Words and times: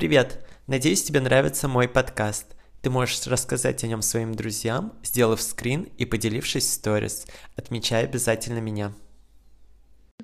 Привет! 0.00 0.42
Надеюсь, 0.66 1.02
тебе 1.02 1.20
нравится 1.20 1.68
мой 1.68 1.86
подкаст. 1.86 2.56
Ты 2.80 2.88
можешь 2.88 3.26
рассказать 3.26 3.84
о 3.84 3.86
нем 3.86 4.00
своим 4.00 4.34
друзьям, 4.34 4.98
сделав 5.02 5.42
скрин 5.42 5.82
и 5.98 6.06
поделившись 6.06 6.64
в 6.64 6.72
сторис. 6.72 7.26
Отмечай 7.54 8.04
обязательно 8.04 8.60
меня. 8.60 8.94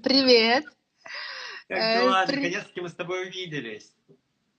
Привет! 0.02 0.64
Как 1.68 1.76
Э, 1.78 2.00
дела? 2.00 2.24
при- 2.26 2.36
Наконец-таки 2.36 2.80
мы 2.80 2.88
с 2.88 2.94
тобой 2.94 3.26
увиделись. 3.28 3.92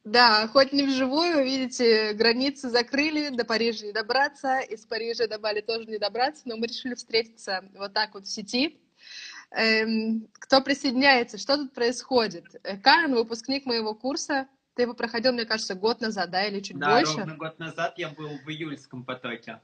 Да, 0.04 0.48
хоть 0.50 0.72
не 0.72 0.84
вживую, 0.84 1.44
видите, 1.44 2.14
границы 2.14 2.70
закрыли, 2.70 3.30
до 3.30 3.44
Парижа 3.44 3.88
не 3.88 3.94
добраться, 3.94 4.60
из 4.60 4.86
Парижа 4.86 5.26
до 5.28 5.40
Бали 5.40 5.62
тоже 5.62 5.86
не 5.88 5.98
добраться, 5.98 6.44
но 6.46 6.58
мы 6.58 6.68
решили 6.68 6.94
встретиться 6.94 7.64
вот 7.76 7.92
так 7.92 8.14
вот 8.14 8.28
в 8.28 8.32
сети. 8.32 8.78
Эм, 9.50 10.28
кто 10.34 10.62
присоединяется? 10.62 11.40
Что 11.40 11.58
тут 11.58 11.74
происходит? 11.74 12.46
Э, 12.64 12.78
Карен, 12.78 13.16
выпускник 13.16 13.66
моего 13.66 13.96
курса, 13.96 14.48
ты 14.78 14.84
его 14.84 14.94
проходил, 14.94 15.34
мне 15.34 15.46
кажется, 15.46 15.74
год 15.76 16.00
назад, 16.02 16.30
да, 16.30 16.46
или 16.46 16.62
чуть 16.62 16.78
Да, 16.78 16.98
больше? 17.00 17.18
ровно 17.18 17.36
год 17.36 17.60
назад 17.60 17.96
я 17.98 18.10
был 18.10 18.30
в 18.46 18.50
июльском 18.50 19.04
потоке. 19.04 19.60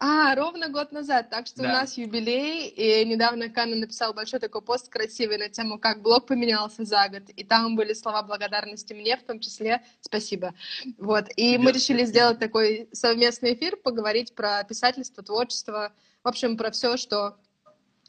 А, 0.00 0.34
ровно 0.36 0.68
год 0.68 0.92
назад, 0.92 1.28
так 1.30 1.46
что 1.48 1.62
у 1.62 1.66
Да. 1.66 1.72
нас 1.72 1.96
юбилей, 1.98 2.68
и 2.68 3.04
недавно 3.04 3.48
Канна 3.48 3.74
написал 3.74 4.14
большой 4.14 4.38
такой 4.38 4.62
пост 4.62 4.88
красивый 4.90 5.38
на 5.38 5.48
тему, 5.48 5.78
как 5.78 6.02
блог 6.02 6.26
поменялся 6.26 6.84
за 6.84 7.08
год, 7.08 7.30
и 7.30 7.42
там 7.42 7.74
были 7.74 7.94
слова 7.94 8.22
благодарности 8.22 8.92
мне, 8.92 9.16
в 9.16 9.24
том 9.24 9.40
числе 9.40 9.82
спасибо. 10.00 10.54
Вот, 10.98 11.24
и 11.34 11.58
мы 11.58 11.72
Да, 11.72 11.78
решили 11.78 11.98
спасибо. 11.98 12.06
сделать 12.06 12.38
такой 12.38 12.88
совместный 12.92 13.54
эфир, 13.54 13.76
поговорить 13.76 14.34
про 14.36 14.62
писательство, 14.62 15.24
творчество, 15.24 15.92
в 16.22 16.28
общем, 16.28 16.56
про 16.56 16.70
все, 16.70 16.96
что 16.96 17.38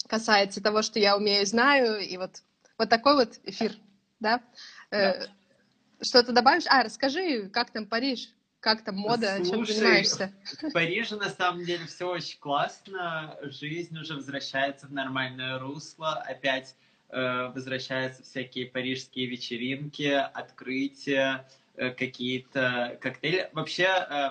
касается 0.08 0.62
того, 0.62 0.84
что 0.84 1.00
я 1.00 1.18
умею 1.18 1.42
и 1.44 1.46
знаю, 1.46 2.00
и 2.06 2.18
вот, 2.18 2.44
вот 2.78 2.90
такой 2.90 3.16
вот 3.16 3.40
эфир, 3.46 3.72
да? 4.20 4.44
Э, 4.92 5.26
Что-то 6.02 6.32
добавишь? 6.32 6.64
А, 6.68 6.84
расскажи, 6.84 7.50
как 7.50 7.72
там 7.72 7.86
Париж, 7.86 8.30
как 8.60 8.84
там 8.84 8.96
мода, 8.96 9.36
чем 9.38 9.46
Слушай, 9.46 9.74
занимаешься? 9.76 10.34
В 10.62 10.72
Париже 10.72 11.16
на 11.18 11.30
самом 11.30 11.66
деле 11.66 11.86
все 11.88 12.10
очень 12.10 12.40
классно, 12.40 13.38
жизнь 13.44 13.98
уже 13.98 14.16
возвращается 14.16 14.88
в 14.88 14.94
нормальное 14.94 15.60
русло, 15.60 16.14
опять 16.14 16.76
э, 17.10 17.48
возвращаются 17.54 18.24
всякие 18.24 18.68
парижские 18.68 19.26
вечеринки, 19.26 20.04
открытия, 20.04 21.48
э, 21.76 21.90
какие-то 21.92 22.98
коктейли. 23.02 23.50
Вообще, 23.54 23.86
э, 23.86 24.30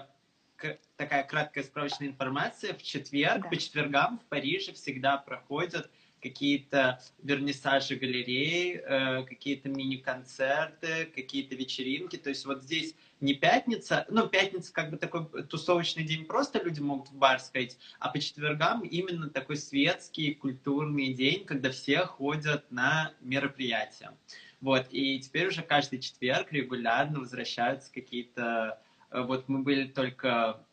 к- 0.56 0.78
такая 0.96 1.24
краткая 1.24 1.64
справочная 1.64 2.08
информация. 2.08 2.74
В 2.74 2.82
четверг, 2.82 3.42
Да. 3.42 3.48
по 3.48 3.56
четвергам 3.56 4.18
в 4.20 4.24
Париже 4.28 4.72
всегда 4.74 5.16
проходят 5.16 5.90
какие-то 6.20 7.00
вернисажи 7.22 7.96
галерей, 7.96 8.76
э, 8.76 9.24
какие-то 9.24 9.68
мини-концерты, 9.68 11.06
какие-то 11.14 11.54
вечеринки. 11.54 12.16
То 12.16 12.30
есть 12.30 12.44
вот 12.44 12.62
здесь 12.62 12.94
не 13.20 13.34
пятница, 13.34 14.06
ну, 14.08 14.28
пятница 14.28 14.72
как 14.72 14.90
бы 14.90 14.96
такой 14.96 15.26
тусовочный 15.44 16.04
день, 16.04 16.24
просто 16.24 16.62
люди 16.62 16.80
могут 16.80 17.08
в 17.08 17.14
бар 17.14 17.40
сходить, 17.40 17.78
а 17.98 18.08
по 18.08 18.18
четвергам 18.20 18.82
именно 18.82 19.28
такой 19.28 19.56
светский, 19.56 20.34
культурный 20.34 21.12
день, 21.12 21.44
когда 21.44 21.70
все 21.70 22.04
ходят 22.04 22.70
на 22.70 23.12
мероприятия. 23.20 24.16
Вот, 24.60 24.86
и 24.90 25.20
теперь 25.20 25.48
уже 25.48 25.62
каждый 25.62 26.00
четверг 26.00 26.52
регулярно 26.52 27.20
возвращаются 27.20 27.92
какие-то... 27.92 28.80
э, 29.10 29.22
Вот 29.22 29.48
мы 29.48 29.62
были 29.62 29.86
только 29.86 30.64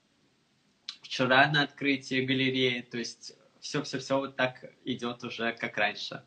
вчера 1.02 1.50
на 1.52 1.62
открытии 1.64 2.26
галереи, 2.26 2.82
то 2.82 2.98
есть 2.98 3.38
все-все-все 3.66 4.20
вот 4.20 4.36
так 4.36 4.64
идет 4.86 5.24
уже 5.24 5.52
как 5.54 5.76
раньше. 5.78 6.24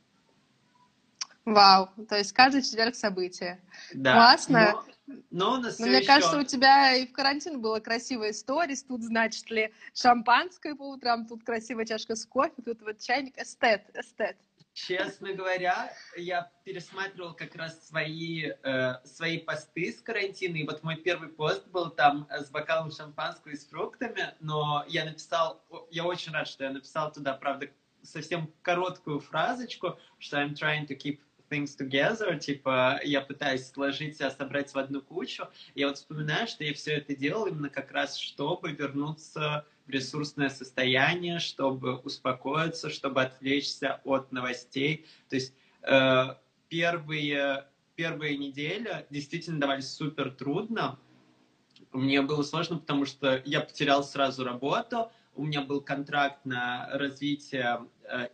Вау, 1.44 1.88
то 2.08 2.16
есть 2.18 2.32
каждый 2.32 2.62
четверг 2.62 2.94
события. 2.96 3.60
Да. 3.94 4.14
Классно. 4.14 4.82
Но, 5.06 5.14
но 5.30 5.52
у 5.54 5.56
нас 5.58 5.78
Но 5.78 5.86
мне 5.86 5.98
еще- 5.98 6.06
кажется, 6.08 6.38
у 6.38 6.42
тебя 6.42 6.94
и 6.96 7.06
в 7.06 7.12
карантин 7.12 7.60
было 7.60 7.78
красивая 7.80 8.32
сторис. 8.32 8.82
Тут, 8.82 9.02
значит 9.04 9.48
ли, 9.50 9.72
шампанское 9.94 10.74
по 10.74 10.90
утрам, 10.90 11.26
тут 11.26 11.44
красивая 11.44 11.86
чашка 11.86 12.16
с 12.16 12.26
кофе, 12.26 12.60
тут 12.62 12.82
вот 12.82 12.98
чайник. 12.98 13.38
Эстет, 13.38 13.82
эстет. 13.94 14.36
Честно 14.86 15.32
говоря, 15.32 15.92
я 16.16 16.52
пересматривал 16.64 17.34
как 17.34 17.56
раз 17.56 17.88
свои, 17.88 18.52
э, 18.62 18.94
свои 19.04 19.38
посты 19.38 19.92
с 19.92 20.00
карантина, 20.00 20.56
и 20.56 20.64
вот 20.64 20.84
мой 20.84 20.96
первый 20.96 21.30
пост 21.30 21.66
был 21.66 21.90
там 21.90 22.28
э, 22.30 22.44
с 22.44 22.50
бокалом 22.50 22.92
шампанского 22.92 23.50
и 23.50 23.56
с 23.56 23.66
фруктами, 23.66 24.34
но 24.38 24.84
я 24.86 25.04
написал, 25.04 25.64
я 25.90 26.04
очень 26.04 26.32
рад, 26.32 26.46
что 26.46 26.62
я 26.62 26.70
написал 26.70 27.10
туда, 27.12 27.34
правда, 27.34 27.68
совсем 28.02 28.52
короткую 28.62 29.18
фразочку, 29.18 29.98
что 30.18 30.36
I'm 30.36 30.54
trying 30.54 30.86
to 30.86 30.96
keep 30.96 31.20
things 31.50 31.76
together, 31.76 32.38
типа 32.38 33.00
я 33.04 33.20
пытаюсь 33.20 33.66
сложить 33.66 34.16
себя, 34.16 34.30
собрать 34.30 34.72
в 34.72 34.78
одну 34.78 35.00
кучу. 35.00 35.48
Я 35.74 35.88
вот 35.88 35.96
вспоминаю, 35.96 36.46
что 36.46 36.64
я 36.64 36.74
все 36.74 36.96
это 36.96 37.14
делал 37.14 37.46
именно 37.46 37.68
как 37.68 37.90
раз, 37.92 38.16
чтобы 38.16 38.72
вернуться 38.72 39.66
в 39.86 39.90
ресурсное 39.90 40.50
состояние, 40.50 41.38
чтобы 41.38 41.96
успокоиться, 41.96 42.90
чтобы 42.90 43.22
отвлечься 43.22 44.00
от 44.04 44.32
новостей. 44.32 45.06
То 45.28 45.36
есть 45.36 45.54
э, 45.82 46.34
первые, 46.68 47.66
первые 47.96 48.36
недели 48.36 49.06
действительно 49.10 49.60
давались 49.60 49.90
супер 49.90 50.30
трудно. 50.30 50.98
Мне 51.92 52.20
было 52.22 52.42
сложно, 52.42 52.78
потому 52.78 53.06
что 53.06 53.42
я 53.46 53.60
потерял 53.60 54.04
сразу 54.04 54.44
работу, 54.44 55.10
у 55.38 55.44
меня 55.44 55.62
был 55.62 55.80
контракт 55.80 56.44
на 56.44 56.88
развитие 56.92 57.80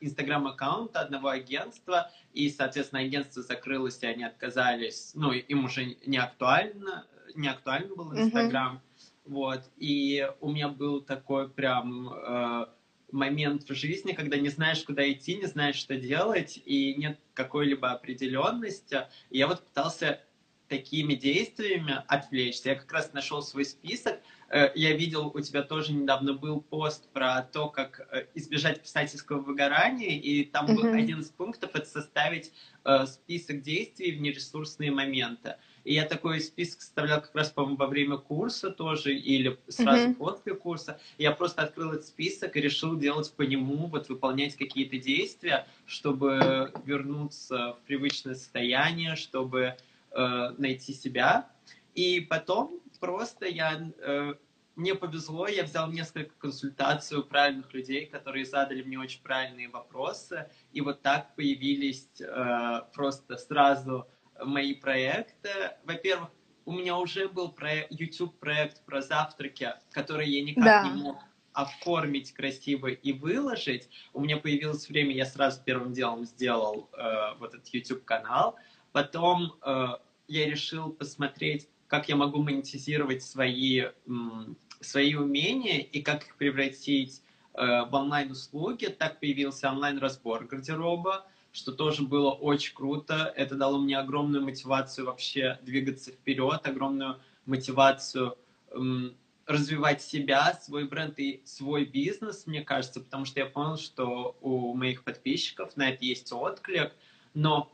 инстаграм-аккаунта 0.00 1.00
одного 1.00 1.28
агентства, 1.28 2.10
и, 2.32 2.48
соответственно, 2.50 3.02
агентство 3.02 3.42
закрылось, 3.42 4.02
и 4.02 4.06
они 4.06 4.24
отказались, 4.24 5.12
ну, 5.14 5.32
им 5.32 5.64
уже 5.64 5.96
не 6.06 6.18
актуально, 6.18 7.06
не 7.34 7.48
актуально 7.48 7.94
был. 7.94 8.12
Инстаграм, 8.16 8.80
вот, 9.24 9.62
и 9.76 10.28
у 10.40 10.50
меня 10.50 10.68
был 10.68 11.00
такой 11.00 11.48
прям 11.48 12.12
э, 12.12 12.66
момент 13.10 13.62
в 13.68 13.74
жизни, 13.74 14.12
когда 14.12 14.36
не 14.36 14.50
знаешь, 14.50 14.82
куда 14.82 15.10
идти, 15.10 15.36
не 15.36 15.46
знаешь, 15.46 15.76
что 15.76 15.96
делать, 15.96 16.60
и 16.64 16.94
нет 16.94 17.18
какой-либо 17.32 17.92
определенности, 17.92 19.06
и 19.30 19.38
я 19.38 19.46
вот 19.46 19.64
пытался 19.64 20.20
такими 20.68 21.14
действиями 21.14 22.02
отвлечься. 22.08 22.70
Я 22.70 22.74
как 22.76 22.90
раз 22.92 23.12
нашел 23.12 23.42
свой 23.42 23.64
список. 23.64 24.20
Э, 24.48 24.70
Я 24.74 24.92
видел, 24.96 25.30
у 25.34 25.40
тебя 25.40 25.62
тоже 25.62 25.92
недавно 25.92 26.32
был 26.34 26.60
пост 26.60 27.08
про 27.12 27.42
то, 27.42 27.68
как 27.68 28.06
э, 28.12 28.26
избежать 28.34 28.82
писательского 28.82 29.40
выгорания, 29.40 30.18
и 30.18 30.44
там 30.44 30.66
был 30.66 30.84
Мгм. 30.84 30.94
один 30.94 31.20
из 31.20 31.30
пунктов— 31.30 31.70
это 31.74 31.86
составить 31.86 32.52
э, 32.84 33.06
список 33.06 33.62
действий 33.62 34.12
в 34.12 34.20
нересурсные 34.20 34.90
моменты. 34.90 35.56
И 35.84 35.92
я 35.92 36.06
такой 36.06 36.40
список 36.40 36.80
составлял 36.80 37.20
как 37.20 37.34
раз, 37.34 37.50
по-моему, 37.50 37.76
во 37.76 37.86
время 37.86 38.16
курса 38.16 38.70
тоже, 38.70 39.14
или 39.14 39.58
сразу 39.68 40.08
Мгм. 40.08 40.14
после 40.14 40.54
курса. 40.54 40.98
Я 41.18 41.32
просто 41.32 41.62
открыл 41.62 41.92
этот 41.92 42.06
список 42.06 42.56
и 42.56 42.60
решил 42.60 42.96
делать 42.96 43.32
по 43.36 43.42
нему, 43.42 43.86
вот 43.86 44.08
выполнять 44.08 44.56
какие-то 44.56 44.96
действия, 44.98 45.66
чтобы 45.86 46.72
вернуться 46.84 47.74
в 47.74 47.86
привычное 47.86 48.34
состояние, 48.34 49.14
чтобы 49.16 49.76
э, 50.14 50.50
найти 50.58 50.92
себя. 50.92 51.50
И 51.94 52.20
потом 52.20 52.80
просто 53.00 53.46
я 53.46 53.90
э, 53.98 54.34
мне 54.76 54.94
повезло, 54.94 55.46
я 55.46 55.64
взял 55.64 55.90
несколько 55.90 56.34
консультаций 56.38 57.18
у 57.18 57.22
правильных 57.22 57.72
людей, 57.72 58.06
которые 58.06 58.44
задали 58.44 58.82
мне 58.82 58.98
очень 58.98 59.22
правильные 59.22 59.68
вопросы, 59.68 60.48
и 60.72 60.80
вот 60.80 61.02
так 61.02 61.34
появились 61.36 62.08
э, 62.20 62.80
просто 62.92 63.36
сразу 63.36 64.08
мои 64.44 64.74
проекты. 64.74 65.50
Во-первых, 65.84 66.30
у 66.64 66.72
меня 66.72 66.96
уже 66.96 67.28
был 67.28 67.52
проект, 67.52 67.92
YouTube 67.92 68.38
проект 68.38 68.84
про 68.84 69.02
завтраки, 69.02 69.74
который 69.92 70.28
я 70.28 70.42
никак 70.42 70.64
Да. 70.64 70.88
не 70.88 71.02
мог 71.02 71.18
оформить 71.52 72.32
красиво 72.32 72.88
и 72.88 73.12
выложить. 73.12 73.88
У 74.12 74.20
меня 74.20 74.38
появилось 74.38 74.88
время, 74.88 75.14
я 75.14 75.24
сразу 75.24 75.62
первым 75.64 75.92
делом 75.92 76.24
сделал 76.24 76.90
э, 76.92 77.38
вот 77.38 77.54
этот 77.54 77.68
YouTube 77.68 78.04
канал. 78.04 78.56
Потом 78.94 79.54
э, 79.60 79.86
я 80.28 80.46
решил 80.46 80.90
посмотреть, 80.92 81.66
как 81.88 82.08
я 82.08 82.14
могу 82.14 82.40
монетизировать 82.40 83.24
свои, 83.24 83.86
м, 84.06 84.56
свои 84.78 85.16
умения 85.16 85.80
и 85.80 86.00
как 86.00 86.22
их 86.26 86.36
превратить 86.36 87.20
э, 87.54 87.86
в 87.86 87.92
онлайн-услуги. 87.92 88.86
Так 88.86 89.18
появился 89.18 89.68
онлайн-разбор 89.72 90.44
гардероба, 90.44 91.26
что 91.50 91.72
тоже 91.72 92.04
было 92.04 92.30
очень 92.30 92.72
круто. 92.72 93.32
Это 93.34 93.56
дало 93.56 93.80
мне 93.80 93.98
огромную 93.98 94.44
мотивацию 94.44 95.06
вообще 95.06 95.58
двигаться 95.62 96.12
вперед, 96.12 96.60
огромную 96.64 97.20
мотивацию 97.46 98.38
м, 98.70 99.16
развивать 99.46 100.02
себя, 100.02 100.54
свой 100.54 100.86
бренд 100.86 101.18
и 101.18 101.42
свой 101.44 101.84
бизнес, 101.84 102.46
мне 102.46 102.62
кажется, 102.62 103.00
потому 103.00 103.24
что 103.24 103.40
я 103.40 103.46
понял, 103.46 103.76
что 103.76 104.36
у 104.40 104.72
моих 104.72 105.02
подписчиков 105.02 105.76
на 105.76 105.90
это 105.90 106.04
есть 106.04 106.32
отклик. 106.32 106.92
Но 107.34 107.73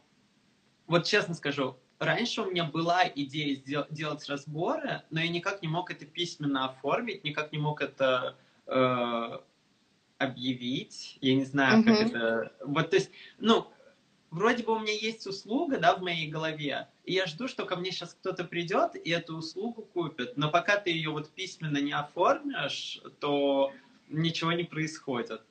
вот 0.91 1.05
честно 1.05 1.35
скажу, 1.35 1.77
раньше 2.01 2.43
у 2.43 2.51
меня 2.51 2.65
была 2.65 3.05
идея 3.15 3.55
сдел- 3.55 3.87
делать 3.91 4.29
разборы, 4.29 5.03
но 5.11 5.21
я 5.21 5.29
никак 5.29 5.63
не 5.63 5.69
мог 5.69 5.91
это 5.91 6.05
письменно 6.05 6.69
оформить, 6.69 7.23
никак 7.23 7.53
не 7.53 7.59
мог 7.59 7.81
это 7.81 8.37
э, 8.67 9.39
объявить. 10.19 11.17
Я 11.21 11.35
не 11.37 11.45
знаю, 11.45 11.85
как 11.85 11.95
Мгм. 11.95 12.07
это... 12.09 12.53
Вот, 12.65 12.91
то 12.91 12.97
есть, 12.97 13.11
ну, 13.39 13.71
вроде 14.31 14.65
бы 14.65 14.75
у 14.75 14.81
меня 14.81 14.93
есть 14.93 15.29
услуга, 15.29 15.79
да, 15.79 15.95
в 15.95 16.03
моей 16.03 16.29
голове, 16.29 16.89
и 17.05 17.13
я 17.13 17.27
жду, 17.27 17.47
что 17.47 17.67
ко 17.67 17.77
мне 17.77 17.93
сейчас 17.93 18.15
кто-то 18.15 18.43
придет 18.43 18.97
и 18.97 19.11
эту 19.11 19.37
услугу 19.37 19.83
купит. 19.83 20.37
Но 20.37 20.51
пока 20.51 20.77
ты 20.77 20.91
ее 20.91 21.11
вот 21.11 21.31
письменно 21.31 21.79
не 21.79 21.93
оформишь, 21.93 23.01
то 23.21 23.73
ничего 24.09 24.51
не 24.53 24.65
происходит. 24.65 25.43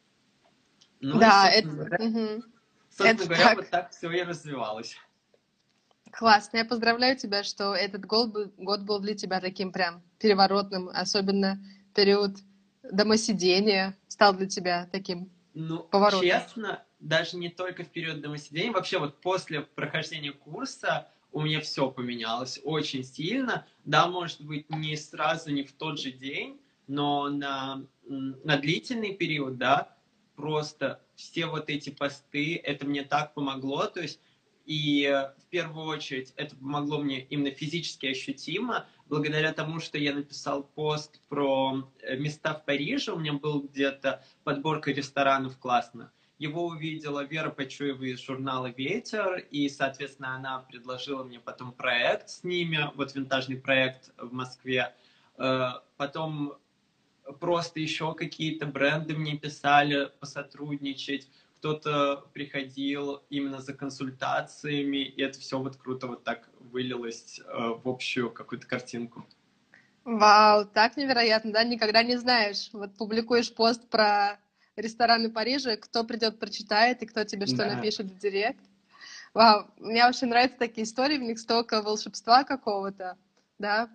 Ну, 1.00 1.18
да, 1.18 1.50
это... 1.50 1.70
Говоря, 1.70 2.06
угу. 2.06 2.44
Собственно 2.90 3.10
это 3.12 3.24
говоря, 3.24 3.44
так. 3.44 3.56
вот 3.56 3.70
так 3.70 3.92
все 3.92 4.12
и 4.12 4.22
развивалось. 4.24 4.98
Классно. 6.12 6.58
Я 6.58 6.66
поздравляю 6.66 7.18
тебя, 7.18 7.44
что 7.44 7.74
этот 7.76 8.06
год 8.06 8.32
был, 8.32 8.52
год 8.58 8.82
был 8.82 9.00
для 9.00 9.16
тебя 9.16 9.40
таким 9.40 9.72
прям 9.72 10.02
переворотным, 10.20 10.90
особенно 10.90 11.60
период 11.94 12.38
домосидения 12.84 13.98
стал 14.08 14.34
для 14.34 14.48
тебя 14.48 14.88
таким 14.92 15.30
ну, 15.54 15.80
поворотом. 15.80 16.28
честно, 16.28 16.84
даже 17.00 17.38
не 17.38 17.50
только 17.50 17.84
в 17.84 17.90
период 17.90 18.22
домосидения, 18.22 18.72
вообще 18.72 19.00
вот 19.00 19.22
после 19.22 19.62
прохождения 19.62 20.32
курса 20.32 21.08
у 21.32 21.42
меня 21.42 21.62
все 21.62 21.90
поменялось 21.92 22.60
очень 22.64 23.04
сильно. 23.04 23.66
Да, 23.86 24.08
может 24.08 24.42
быть, 24.42 24.70
не 24.70 24.96
сразу, 24.98 25.52
не 25.52 25.64
в 25.64 25.74
тот 25.74 26.00
же 26.00 26.12
день, 26.12 26.60
но 26.88 27.30
на, 27.30 27.86
на 28.08 28.58
длительный 28.58 29.16
период, 29.16 29.58
да, 29.58 29.96
просто 30.36 31.02
все 31.16 31.46
вот 31.46 31.70
эти 31.70 31.90
посты, 31.90 32.56
это 32.64 32.86
мне 32.86 33.04
так 33.04 33.34
помогло, 33.34 33.86
то 33.86 34.02
есть 34.02 34.20
и 34.70 35.10
в 35.40 35.46
первую 35.50 35.88
очередь 35.88 36.32
это 36.36 36.56
помогло 36.56 37.00
мне 37.00 37.22
именно 37.22 37.50
физически 37.50 38.06
ощутимо, 38.06 38.86
благодаря 39.08 39.52
тому, 39.52 39.80
что 39.80 39.98
я 39.98 40.14
написал 40.14 40.62
пост 40.62 41.20
про 41.28 41.90
э, 42.04 42.16
места 42.18 42.54
в 42.54 42.64
Париже, 42.66 43.12
у 43.12 43.18
меня 43.18 43.34
был 43.34 43.64
где-то 43.64 44.24
подборка 44.44 44.92
ресторанов 44.92 45.58
классно. 45.58 46.12
Его 46.38 46.68
увидела 46.68 47.26
Вера 47.26 47.50
Почуева 47.50 48.04
из 48.04 48.20
журнала 48.22 48.68
«Ветер», 48.68 49.40
и, 49.50 49.68
соответственно, 49.70 50.36
она 50.36 50.60
предложила 50.60 51.24
мне 51.24 51.40
потом 51.40 51.72
проект 51.72 52.30
с 52.30 52.44
ними, 52.44 52.92
вот 52.94 53.16
винтажный 53.16 53.58
проект 53.58 54.12
в 54.20 54.32
Москве. 54.32 54.94
Э, 55.40 55.80
потом 55.98 56.54
просто 57.40 57.80
еще 57.80 58.14
какие-то 58.14 58.68
бренды 58.68 59.16
мне 59.16 59.36
писали 59.36 60.12
посотрудничать 60.20 61.28
кто-то 61.60 62.24
приходил 62.34 63.22
именно 63.30 63.60
за 63.60 63.74
консультациями, 63.74 64.98
и 64.98 65.22
это 65.22 65.40
все 65.40 65.60
вот 65.60 65.76
круто 65.76 66.08
вот 66.08 66.24
так 66.24 66.50
вылилось 66.60 67.40
э, 67.40 67.44
в 67.44 67.88
общую 67.88 68.32
какую-то 68.32 68.66
картинку. 68.66 69.26
Вау, 70.06 70.66
так 70.66 70.96
невероятно, 70.96 71.52
да? 71.52 71.64
Никогда 71.66 72.02
не 72.02 72.18
знаешь. 72.18 72.70
Вот 72.72 72.96
публикуешь 72.96 73.54
пост 73.54 73.90
про 73.90 74.40
рестораны 74.78 75.30
Парижа, 75.30 75.76
кто 75.76 76.06
придет, 76.06 76.40
прочитает, 76.40 77.04
и 77.04 77.06
кто 77.06 77.26
тебе 77.26 77.46
что 77.46 77.58
да. 77.58 77.76
напишет 77.76 78.08
в 78.08 78.18
директ. 78.18 78.64
Вау, 79.34 79.68
мне 79.78 80.08
очень 80.08 80.28
нравятся 80.28 80.58
такие 80.58 80.86
истории, 80.86 81.18
в 81.18 81.24
них 81.24 81.40
столько 81.40 81.82
волшебства 81.82 82.46
какого-то, 82.46 83.18
да? 83.60 83.90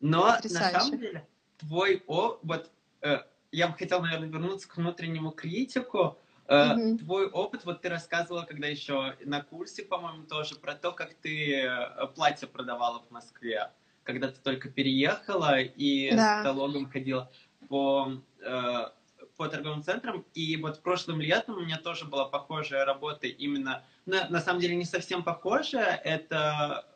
Но 0.00 0.36
Потрясающе. 0.36 0.72
на 0.72 0.80
самом 0.80 0.98
деле 0.98 1.28
твой 1.58 2.02
о, 2.06 2.38
вот 2.42 2.70
э, 3.02 3.18
я 3.50 3.68
бы 3.68 3.76
хотел, 3.76 4.00
наверное, 4.00 4.28
вернуться 4.28 4.68
к 4.68 4.76
внутреннему 4.76 5.32
критику. 5.32 6.16
Mm-hmm. 6.48 6.98
Твой 6.98 7.28
опыт, 7.28 7.64
вот 7.64 7.82
ты 7.82 7.88
рассказывала, 7.88 8.42
когда 8.42 8.66
еще 8.66 9.16
на 9.24 9.42
курсе, 9.42 9.84
по-моему, 9.84 10.24
тоже 10.24 10.56
про 10.56 10.74
то, 10.74 10.92
как 10.92 11.14
ты 11.14 11.62
э, 11.62 12.06
платье 12.14 12.48
продавала 12.48 13.00
в 13.00 13.10
Москве, 13.10 13.70
когда 14.02 14.28
ты 14.28 14.40
только 14.40 14.68
переехала 14.68 15.60
и 15.60 16.10
да. 16.10 16.16
с 16.16 16.38
каталогом 16.38 16.90
ходила 16.90 17.30
по, 17.68 18.20
э, 18.40 18.88
по 19.36 19.48
торговым 19.48 19.82
центрам. 19.82 20.24
И 20.34 20.56
вот 20.56 20.82
прошлым 20.82 21.20
летом 21.20 21.56
у 21.56 21.60
меня 21.60 21.78
тоже 21.78 22.06
была 22.06 22.24
похожая 22.24 22.84
работа 22.84 23.28
именно, 23.28 23.84
на, 24.04 24.28
на 24.28 24.40
самом 24.40 24.60
деле 24.60 24.74
не 24.74 24.84
совсем 24.84 25.22
похожая, 25.22 25.94
это 25.96 26.86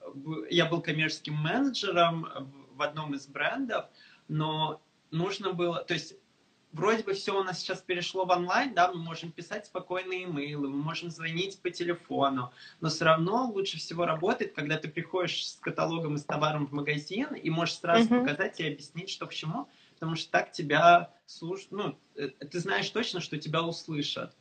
я 0.50 0.66
был 0.66 0.82
коммерческим 0.82 1.34
менеджером 1.34 2.26
в 2.72 2.82
одном 2.82 3.14
из 3.14 3.26
брендов, 3.26 3.87
но 4.28 4.82
нужно 5.10 5.52
было, 5.52 5.84
то 5.84 5.94
есть 5.94 6.14
вроде 6.72 7.02
бы 7.02 7.14
все 7.14 7.38
у 7.38 7.42
нас 7.42 7.60
сейчас 7.60 7.80
перешло 7.80 8.24
в 8.24 8.30
онлайн, 8.30 8.74
да, 8.74 8.92
мы 8.92 8.98
можем 8.98 9.32
писать 9.32 9.66
спокойные 9.66 10.24
имейлы, 10.24 10.68
мы 10.68 10.76
можем 10.76 11.10
звонить 11.10 11.60
по 11.60 11.70
телефону, 11.70 12.52
но 12.80 12.88
все 12.88 13.04
равно 13.04 13.50
лучше 13.50 13.78
всего 13.78 14.06
работает, 14.06 14.54
когда 14.54 14.76
ты 14.78 14.88
приходишь 14.88 15.46
с 15.46 15.56
каталогом 15.56 16.14
и 16.14 16.18
с 16.18 16.24
товаром 16.24 16.66
в 16.66 16.72
магазин 16.72 17.34
и 17.34 17.50
можешь 17.50 17.78
сразу 17.78 18.08
uh-huh. 18.08 18.20
показать 18.20 18.60
и 18.60 18.66
объяснить, 18.66 19.10
что 19.10 19.26
к 19.26 19.34
чему, 19.34 19.68
потому 19.94 20.16
что 20.16 20.30
так 20.30 20.52
тебя 20.52 21.10
слушают, 21.26 21.72
ну, 21.72 21.98
э, 22.16 22.28
ты 22.28 22.58
знаешь 22.58 22.88
точно, 22.90 23.20
что 23.20 23.38
тебя 23.38 23.62
услышат. 23.62 24.34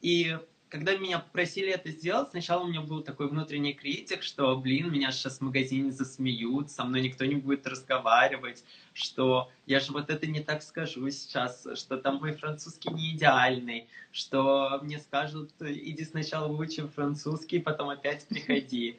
И 0.00 0.38
когда 0.68 0.96
меня 0.96 1.20
попросили 1.20 1.70
это 1.70 1.90
сделать, 1.90 2.30
сначала 2.30 2.64
у 2.64 2.66
меня 2.66 2.80
был 2.80 3.02
такой 3.02 3.28
внутренний 3.28 3.72
критик, 3.72 4.22
что, 4.22 4.56
блин, 4.56 4.90
меня 4.90 5.12
сейчас 5.12 5.38
в 5.38 5.42
магазине 5.42 5.92
засмеют, 5.92 6.70
со 6.70 6.84
мной 6.84 7.02
никто 7.02 7.24
не 7.24 7.36
будет 7.36 7.66
разговаривать, 7.66 8.64
что 8.92 9.50
я 9.66 9.78
же 9.78 9.92
вот 9.92 10.10
это 10.10 10.26
не 10.26 10.40
так 10.40 10.62
скажу 10.62 11.08
сейчас, 11.10 11.66
что 11.74 11.98
там 11.98 12.16
мой 12.16 12.32
французский 12.32 12.90
не 12.90 13.14
идеальный, 13.14 13.88
что 14.10 14.80
мне 14.82 14.98
скажут, 14.98 15.52
иди 15.60 16.04
сначала 16.04 16.48
выучи 16.48 16.86
французский, 16.88 17.60
потом 17.60 17.90
опять 17.90 18.26
приходи. 18.26 18.98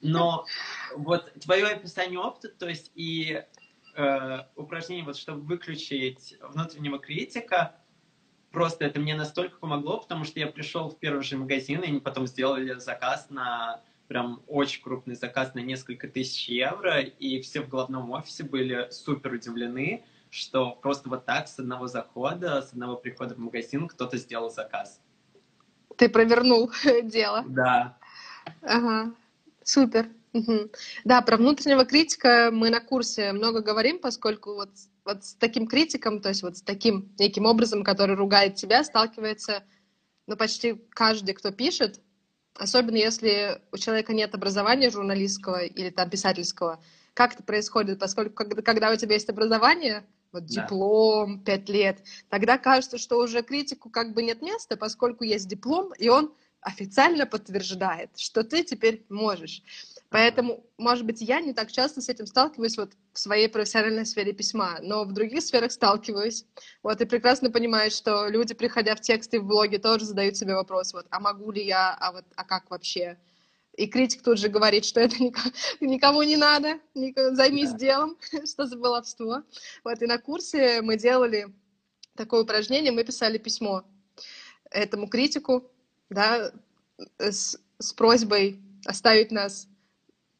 Но 0.00 0.46
вот 0.96 1.32
твое 1.40 1.66
описание 1.66 2.18
опыта, 2.18 2.48
то 2.48 2.68
есть 2.68 2.90
и 2.94 3.44
э, 3.94 4.38
упражнение, 4.56 5.04
вот 5.04 5.16
чтобы 5.16 5.42
выключить 5.42 6.36
внутреннего 6.40 6.98
критика, 6.98 7.76
просто 8.52 8.84
это 8.84 9.00
мне 9.00 9.14
настолько 9.14 9.56
помогло, 9.58 9.98
потому 9.98 10.24
что 10.24 10.38
я 10.38 10.46
пришел 10.46 10.90
в 10.90 10.98
первый 10.98 11.22
же 11.22 11.36
магазин, 11.36 11.80
и 11.80 11.88
они 11.88 12.00
потом 12.00 12.26
сделали 12.26 12.74
заказ 12.78 13.28
на 13.30 13.80
прям 14.08 14.42
очень 14.46 14.82
крупный 14.82 15.14
заказ 15.14 15.54
на 15.54 15.60
несколько 15.60 16.06
тысяч 16.06 16.48
евро, 16.48 17.00
и 17.00 17.40
все 17.40 17.62
в 17.62 17.68
главном 17.68 18.10
офисе 18.10 18.44
были 18.44 18.88
супер 18.90 19.32
удивлены, 19.32 20.04
что 20.30 20.72
просто 20.72 21.08
вот 21.08 21.24
так 21.24 21.48
с 21.48 21.58
одного 21.58 21.86
захода, 21.86 22.60
с 22.62 22.72
одного 22.72 22.96
прихода 22.96 23.34
в 23.34 23.38
магазин 23.38 23.88
кто-то 23.88 24.18
сделал 24.18 24.50
заказ. 24.50 25.00
Ты 25.96 26.08
провернул 26.08 26.70
дело. 27.04 27.44
Да. 27.46 27.98
Ага, 28.62 29.14
супер. 29.62 30.08
Угу. 30.32 30.70
Да, 31.04 31.20
про 31.20 31.36
внутреннего 31.36 31.84
критика 31.84 32.50
мы 32.52 32.70
на 32.70 32.80
курсе 32.80 33.32
много 33.32 33.60
говорим, 33.60 33.98
поскольку 33.98 34.54
вот, 34.54 34.70
вот 35.04 35.24
с 35.24 35.34
таким 35.34 35.66
критиком, 35.66 36.20
то 36.20 36.30
есть 36.30 36.42
вот 36.42 36.56
с 36.56 36.62
таким 36.62 37.14
неким 37.18 37.44
образом, 37.44 37.84
который 37.84 38.16
ругает 38.16 38.54
тебя, 38.54 38.82
сталкивается 38.82 39.62
ну, 40.26 40.36
почти 40.36 40.80
каждый, 40.90 41.34
кто 41.34 41.50
пишет, 41.50 42.00
особенно 42.54 42.96
если 42.96 43.60
у 43.72 43.76
человека 43.76 44.14
нет 44.14 44.34
образования 44.34 44.90
журналистского 44.90 45.64
или 45.64 45.90
там 45.90 46.08
писательского. 46.08 46.82
Как 47.14 47.34
это 47.34 47.42
происходит? 47.42 47.98
Поскольку 47.98 48.32
когда, 48.32 48.62
когда 48.62 48.90
у 48.90 48.96
тебя 48.96 49.14
есть 49.14 49.28
образование, 49.28 50.04
вот 50.32 50.46
да. 50.46 50.62
диплом, 50.62 51.44
пять 51.44 51.68
лет, 51.68 52.02
тогда 52.30 52.56
кажется, 52.56 52.96
что 52.96 53.18
уже 53.18 53.42
критику 53.42 53.90
как 53.90 54.14
бы 54.14 54.22
нет 54.22 54.40
места, 54.40 54.78
поскольку 54.78 55.24
есть 55.24 55.46
диплом, 55.46 55.92
и 55.98 56.08
он 56.08 56.32
официально 56.62 57.26
подтверждает, 57.26 58.10
что 58.16 58.44
ты 58.44 58.62
теперь 58.62 59.04
можешь. 59.10 59.62
Поэтому, 60.12 60.62
может 60.76 61.06
быть, 61.06 61.22
я 61.22 61.40
не 61.40 61.54
так 61.54 61.72
часто 61.72 62.02
с 62.02 62.08
этим 62.08 62.26
сталкиваюсь 62.26 62.76
вот 62.76 62.92
в 63.14 63.18
своей 63.18 63.48
профессиональной 63.48 64.04
сфере 64.04 64.34
письма, 64.34 64.78
но 64.82 65.04
в 65.04 65.12
других 65.12 65.42
сферах 65.42 65.72
сталкиваюсь. 65.72 66.44
Вот, 66.82 67.00
и 67.00 67.06
прекрасно 67.06 67.50
понимаю, 67.50 67.90
что 67.90 68.28
люди, 68.28 68.52
приходя 68.52 68.94
в 68.94 69.00
тексты 69.00 69.40
в 69.40 69.46
блоге, 69.46 69.78
тоже 69.78 70.04
задают 70.04 70.36
себе 70.36 70.54
вопрос, 70.54 70.92
вот, 70.92 71.06
а 71.10 71.18
могу 71.18 71.50
ли 71.50 71.64
я, 71.64 71.94
а 71.94 72.12
вот, 72.12 72.24
а 72.36 72.44
как 72.44 72.70
вообще? 72.70 73.18
И 73.74 73.86
критик 73.86 74.22
тут 74.22 74.38
же 74.38 74.48
говорит, 74.48 74.84
что 74.84 75.00
это 75.00 75.16
никому 75.80 76.22
не 76.24 76.36
надо, 76.36 76.78
займись 76.94 77.72
да. 77.72 77.78
делом, 77.78 78.18
что 78.44 78.66
за 78.66 78.76
баловство. 78.76 79.42
Вот, 79.82 80.02
и 80.02 80.06
на 80.06 80.18
курсе 80.18 80.82
мы 80.82 80.98
делали 80.98 81.46
такое 82.16 82.42
упражнение, 82.42 82.92
мы 82.92 83.02
писали 83.02 83.38
письмо 83.38 83.82
этому 84.70 85.08
критику, 85.08 85.70
да, 86.10 86.52
с, 87.18 87.58
с 87.78 87.92
просьбой 87.94 88.60
оставить 88.84 89.30
нас 89.30 89.68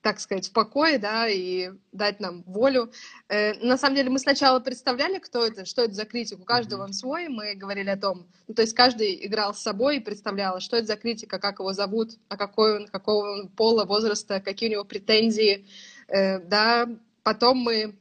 так 0.02 0.18
сказать, 0.18 0.48
в 0.48 0.52
покое, 0.52 0.98
да, 0.98 1.28
и 1.28 1.70
дать 1.92 2.18
нам 2.18 2.42
волю. 2.42 2.92
Э, 3.28 3.54
на 3.64 3.78
самом 3.78 3.94
деле 3.94 4.10
мы 4.10 4.18
сначала 4.18 4.58
представляли, 4.58 5.18
кто 5.18 5.46
это, 5.46 5.64
что 5.64 5.82
это 5.82 5.94
за 5.94 6.04
критик, 6.04 6.40
у 6.40 6.44
каждого 6.44 6.82
он 6.82 6.92
свой, 6.92 7.28
мы 7.28 7.54
говорили 7.54 7.88
о 7.88 7.96
том, 7.96 8.26
ну, 8.48 8.54
то 8.54 8.62
есть 8.62 8.74
каждый 8.74 9.24
играл 9.24 9.54
с 9.54 9.60
собой 9.60 9.98
и 9.98 10.00
представлял, 10.00 10.58
что 10.58 10.76
это 10.76 10.88
за 10.88 10.96
критика, 10.96 11.38
как 11.38 11.60
его 11.60 11.72
зовут, 11.72 12.18
а 12.28 12.36
какой 12.36 12.78
он, 12.78 12.88
какого 12.88 13.30
он 13.30 13.48
пола, 13.48 13.84
возраста, 13.84 14.40
какие 14.40 14.70
у 14.70 14.72
него 14.72 14.84
претензии, 14.84 15.66
э, 16.08 16.40
да, 16.40 16.88
потом 17.22 17.58
мы 17.58 17.94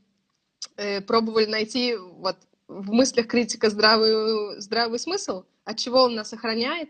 э, 0.77 1.01
пробовали 1.01 1.45
найти 1.45 1.95
вот 1.95 2.37
в 2.67 2.91
мыслях 2.91 3.27
критика 3.27 3.69
здравый, 3.69 4.59
здравый 4.59 4.97
смысл, 4.97 5.43
от 5.65 5.77
чего 5.77 6.03
он 6.03 6.15
нас 6.15 6.33
охраняет, 6.33 6.89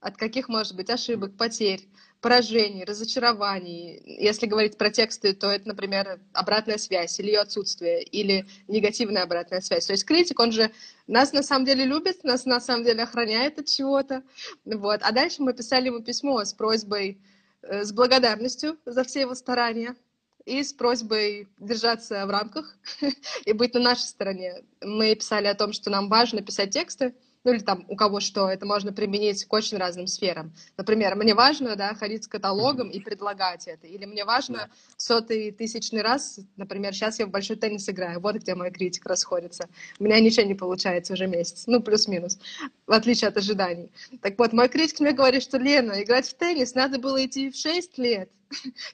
от 0.00 0.16
каких 0.16 0.48
может 0.48 0.74
быть 0.74 0.90
ошибок, 0.90 1.36
потерь, 1.36 1.86
поражений, 2.20 2.84
разочарований. 2.84 4.02
Если 4.04 4.46
говорить 4.46 4.76
про 4.76 4.90
тексты, 4.90 5.32
то 5.34 5.48
это, 5.48 5.68
например, 5.68 6.20
обратная 6.32 6.78
связь 6.78 7.18
или 7.18 7.28
ее 7.28 7.40
отсутствие, 7.40 8.02
или 8.02 8.46
негативная 8.68 9.22
обратная 9.22 9.60
связь. 9.60 9.86
То 9.86 9.92
есть 9.92 10.04
критик, 10.04 10.38
он 10.40 10.52
же 10.52 10.70
нас 11.06 11.32
на 11.32 11.42
самом 11.42 11.64
деле 11.64 11.84
любит, 11.84 12.24
нас 12.24 12.44
на 12.44 12.60
самом 12.60 12.84
деле 12.84 13.02
охраняет 13.02 13.58
от 13.58 13.66
чего-то. 13.66 14.22
Вот. 14.64 15.00
А 15.02 15.12
дальше 15.12 15.42
мы 15.42 15.52
писали 15.52 15.86
ему 15.86 16.00
письмо 16.00 16.44
с 16.44 16.52
просьбой, 16.52 17.20
э, 17.62 17.84
с 17.84 17.92
благодарностью 17.92 18.78
за 18.84 19.04
все 19.04 19.20
его 19.20 19.34
старания 19.34 19.96
и 20.44 20.62
с 20.62 20.72
просьбой 20.72 21.48
держаться 21.58 22.26
в 22.26 22.30
рамках 22.30 22.76
и 23.44 23.52
быть 23.52 23.74
на 23.74 23.80
нашей 23.80 24.08
стороне. 24.08 24.62
Мы 24.82 25.14
писали 25.14 25.46
о 25.46 25.54
том, 25.54 25.72
что 25.72 25.90
нам 25.90 26.08
важно 26.08 26.42
писать 26.42 26.70
тексты, 26.70 27.14
ну 27.44 27.52
или 27.52 27.60
там 27.60 27.84
у 27.88 27.96
кого 27.96 28.20
что, 28.20 28.48
это 28.48 28.66
можно 28.66 28.92
применить 28.92 29.44
к 29.44 29.52
очень 29.52 29.78
разным 29.78 30.06
сферам. 30.06 30.52
Например, 30.76 31.14
мне 31.16 31.34
важно, 31.34 31.76
да, 31.76 31.94
ходить 31.94 32.24
с 32.24 32.28
каталогом 32.28 32.90
и 32.90 33.00
предлагать 33.00 33.66
это, 33.66 33.86
или 33.86 34.04
мне 34.04 34.24
важно 34.24 34.70
сотый 34.96 35.50
тысячный 35.52 36.02
раз, 36.02 36.40
например, 36.56 36.94
сейчас 36.94 37.18
я 37.18 37.26
в 37.26 37.30
большой 37.30 37.56
теннис 37.56 37.88
играю, 37.88 38.20
вот 38.20 38.36
где 38.36 38.54
мой 38.54 38.70
критик 38.70 39.06
расходится. 39.06 39.68
У 39.98 40.04
меня 40.04 40.20
ничего 40.20 40.46
не 40.46 40.54
получается 40.54 41.14
уже 41.14 41.26
месяц, 41.26 41.64
ну 41.66 41.82
плюс-минус, 41.82 42.38
в 42.86 42.92
отличие 42.92 43.28
от 43.28 43.36
ожиданий. 43.36 43.90
Так 44.22 44.38
вот, 44.38 44.52
мой 44.52 44.68
критик 44.68 45.00
мне 45.00 45.12
говорит, 45.12 45.42
что, 45.42 45.58
Лена, 45.58 46.02
играть 46.02 46.28
в 46.28 46.34
теннис 46.34 46.74
надо 46.74 46.98
было 46.98 47.24
идти 47.24 47.50
в 47.50 47.56
6 47.56 47.98
лет, 47.98 48.30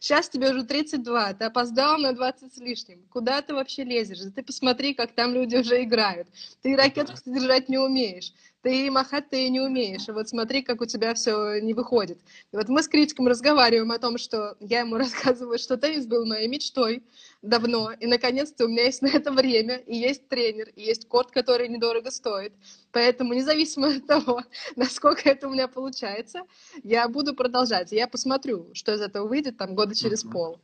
Сейчас 0.00 0.28
тебе 0.28 0.50
уже 0.50 0.64
32, 0.64 1.34
ты 1.34 1.44
опоздал 1.44 1.98
на 1.98 2.12
20 2.12 2.54
с 2.54 2.58
лишним. 2.58 3.02
Куда 3.10 3.42
ты 3.42 3.54
вообще 3.54 3.84
лезешь? 3.84 4.18
Ты 4.34 4.42
посмотри, 4.42 4.94
как 4.94 5.12
там 5.12 5.34
люди 5.34 5.56
уже 5.56 5.82
играют. 5.82 6.28
Ты 6.62 6.76
ракетку 6.76 7.16
держать 7.24 7.68
не 7.68 7.78
умеешь 7.78 8.32
ты 8.62 8.90
махать 8.90 9.28
ты 9.30 9.48
не 9.48 9.60
умеешь, 9.60 10.08
и 10.08 10.12
вот 10.12 10.28
смотри, 10.28 10.62
как 10.62 10.80
у 10.80 10.86
тебя 10.86 11.14
все 11.14 11.60
не 11.60 11.74
выходит. 11.74 12.18
И 12.52 12.56
вот 12.56 12.68
мы 12.68 12.82
с 12.82 12.88
критиком 12.88 13.28
разговариваем 13.28 13.92
о 13.92 13.98
том, 13.98 14.18
что 14.18 14.56
я 14.60 14.80
ему 14.80 14.96
рассказываю, 14.98 15.58
что 15.58 15.76
теннис 15.76 16.06
был 16.06 16.26
моей 16.26 16.48
мечтой 16.48 17.04
давно, 17.42 17.92
и 17.92 18.06
наконец-то 18.06 18.64
у 18.64 18.68
меня 18.68 18.84
есть 18.84 19.02
на 19.02 19.08
это 19.08 19.30
время, 19.30 19.76
и 19.78 19.96
есть 19.96 20.28
тренер, 20.28 20.70
и 20.74 20.82
есть 20.82 21.06
корт, 21.08 21.30
который 21.30 21.68
недорого 21.68 22.10
стоит. 22.10 22.52
Поэтому 22.92 23.34
независимо 23.34 23.88
от 23.88 24.06
того, 24.06 24.42
насколько 24.76 25.28
это 25.28 25.48
у 25.48 25.52
меня 25.52 25.68
получается, 25.68 26.42
я 26.82 27.08
буду 27.08 27.34
продолжать. 27.34 27.92
Я 27.92 28.08
посмотрю, 28.08 28.68
что 28.74 28.94
из 28.94 29.00
этого 29.00 29.28
выйдет 29.28 29.56
там 29.58 29.74
года 29.74 29.94
через 29.94 30.22
пол. 30.22 30.58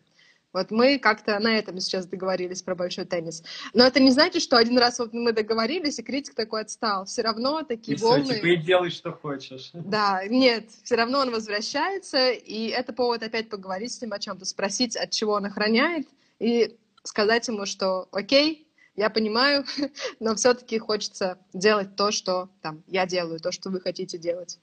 Вот 0.53 0.71
мы 0.71 0.99
как-то 0.99 1.39
на 1.39 1.59
этом 1.59 1.81
сейчас 1.81 2.07
договорились 2.07 2.63
про 2.63 2.75
большой 2.75 3.05
теннис. 3.05 3.43
Но 3.73 3.85
это 3.85 4.01
не 4.01 4.11
значит, 4.11 4.43
что 4.43 4.57
один 4.57 4.79
раз 4.79 4.99
вот 4.99 5.13
мы 5.13 5.33
договорились, 5.33 5.99
и 5.99 6.03
критик 6.03 6.35
такой 6.35 6.63
отстал. 6.63 7.05
Все 7.07 7.23
равно 7.23 7.63
такие 7.63 7.97
и 7.97 8.01
волны... 8.01 8.25
Все, 8.25 8.35
типа, 8.35 8.47
и 8.47 8.57
делай, 8.57 8.91
что 8.91 9.13
хочешь. 9.13 9.71
Да, 9.73 10.23
нет, 10.27 10.71
все 10.83 10.97
равно 10.97 11.21
он 11.21 11.31
возвращается, 11.31 12.31
и 12.31 12.69
это 12.69 12.93
повод 12.93 13.23
опять 13.23 13.49
поговорить 13.49 13.93
с 13.93 14.03
ним 14.03 14.13
о 14.13 14.19
чем-то, 14.19 14.45
спросить, 14.45 14.97
от 14.97 15.11
чего 15.11 15.33
он 15.33 15.47
охраняет, 15.47 16.07
и 16.39 16.77
сказать 17.03 17.49
ему, 17.49 17.67
что 17.67 18.09
окей, 18.13 18.69
я 18.97 19.11
понимаю, 19.11 19.65
но 20.21 20.35
все-таки 20.35 20.79
хочется 20.79 21.39
делать 21.53 21.97
то, 21.97 22.11
что 22.11 22.51
там 22.61 22.83
я 22.87 23.07
делаю, 23.07 23.41
то, 23.41 23.53
что 23.53 23.71
вы 23.71 23.81
хотите 23.81 24.19
делать. 24.19 24.59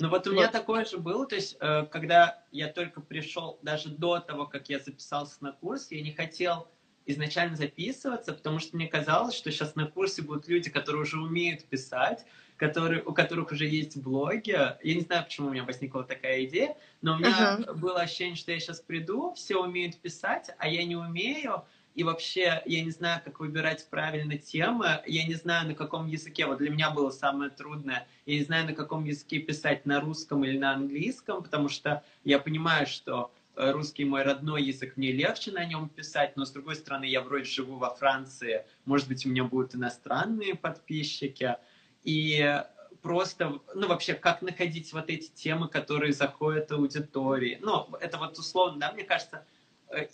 Ну 0.00 0.08
вот 0.08 0.26
у 0.26 0.32
меня 0.32 0.48
такое 0.48 0.86
же 0.86 0.96
было, 0.96 1.26
то 1.26 1.34
есть, 1.34 1.56
э, 1.60 1.84
когда 1.90 2.42
я 2.50 2.68
только 2.68 3.02
пришел, 3.02 3.58
даже 3.62 3.90
до 3.90 4.18
того, 4.18 4.46
как 4.46 4.70
я 4.70 4.78
записался 4.78 5.36
на 5.44 5.52
курс, 5.52 5.90
я 5.90 6.00
не 6.00 6.12
хотел 6.12 6.68
изначально 7.04 7.54
записываться, 7.56 8.32
потому 8.32 8.60
что 8.60 8.76
мне 8.76 8.86
казалось, 8.86 9.34
что 9.34 9.50
сейчас 9.50 9.74
на 9.74 9.86
курсе 9.86 10.22
будут 10.22 10.48
люди, 10.48 10.70
которые 10.70 11.02
уже 11.02 11.20
умеют 11.20 11.66
писать, 11.66 12.24
которые, 12.56 13.02
у 13.02 13.12
которых 13.12 13.52
уже 13.52 13.66
есть 13.66 13.98
блоги. 13.98 14.50
Я 14.50 14.94
не 14.94 15.00
знаю, 15.00 15.24
почему 15.24 15.48
у 15.48 15.50
меня 15.50 15.64
возникла 15.64 16.04
такая 16.04 16.44
идея, 16.44 16.76
но 17.02 17.14
у 17.14 17.18
меня 17.18 17.58
uh-huh. 17.58 17.74
было 17.74 18.00
ощущение, 18.00 18.36
что 18.36 18.52
я 18.52 18.60
сейчас 18.60 18.80
приду, 18.80 19.34
все 19.34 19.56
умеют 19.56 19.98
писать, 19.98 20.50
а 20.58 20.68
я 20.68 20.84
не 20.84 20.96
умею, 20.96 21.64
и 22.00 22.02
вообще 22.02 22.62
я 22.64 22.82
не 22.82 22.90
знаю, 22.90 23.20
как 23.22 23.40
выбирать 23.40 23.86
правильно 23.90 24.38
темы, 24.38 25.02
я 25.06 25.26
не 25.26 25.34
знаю, 25.34 25.68
на 25.68 25.74
каком 25.74 26.06
языке, 26.06 26.46
вот 26.46 26.56
для 26.56 26.70
меня 26.70 26.90
было 26.90 27.10
самое 27.10 27.50
трудное, 27.50 28.08
я 28.24 28.38
не 28.38 28.42
знаю, 28.42 28.64
на 28.64 28.72
каком 28.72 29.04
языке 29.04 29.38
писать, 29.38 29.84
на 29.84 30.00
русском 30.00 30.42
или 30.42 30.56
на 30.56 30.72
английском, 30.72 31.42
потому 31.42 31.68
что 31.68 32.02
я 32.24 32.38
понимаю, 32.38 32.86
что 32.86 33.30
э, 33.54 33.70
русский 33.72 34.06
мой 34.06 34.22
родной 34.22 34.62
язык, 34.62 34.96
мне 34.96 35.12
легче 35.12 35.52
на 35.52 35.62
нем 35.66 35.90
писать, 35.90 36.38
но 36.38 36.46
с 36.46 36.52
другой 36.52 36.76
стороны, 36.76 37.04
я 37.04 37.20
вроде 37.20 37.44
живу 37.44 37.76
во 37.76 37.94
Франции, 37.94 38.64
может 38.86 39.06
быть, 39.06 39.26
у 39.26 39.28
меня 39.28 39.44
будут 39.44 39.74
иностранные 39.74 40.54
подписчики, 40.54 41.56
и 42.02 42.62
просто, 43.02 43.60
ну, 43.74 43.88
вообще, 43.88 44.14
как 44.14 44.40
находить 44.40 44.90
вот 44.94 45.10
эти 45.10 45.28
темы, 45.28 45.68
которые 45.68 46.14
заходят 46.14 46.72
аудитории. 46.72 47.58
Ну, 47.60 47.88
это 48.00 48.16
вот 48.16 48.38
условно, 48.38 48.80
да, 48.80 48.92
мне 48.92 49.04
кажется, 49.04 49.44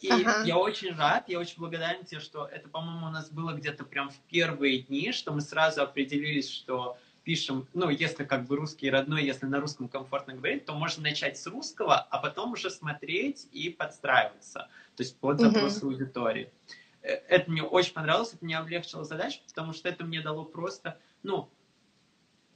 и 0.00 0.09
ага. 0.09 0.42
я 0.45 0.56
очень 0.56 0.95
рад, 0.95 1.28
я 1.28 1.38
очень 1.38 1.59
благодарен 1.59 2.04
тебе, 2.04 2.21
что 2.21 2.47
это, 2.47 2.68
по-моему, 2.68 3.06
у 3.06 3.11
нас 3.11 3.30
было 3.30 3.52
где-то 3.52 3.85
прям 3.85 4.11
в 4.11 4.18
первые 4.30 4.80
дни, 4.83 5.12
что 5.12 5.33
мы 5.33 5.40
сразу 5.40 5.83
определились, 5.83 6.50
что 6.50 6.97
пишем, 7.25 7.66
ну, 7.75 7.90
если 7.90 8.25
как 8.25 8.47
бы 8.47 8.56
русский 8.56 8.88
родной, 8.88 9.25
если 9.25 9.47
на 9.47 9.61
русском 9.61 9.88
комфортно 9.88 10.35
говорить, 10.35 10.64
то 10.64 10.75
можно 10.75 11.02
начать 11.02 11.37
с 11.37 11.47
русского, 11.47 11.97
а 11.97 12.18
потом 12.18 12.52
уже 12.52 12.71
смотреть 12.71 13.49
и 13.52 13.68
подстраиваться, 13.68 14.68
то 14.97 15.02
есть 15.02 15.18
под 15.18 15.40
запросы 15.40 15.85
угу. 15.85 15.92
аудитории. 15.92 16.52
Э, 17.02 17.14
это 17.28 17.50
мне 17.50 17.62
очень 17.62 17.92
понравилось, 17.92 18.33
это 18.33 18.45
мне 18.45 18.56
облегчило 18.56 19.04
задачу, 19.04 19.40
потому 19.49 19.73
что 19.73 19.88
это 19.88 20.04
мне 20.04 20.21
дало 20.23 20.45
просто, 20.45 20.99
ну, 21.23 21.50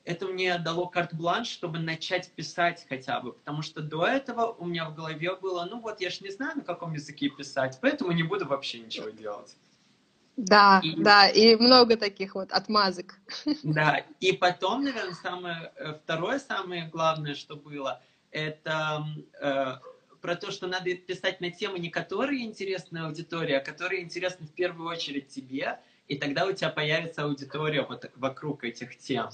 это 0.04 0.26
мне 0.26 0.58
дало 0.58 0.86
карт-бланш, 0.86 1.48
чтобы 1.48 1.78
начать 1.78 2.30
писать 2.32 2.86
хотя 2.88 3.20
бы, 3.20 3.32
потому 3.32 3.62
что 3.62 3.80
до 3.80 4.06
этого 4.06 4.52
у 4.52 4.66
меня 4.66 4.88
в 4.88 4.94
голове 4.94 5.36
было, 5.36 5.66
ну 5.70 5.80
вот 5.80 6.00
я 6.00 6.10
ж 6.10 6.20
не 6.20 6.30
знаю, 6.30 6.56
на 6.56 6.64
каком 6.64 6.94
языке 6.94 7.28
писать, 7.28 7.78
поэтому 7.80 8.12
не 8.12 8.22
буду 8.22 8.46
вообще 8.46 8.80
ничего 8.80 9.10
делать. 9.10 9.56
Да, 10.36 10.80
и, 10.82 10.94
да, 10.96 11.28
и 11.28 11.56
много 11.56 11.96
таких 11.96 12.34
вот 12.34 12.50
отмазок. 12.52 13.16
Да, 13.62 14.04
и 14.20 14.32
потом, 14.32 14.84
наверное, 14.84 15.14
самое, 15.14 15.72
э, 15.76 15.94
второе 16.02 16.38
самое 16.38 16.88
главное, 16.88 17.34
что 17.34 17.56
было, 17.56 18.00
это 18.30 19.04
э, 19.40 19.74
про 20.20 20.36
то, 20.36 20.50
что 20.50 20.66
надо 20.66 20.94
писать 20.94 21.40
на 21.40 21.50
темы, 21.50 21.78
не 21.78 21.90
которые 21.90 22.44
интересны 22.44 22.98
аудитории, 22.98 23.54
а 23.54 23.60
которые 23.60 24.02
интересны 24.02 24.46
в 24.46 24.52
первую 24.52 24.88
очередь 24.88 25.28
тебе, 25.28 25.78
и 26.08 26.16
тогда 26.16 26.46
у 26.46 26.52
тебя 26.52 26.70
появится 26.70 27.24
аудитория 27.24 27.82
вот 27.82 28.10
вокруг 28.16 28.64
этих 28.64 28.96
тем. 28.98 29.28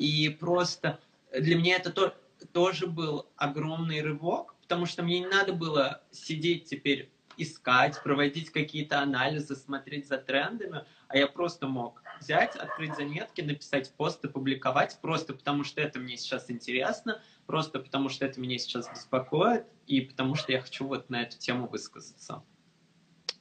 И 0.00 0.30
просто 0.30 0.98
для 1.30 1.56
меня 1.56 1.76
это 1.76 1.90
то, 1.90 2.14
тоже 2.54 2.86
был 2.86 3.28
огромный 3.36 4.00
рывок, 4.00 4.54
потому 4.62 4.86
что 4.86 5.02
мне 5.02 5.20
не 5.20 5.26
надо 5.26 5.52
было 5.52 6.02
сидеть 6.10 6.64
теперь 6.64 7.12
искать, 7.36 8.02
проводить 8.02 8.50
какие-то 8.50 9.00
анализы, 9.00 9.54
смотреть 9.54 10.08
за 10.08 10.16
трендами, 10.16 10.86
а 11.08 11.18
я 11.18 11.26
просто 11.26 11.66
мог 11.66 12.02
взять, 12.18 12.56
открыть 12.56 12.96
заметки, 12.96 13.42
написать 13.42 13.92
пост 13.94 14.24
и 14.24 14.28
публиковать, 14.28 14.98
просто 15.02 15.34
потому 15.34 15.64
что 15.64 15.82
это 15.82 15.98
мне 15.98 16.16
сейчас 16.16 16.50
интересно, 16.50 17.20
просто 17.46 17.78
потому 17.78 18.08
что 18.08 18.24
это 18.24 18.40
меня 18.40 18.56
сейчас 18.56 18.88
беспокоит, 18.88 19.66
и 19.86 20.00
потому 20.00 20.34
что 20.34 20.50
я 20.50 20.62
хочу 20.62 20.86
вот 20.86 21.10
на 21.10 21.22
эту 21.22 21.36
тему 21.36 21.68
высказаться. 21.68 22.42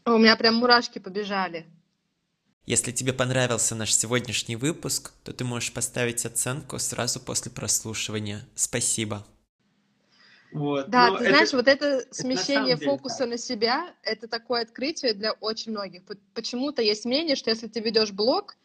У 0.05 0.17
меня 0.17 0.35
прям 0.35 0.55
мурашки 0.55 0.99
побежали. 0.99 1.67
Если 2.65 2.91
тебе 2.91 3.13
понравился 3.13 3.75
наш 3.75 3.93
сегодняшний 3.93 4.55
выпуск, 4.55 5.11
то 5.23 5.33
ты 5.33 5.43
можешь 5.43 5.73
поставить 5.73 6.25
оценку 6.25 6.77
сразу 6.79 7.19
после 7.19 7.51
прослушивания. 7.51 8.47
Спасибо. 8.55 9.25
Вот. 10.51 10.89
Да, 10.89 11.11
Но 11.11 11.17
ты 11.17 11.25
это, 11.25 11.33
знаешь, 11.33 11.53
вот 11.53 11.67
это 11.67 12.05
смещение 12.11 12.73
это 12.73 12.85
на 12.85 12.91
фокуса 12.91 13.19
деле, 13.19 13.31
на 13.31 13.37
себя, 13.37 13.93
это 14.03 14.27
такое 14.27 14.63
открытие 14.63 15.13
для 15.13 15.33
очень 15.33 15.71
многих. 15.71 16.03
Почему-то 16.33 16.81
есть 16.81 17.05
мнение, 17.05 17.35
что 17.35 17.49
если 17.49 17.67
ты 17.67 17.79
ведешь 17.79 18.11
блог, 18.11 18.55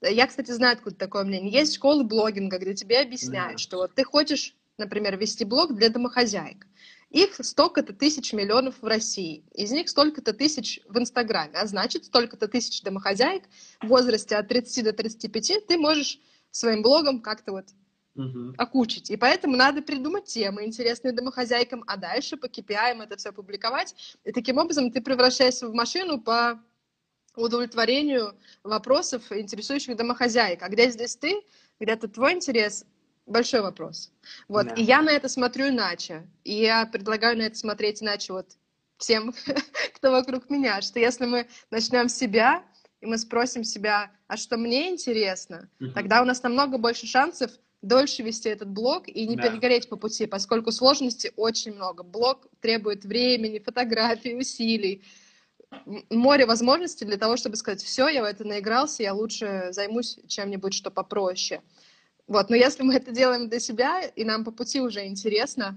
я, 0.00 0.26
кстати, 0.26 0.50
знаю, 0.50 0.74
откуда 0.74 0.96
такое 0.96 1.24
мнение. 1.24 1.52
Есть 1.52 1.74
школы 1.74 2.04
блогинга, 2.04 2.58
где 2.58 2.74
тебе 2.74 3.00
объясняют, 3.00 3.52
да. 3.52 3.58
что 3.58 3.76
вот 3.78 3.94
ты 3.94 4.02
хочешь, 4.02 4.56
например, 4.78 5.16
вести 5.16 5.44
блог 5.44 5.74
для 5.74 5.90
домохозяек. 5.90 6.66
Их 7.10 7.34
столько-то 7.44 7.92
тысяч 7.92 8.32
миллионов 8.32 8.76
в 8.80 8.86
России. 8.86 9.44
Из 9.52 9.72
них 9.72 9.88
столько-то 9.88 10.32
тысяч 10.32 10.80
в 10.88 10.96
Инстаграме. 10.96 11.54
А 11.54 11.66
значит, 11.66 12.04
столько-то 12.04 12.46
тысяч 12.46 12.82
домохозяек 12.82 13.44
в 13.82 13.88
возрасте 13.88 14.36
от 14.36 14.46
30 14.48 14.84
до 14.84 14.92
35 14.92 15.66
ты 15.66 15.76
можешь 15.76 16.20
своим 16.52 16.82
блогом 16.82 17.20
как-то 17.20 17.52
вот 17.52 17.66
угу. 18.14 18.54
окучить. 18.56 19.10
И 19.10 19.16
поэтому 19.16 19.56
надо 19.56 19.82
придумать 19.82 20.26
темы, 20.26 20.64
интересные 20.64 21.12
домохозяйкам, 21.12 21.82
а 21.88 21.96
дальше 21.96 22.36
по 22.36 22.46
KPI 22.46 23.02
это 23.02 23.16
все 23.16 23.32
публиковать. 23.32 23.94
И 24.24 24.30
таким 24.30 24.58
образом 24.58 24.92
ты 24.92 25.00
превращаешься 25.00 25.68
в 25.68 25.74
машину 25.74 26.20
по 26.20 26.62
удовлетворению 27.34 28.36
вопросов, 28.62 29.30
интересующих 29.32 29.96
домохозяек. 29.96 30.62
А 30.62 30.68
где 30.68 30.90
здесь 30.90 31.16
ты, 31.16 31.42
где-то 31.80 32.08
твой 32.08 32.34
интерес, 32.34 32.84
большой 33.30 33.62
вопрос. 33.62 34.12
Вот, 34.48 34.68
да. 34.68 34.74
и 34.74 34.82
я 34.82 35.02
на 35.02 35.10
это 35.10 35.28
смотрю 35.28 35.68
иначе. 35.68 36.26
И 36.44 36.54
я 36.54 36.86
предлагаю 36.86 37.38
на 37.38 37.42
это 37.42 37.56
смотреть 37.56 38.02
иначе 38.02 38.32
вот 38.32 38.46
всем, 38.98 39.34
кто 39.96 40.10
вокруг 40.10 40.50
меня, 40.50 40.82
что 40.82 40.98
если 40.98 41.26
мы 41.26 41.46
начнем 41.70 42.08
с 42.08 42.14
себя, 42.14 42.64
и 43.00 43.06
мы 43.06 43.16
спросим 43.16 43.64
себя, 43.64 44.10
а 44.26 44.36
что 44.36 44.56
мне 44.58 44.90
интересно, 44.90 45.70
угу. 45.80 45.92
тогда 45.92 46.22
у 46.22 46.24
нас 46.24 46.42
намного 46.42 46.76
больше 46.76 47.06
шансов 47.06 47.50
дольше 47.82 48.22
вести 48.22 48.50
этот 48.50 48.68
блог 48.68 49.08
и 49.08 49.26
не 49.26 49.36
да. 49.36 49.48
перегореть 49.48 49.88
по 49.88 49.96
пути, 49.96 50.26
поскольку 50.26 50.70
сложностей 50.70 51.32
очень 51.36 51.72
много. 51.72 52.02
Блог 52.02 52.46
требует 52.60 53.04
времени, 53.04 53.58
фотографий, 53.58 54.36
усилий, 54.36 55.02
море 56.10 56.46
возможностей 56.46 57.06
для 57.06 57.16
того, 57.16 57.36
чтобы 57.36 57.56
сказать, 57.56 57.82
все, 57.82 58.08
я 58.08 58.22
в 58.22 58.26
это 58.26 58.44
наигрался, 58.44 59.02
я 59.02 59.14
лучше 59.14 59.68
займусь 59.70 60.18
чем-нибудь, 60.26 60.74
что 60.74 60.90
попроще. 60.90 61.62
Вот, 62.30 62.48
но 62.48 62.54
если 62.54 62.84
мы 62.84 62.94
это 62.94 63.10
делаем 63.10 63.48
для 63.48 63.58
себя, 63.58 64.02
и 64.02 64.24
нам 64.24 64.44
по 64.44 64.52
пути 64.52 64.80
уже 64.80 65.04
интересно, 65.04 65.76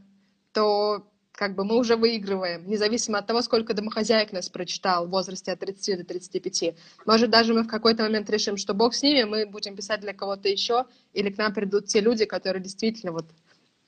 то 0.52 1.04
как 1.32 1.56
бы 1.56 1.66
мы 1.66 1.80
уже 1.80 1.96
выигрываем, 1.96 2.70
независимо 2.70 3.18
от 3.18 3.26
того, 3.26 3.42
сколько 3.42 3.74
домохозяек 3.74 4.32
нас 4.32 4.50
прочитал 4.50 5.08
в 5.08 5.10
возрасте 5.10 5.52
от 5.52 5.62
30 5.62 5.98
до 5.98 6.04
35. 6.06 6.76
Может, 7.08 7.32
даже 7.32 7.56
мы 7.56 7.64
в 7.64 7.68
какой-то 7.68 8.04
момент 8.04 8.30
решим, 8.30 8.58
что 8.58 8.76
бог 8.76 8.94
с 8.94 9.02
ними, 9.02 9.24
мы 9.24 9.48
будем 9.48 9.76
писать 9.76 10.02
для 10.02 10.14
кого-то 10.14 10.48
еще, 10.48 10.86
или 11.14 11.32
к 11.32 11.40
нам 11.40 11.56
придут 11.56 11.88
те 11.88 12.02
люди, 12.02 12.26
которые 12.26 12.62
действительно 12.62 13.14
вот 13.14 13.26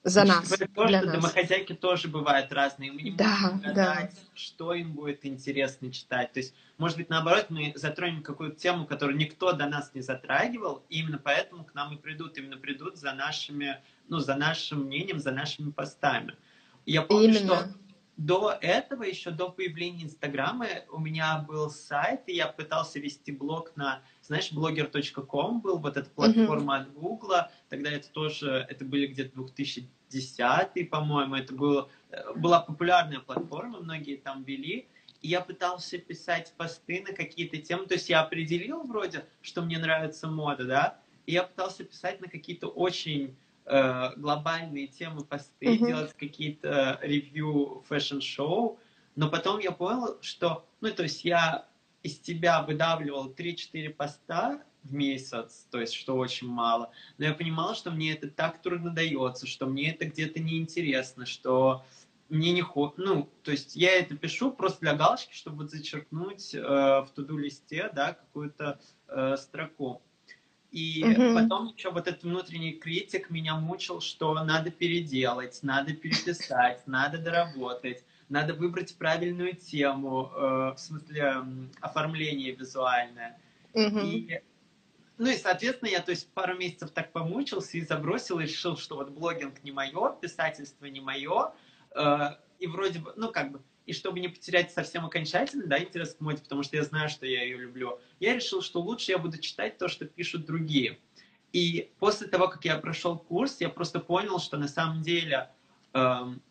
за 0.06 0.24
нас. 0.24 0.48
То, 0.48 0.86
для 0.88 1.00
что 1.00 1.08
нас. 1.08 1.16
домохозяйки 1.16 1.74
тоже 1.74 2.08
бывают 2.08 2.54
разные. 2.54 2.92
Мы 2.92 3.02
не 3.02 3.12
да, 3.12 3.38
можем 3.42 3.60
гадать, 3.60 4.14
да. 4.14 4.22
что 4.36 4.74
им 4.76 4.94
будет 4.94 5.26
интересно 5.26 5.92
читать. 5.92 6.32
То 6.32 6.40
есть, 6.40 6.54
может 6.78 6.98
быть, 6.98 7.10
наоборот, 7.10 7.48
мы 7.50 7.74
затронем 7.76 8.22
какую-то 8.22 8.56
тему, 8.56 8.86
которую 8.86 9.18
никто 9.18 9.52
до 9.52 9.66
нас 9.66 9.92
не 9.96 10.02
затрагивал, 10.02 10.84
и 10.90 11.00
именно 11.00 11.18
поэтому 11.18 11.66
к 11.66 11.74
нам 11.74 11.94
и 11.94 11.98
придут, 11.98 12.38
именно 12.38 12.58
придут 12.58 12.98
за 12.98 13.14
нашими, 13.14 13.82
ну, 14.08 14.20
за 14.20 14.36
нашим 14.36 14.86
мнением, 14.86 15.20
за 15.20 15.32
нашими 15.32 15.72
постами. 15.72 16.36
Я 16.86 17.02
помню, 17.02 17.30
Именно. 17.30 17.56
что 17.56 17.68
до 18.18 18.56
этого, 18.62 19.04
еще 19.04 19.32
до 19.32 19.50
появления 19.50 20.04
Инстаграма, 20.04 20.68
у 20.92 21.00
меня 21.00 21.40
был 21.40 21.70
сайт, 21.70 22.22
и 22.28 22.36
я 22.36 22.48
пытался 22.48 23.00
вести 23.00 23.32
блог 23.32 23.76
на, 23.76 24.02
знаешь, 24.22 24.52
blogger.com 24.52 25.62
был, 25.62 25.80
вот 25.80 25.98
эта 25.98 26.10
платформа 26.10 26.78
mm-hmm. 26.78 26.82
от 26.82 26.94
Гугла, 26.94 27.52
тогда 27.70 27.92
это 27.92 28.10
тоже, 28.10 28.66
это 28.70 28.86
были 28.86 29.08
где-то 29.08 29.36
2010 30.10 30.90
по-моему, 30.90 31.36
это 31.36 31.54
было, 31.54 31.90
была 32.36 32.62
популярная 32.62 33.20
платформа, 33.20 33.80
многие 33.80 34.18
там 34.18 34.44
вели, 34.44 34.88
и 35.22 35.28
я 35.28 35.42
пытался 35.42 35.98
писать 35.98 36.54
посты 36.58 37.04
на 37.08 37.14
какие-то 37.14 37.58
темы, 37.58 37.88
то 37.88 37.96
есть 37.96 38.10
я 38.10 38.22
определил 38.22 38.84
вроде, 38.84 39.26
что 39.42 39.62
мне 39.62 39.80
нравится 39.80 40.28
мода, 40.28 40.66
да, 40.66 41.00
и 41.26 41.34
я 41.34 41.44
пытался 41.44 41.84
писать 41.84 42.22
на 42.22 42.28
какие-то 42.28 42.68
очень 42.68 43.36
э, 43.66 44.12
глобальные 44.18 44.88
темы 44.88 45.24
посты, 45.24 45.66
mm-hmm. 45.66 45.88
делать 45.88 46.14
какие-то 46.14 47.00
review 47.02 47.84
fashion 47.88 48.41
show, 48.41 48.80
но 49.16 49.30
потом 49.30 49.60
я 49.60 49.72
понял, 49.72 50.18
что, 50.22 50.66
ну, 50.82 50.92
то 50.92 51.04
есть 51.04 51.26
я 51.26 51.66
из 52.04 52.20
себя 52.20 52.62
выдавливал 52.62 53.32
3-4 53.32 53.90
поста 53.90 54.62
в 54.86 54.94
месяц, 54.94 55.68
то 55.72 55.82
есть 55.82 55.94
что 55.94 56.16
очень 56.16 56.48
мало, 56.48 56.92
но 57.18 57.26
я 57.26 57.34
понимал, 57.34 57.76
что 57.76 57.92
мне 57.92 58.14
это 58.14 58.30
так 58.30 58.62
трудно 58.62 58.92
дается, 58.92 59.48
что 59.48 59.66
мне 59.66 59.92
это 59.92 60.06
где-то 60.06 60.40
неинтересно, 60.40 61.26
что 61.26 61.84
мне 62.30 62.54
не 62.54 62.62
ход, 62.62 62.98
ну, 62.98 63.30
то 63.44 63.52
есть 63.52 63.76
я 63.76 63.92
это 63.94 64.16
пишу 64.16 64.52
просто 64.52 64.82
для 64.82 64.96
галочки, 64.96 65.34
чтобы 65.34 65.64
вот 65.64 65.72
зачеркнуть 65.72 66.56
э, 66.56 66.60
в 66.60 67.08
to-do 67.14 67.48
листе, 67.48 67.90
да, 67.94 68.14
какую-то 68.14 68.80
э, 69.08 69.38
строку. 69.38 70.02
И 70.72 71.04
угу. 71.04 71.36
потом 71.36 71.74
еще 71.76 71.92
вот 71.92 72.08
этот 72.08 72.24
внутренний 72.24 72.74
критик 72.74 73.30
меня 73.30 73.56
мучил, 73.56 74.02
что 74.02 74.34
надо 74.44 74.72
переделать, 74.72 75.60
надо 75.62 75.94
переписать, 75.94 76.82
надо 76.88 77.18
доработать, 77.20 78.04
надо 78.28 78.56
выбрать 78.56 78.98
правильную 78.98 79.56
тему, 79.56 80.32
э, 80.34 80.74
в 80.76 80.78
смысле 80.78 81.44
оформление 81.80 82.52
визуальное. 82.54 83.40
Угу. 83.74 84.00
И, 84.00 84.42
ну 85.18 85.30
и, 85.30 85.38
соответственно, 85.38 85.90
я 85.90 86.02
то 86.02 86.12
есть 86.12 86.32
пару 86.34 86.58
месяцев 86.58 86.92
так 86.92 87.12
помучился 87.12 87.78
и 87.78 87.82
забросил, 87.82 88.40
и 88.40 88.44
решил, 88.44 88.78
что 88.78 88.96
вот 88.96 89.10
блогинг 89.10 89.64
не 89.64 89.72
мое, 89.72 90.16
писательство 90.22 90.86
не 90.86 91.00
мое, 91.00 91.54
э, 91.96 92.18
и 92.60 92.68
вроде 92.68 93.00
бы, 93.00 93.14
ну 93.16 93.32
как 93.32 93.52
бы, 93.52 93.62
и 93.86 93.94
чтобы 93.94 94.20
не 94.20 94.28
потерять 94.28 94.72
совсем 94.72 95.06
окончательно, 95.06 95.68
да, 95.68 95.80
интерес 95.80 96.16
к 96.16 96.22
моде, 96.22 96.42
потому 96.42 96.64
что 96.64 96.76
я 96.76 96.84
знаю, 96.84 97.10
что 97.10 97.26
я 97.26 97.44
ее 97.44 97.58
люблю, 97.58 98.00
я 98.20 98.36
решил, 98.36 98.62
что 98.62 98.82
лучше 98.82 99.12
я 99.12 99.18
буду 99.18 99.38
читать 99.38 99.78
то, 99.78 99.88
что 99.88 100.06
пишут 100.06 100.46
другие. 100.46 101.00
И 101.54 101.92
после 102.00 102.28
того, 102.28 102.50
как 102.50 102.66
я 102.66 102.78
прошел 102.78 103.18
курс, 103.18 103.62
я 103.62 103.70
просто 103.70 104.02
понял, 104.02 104.40
что 104.40 104.58
на 104.58 104.68
самом 104.68 105.02
деле 105.04 105.50
эм, 105.94 106.42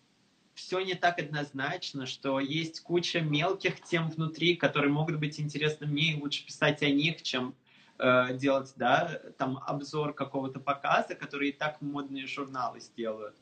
все 0.54 0.80
не 0.80 0.94
так 0.94 1.18
однозначно, 1.18 2.06
что 2.06 2.40
есть 2.40 2.80
куча 2.80 3.20
мелких 3.20 3.82
тем 3.82 4.08
внутри, 4.08 4.56
которые 4.56 4.90
могут 4.90 5.18
быть 5.18 5.38
интересны 5.38 5.86
мне, 5.86 6.12
и 6.12 6.20
лучше 6.20 6.46
писать 6.46 6.82
о 6.82 6.88
них, 6.88 7.20
чем 7.22 7.54
э, 7.98 8.36
делать, 8.36 8.72
да, 8.76 9.20
там 9.38 9.58
обзор 9.66 10.14
какого-то 10.14 10.60
показа, 10.60 11.14
который 11.14 11.50
и 11.50 11.52
так 11.52 11.80
модные 11.80 12.26
журналы 12.26 12.80
сделают. 12.80 13.36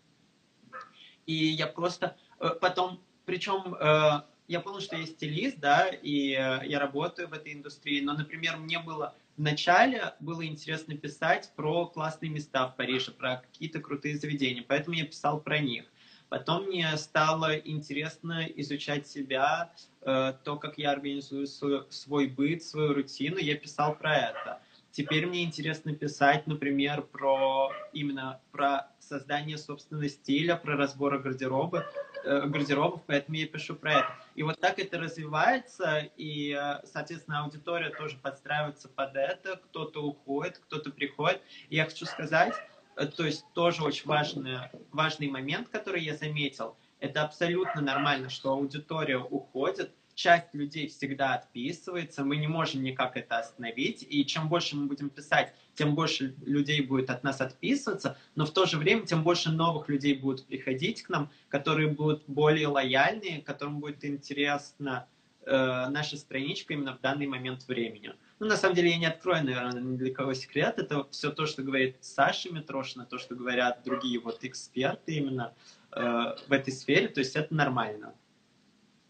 И 1.26 1.34
я 1.34 1.66
просто 1.66 2.16
э, 2.40 2.50
потом 2.60 3.02
причем 3.24 3.74
э, 3.74 4.22
я 4.48 4.60
понял, 4.60 4.80
что 4.80 4.96
я 4.96 5.06
стилист, 5.06 5.58
да, 5.60 5.88
и 5.88 6.30
я 6.30 6.78
работаю 6.80 7.28
в 7.28 7.32
этой 7.32 7.52
индустрии, 7.52 8.00
но, 8.00 8.12
например, 8.12 8.56
мне 8.56 8.80
было 8.80 9.14
вначале 9.36 10.14
было 10.20 10.46
интересно 10.46 10.96
писать 10.96 11.52
про 11.56 11.86
классные 11.86 12.30
места 12.30 12.68
в 12.68 12.76
Париже, 12.76 13.12
про 13.12 13.36
какие-то 13.36 13.80
крутые 13.80 14.16
заведения, 14.16 14.64
поэтому 14.66 14.96
я 14.96 15.06
писал 15.06 15.40
про 15.40 15.58
них. 15.58 15.84
Потом 16.32 16.64
мне 16.64 16.96
стало 16.96 17.58
интересно 17.58 18.46
изучать 18.56 19.06
себя, 19.06 19.70
э, 20.00 20.32
то, 20.42 20.56
как 20.56 20.78
я 20.78 20.92
организую 20.92 21.46
свой, 21.46 22.26
быт, 22.26 22.62
свою 22.62 22.94
рутину, 22.94 23.36
я 23.36 23.54
писал 23.54 23.94
про 23.94 24.16
это. 24.16 24.58
Теперь 24.92 25.26
мне 25.26 25.44
интересно 25.44 25.94
писать, 25.94 26.46
например, 26.46 27.02
про 27.02 27.70
именно 27.92 28.40
про 28.50 28.88
создание 28.98 29.58
собственного 29.58 30.08
стиля, 30.08 30.56
про 30.56 30.74
разбор 30.74 31.18
гардероба, 31.18 31.84
э, 32.24 32.46
гардеробов, 32.46 33.02
поэтому 33.06 33.36
я 33.36 33.46
пишу 33.46 33.74
про 33.74 33.92
это. 33.92 34.08
И 34.34 34.42
вот 34.42 34.58
так 34.58 34.78
это 34.78 34.98
развивается, 34.98 36.08
и, 36.16 36.58
э, 36.58 36.80
соответственно, 36.86 37.40
аудитория 37.40 37.90
тоже 37.90 38.16
подстраивается 38.16 38.88
под 38.88 39.16
это, 39.16 39.56
кто-то 39.56 40.02
уходит, 40.02 40.62
кто-то 40.64 40.92
приходит. 40.92 41.42
И 41.68 41.76
я 41.76 41.84
хочу 41.84 42.06
сказать, 42.06 42.54
то 42.94 43.24
есть 43.24 43.44
тоже 43.54 43.82
очень 43.82 44.06
важный, 44.06 44.58
важный 44.90 45.28
момент, 45.28 45.68
который 45.68 46.02
я 46.02 46.16
заметил, 46.16 46.76
это 47.00 47.22
абсолютно 47.22 47.80
нормально, 47.80 48.30
что 48.30 48.52
аудитория 48.52 49.18
уходит, 49.18 49.92
часть 50.14 50.54
людей 50.54 50.88
всегда 50.88 51.34
отписывается, 51.34 52.24
мы 52.24 52.36
не 52.36 52.46
можем 52.46 52.82
никак 52.82 53.16
это 53.16 53.38
остановить, 53.38 54.06
и 54.08 54.24
чем 54.26 54.48
больше 54.48 54.76
мы 54.76 54.86
будем 54.86 55.10
писать, 55.10 55.54
тем 55.74 55.94
больше 55.94 56.34
людей 56.44 56.82
будет 56.82 57.10
от 57.10 57.24
нас 57.24 57.40
отписываться, 57.40 58.16
но 58.34 58.44
в 58.44 58.50
то 58.50 58.66
же 58.66 58.78
время 58.78 59.06
тем 59.06 59.24
больше 59.24 59.50
новых 59.50 59.88
людей 59.88 60.14
будут 60.14 60.46
приходить 60.46 61.02
к 61.02 61.08
нам, 61.08 61.30
которые 61.48 61.88
будут 61.88 62.24
более 62.26 62.68
лояльные, 62.68 63.42
которым 63.42 63.80
будет 63.80 64.04
интересна 64.04 65.06
э, 65.44 65.88
наша 65.88 66.16
страничка 66.16 66.74
именно 66.74 66.96
в 66.96 67.00
данный 67.00 67.26
момент 67.26 67.66
времени. 67.66 68.12
Ну, 68.42 68.48
на 68.48 68.56
самом 68.56 68.74
деле, 68.74 68.90
я 68.90 68.98
не 68.98 69.06
открою, 69.06 69.44
наверное, 69.44 69.80
ни 69.80 69.96
для 69.96 70.12
кого 70.12 70.34
секрет. 70.34 70.74
Это 70.76 71.06
все 71.12 71.30
то, 71.30 71.46
что 71.46 71.62
говорит 71.62 71.98
Саша 72.00 72.52
Митрошина, 72.52 73.06
то, 73.06 73.16
что 73.16 73.36
говорят 73.36 73.84
другие 73.84 74.18
вот 74.18 74.42
эксперты 74.42 75.12
именно 75.14 75.54
э, 75.92 76.00
в 76.48 76.52
этой 76.52 76.72
сфере. 76.72 77.06
То 77.06 77.20
есть 77.20 77.36
это 77.36 77.54
нормально. 77.54 78.14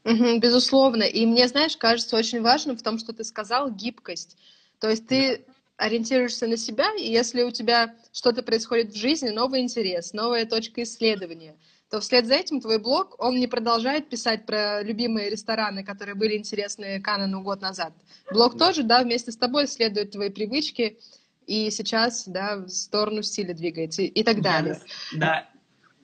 Угу, 0.05 0.39
безусловно. 0.39 1.05
И 1.05 1.25
мне, 1.25 1.49
знаешь, 1.49 1.79
кажется 1.79 2.15
очень 2.19 2.43
важным 2.43 2.77
в 2.77 2.83
том, 2.83 2.99
что 2.99 3.15
ты 3.15 3.25
сказал, 3.25 3.71
гибкость. 3.71 4.37
То 4.81 4.91
есть 4.91 5.07
ты 5.07 5.47
ориентируешься 5.83 6.47
на 6.47 6.57
себя, 6.57 6.95
и 6.97 7.11
если 7.11 7.43
у 7.43 7.51
тебя 7.51 7.95
что-то 8.13 8.43
происходит 8.43 8.93
в 8.93 8.97
жизни, 8.97 9.31
новый 9.31 9.61
интерес, 9.61 10.13
новая 10.13 10.47
точка 10.47 10.83
исследования, 10.85 11.57
то 11.91 12.01
вслед 12.01 12.27
за 12.27 12.35
этим 12.35 12.61
твой 12.61 12.79
блог, 12.79 13.17
он 13.19 13.39
не 13.39 13.47
продолжает 13.47 14.09
писать 14.09 14.47
про 14.47 14.83
любимые 14.83 15.29
рестораны, 15.29 15.85
которые 15.85 16.15
были 16.15 16.39
интересны 16.39 17.01
Канану 17.03 17.43
год 17.43 17.61
назад. 17.61 17.93
Блог 18.31 18.57
да. 18.57 18.67
тоже, 18.67 18.83
да, 18.83 19.03
вместе 19.03 19.33
с 19.33 19.37
тобой 19.37 19.67
исследует 19.67 20.13
твои 20.13 20.31
привычки, 20.31 20.99
и 21.47 21.71
сейчас, 21.71 22.27
да, 22.27 22.57
в 22.57 22.69
сторону 22.69 23.23
стиля 23.23 23.53
двигается 23.53 24.03
и, 24.03 24.07
и 24.07 24.23
так 24.23 24.41
далее. 24.41 24.81
Да, 25.15 25.49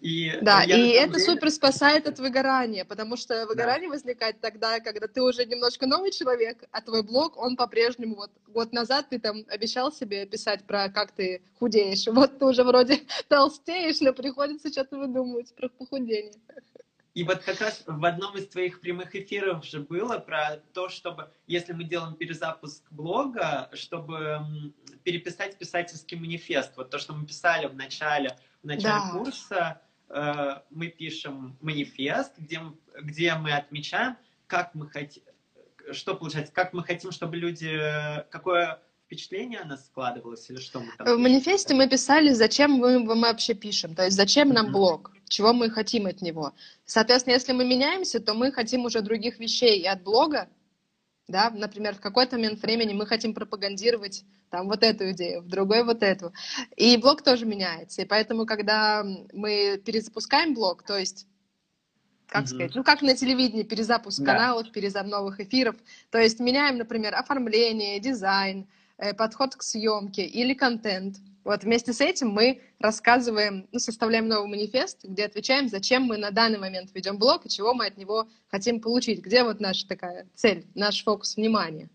и 0.01 0.39
да, 0.43 0.63
и 0.63 0.91
это 0.91 1.15
деле... 1.15 1.25
супер 1.25 1.51
спасает 1.51 2.07
от 2.07 2.19
выгорания, 2.21 2.85
потому 2.85 3.17
что 3.17 3.47
выгорание 3.47 3.89
да. 3.89 3.95
возникает 3.95 4.41
тогда, 4.41 4.79
когда 4.79 5.09
ты 5.09 5.21
уже 5.23 5.45
немножко 5.45 5.87
новый 5.87 6.13
человек, 6.13 6.65
а 6.71 6.81
твой 6.81 7.03
блог, 7.03 7.37
он 7.37 7.57
по-прежнему, 7.57 8.15
вот 8.15 8.31
год 8.47 8.73
назад 8.73 9.09
ты 9.11 9.19
там 9.19 9.45
обещал 9.49 9.93
себе 9.93 10.25
писать 10.27 10.65
про 10.65 10.89
как 10.89 11.13
ты 11.13 11.43
худеешь, 11.59 12.07
вот 12.13 12.39
ты 12.39 12.45
уже 12.45 12.63
вроде 12.63 13.01
толстеешь, 13.29 14.01
но 14.01 14.13
приходится 14.13 14.71
что-то 14.71 14.99
выдумывать 14.99 15.53
про 15.55 15.69
похудение. 15.69 16.35
И 17.15 17.25
вот 17.25 17.39
как 17.39 17.61
раз 17.61 17.83
в 17.85 18.05
одном 18.05 18.37
из 18.37 18.47
твоих 18.47 18.81
прямых 18.81 19.17
эфиров 19.17 19.65
же 19.65 19.81
было 19.81 20.19
про 20.19 20.63
то, 20.73 20.89
чтобы, 20.89 21.33
если 21.49 21.73
мы 21.73 21.83
делаем 21.83 22.15
перезапуск 22.15 22.85
блога, 22.93 23.69
чтобы 23.73 24.47
переписать 25.03 25.59
писательский 25.59 26.17
манифест. 26.17 26.77
Вот 26.77 26.91
то, 26.91 26.99
что 26.99 27.15
мы 27.15 27.27
писали 27.27 27.67
в 27.67 27.75
начале, 27.75 28.39
в 28.63 28.67
начале 28.67 29.01
да. 29.01 29.11
курса, 29.11 29.83
мы 30.09 30.89
пишем 30.89 31.57
манифест, 31.61 32.33
где, 32.39 32.61
где 33.03 33.35
мы 33.35 33.53
отмечаем, 33.53 34.17
как 34.47 34.75
мы 34.75 34.89
хотим, 34.89 35.23
что 35.93 36.15
получается, 36.15 36.53
как 36.53 36.73
мы 36.73 36.83
хотим, 36.83 37.13
чтобы 37.13 37.37
люди, 37.37 37.79
какое 38.31 38.81
впечатление 39.07 39.61
о 39.61 39.65
нас 39.65 39.87
складывалось 39.87 40.49
или 40.51 40.59
что 40.59 40.81
мы 40.81 40.93
там? 40.97 41.07
В 41.17 41.19
манифесте 41.19 41.75
мы 41.75 41.89
писали, 41.89 42.33
зачем 42.33 42.73
мы, 42.73 42.99
мы 42.99 43.21
вообще 43.21 43.55
пишем, 43.55 43.95
то 43.95 44.05
есть 44.05 44.17
зачем 44.17 44.51
нам 44.51 44.73
блог, 44.73 45.13
чего 45.29 45.53
мы 45.53 45.71
хотим 45.71 46.07
от 46.07 46.21
него. 46.21 46.53
Соответственно, 46.85 47.35
если 47.35 47.53
мы 47.53 47.65
меняемся, 47.65 48.21
то 48.21 48.35
мы 48.35 48.53
хотим 48.53 48.85
уже 48.85 49.01
других 49.01 49.39
вещей 49.39 49.81
и 49.81 49.87
от 49.87 50.03
блога, 50.03 50.49
да, 51.29 51.51
например, 51.51 51.95
в 51.95 52.01
какой-то 52.01 52.37
момент 52.37 52.61
времени 52.63 52.95
мы 52.95 53.07
хотим 53.07 53.35
пропагандировать 53.35 54.25
там 54.51 54.67
вот 54.67 54.83
эту 54.83 55.11
идею, 55.13 55.43
в 55.43 55.49
другой 55.49 55.85
вот 55.85 56.03
эту. 56.03 56.33
И 56.75 56.97
блог 56.97 57.23
тоже 57.23 57.45
меняется. 57.45 58.03
И 58.03 58.07
поэтому, 58.07 58.47
когда 58.47 59.05
мы 59.33 59.81
перезапускаем 59.85 60.55
блог, 60.55 60.83
то 60.83 60.97
есть 60.97 61.27
как 62.27 62.45
mm-hmm. 62.45 62.47
сказать, 62.47 62.75
ну 62.75 62.85
как 62.85 63.03
на 63.03 63.15
телевидении, 63.15 63.63
перезапуск 63.63 64.21
да. 64.21 64.33
каналов, 64.33 64.73
перезапуск 64.73 65.13
новых 65.13 65.41
эфиров. 65.41 65.77
То 66.11 66.19
есть 66.19 66.41
меняем, 66.41 66.79
например, 66.79 67.15
оформление, 67.15 68.01
дизайн, 68.01 68.67
э, 68.97 69.13
подход 69.15 69.55
к 69.55 69.63
съемке 69.63 70.25
или 70.25 70.55
контент. 70.55 71.17
Вот 71.45 71.65
вместе 71.65 71.93
с 71.93 72.01
этим 72.01 72.29
мы 72.29 72.61
рассказываем, 72.79 73.69
ну, 73.73 73.79
составляем 73.79 74.29
новый 74.29 74.49
манифест, 74.49 75.05
где 75.05 75.25
отвечаем, 75.25 75.69
зачем 75.69 76.03
мы 76.03 76.19
на 76.19 76.31
данный 76.31 76.59
момент 76.59 76.91
ведем 76.95 77.19
блог 77.19 77.47
и 77.47 77.49
чего 77.49 77.75
мы 77.75 77.87
от 77.87 77.97
него 77.97 78.29
хотим 78.51 78.81
получить, 78.81 79.21
где 79.21 79.45
вот 79.45 79.61
наша 79.61 79.87
такая 79.87 80.27
цель, 80.35 80.67
наш 80.75 81.03
фокус 81.03 81.37
внимания. 81.37 81.89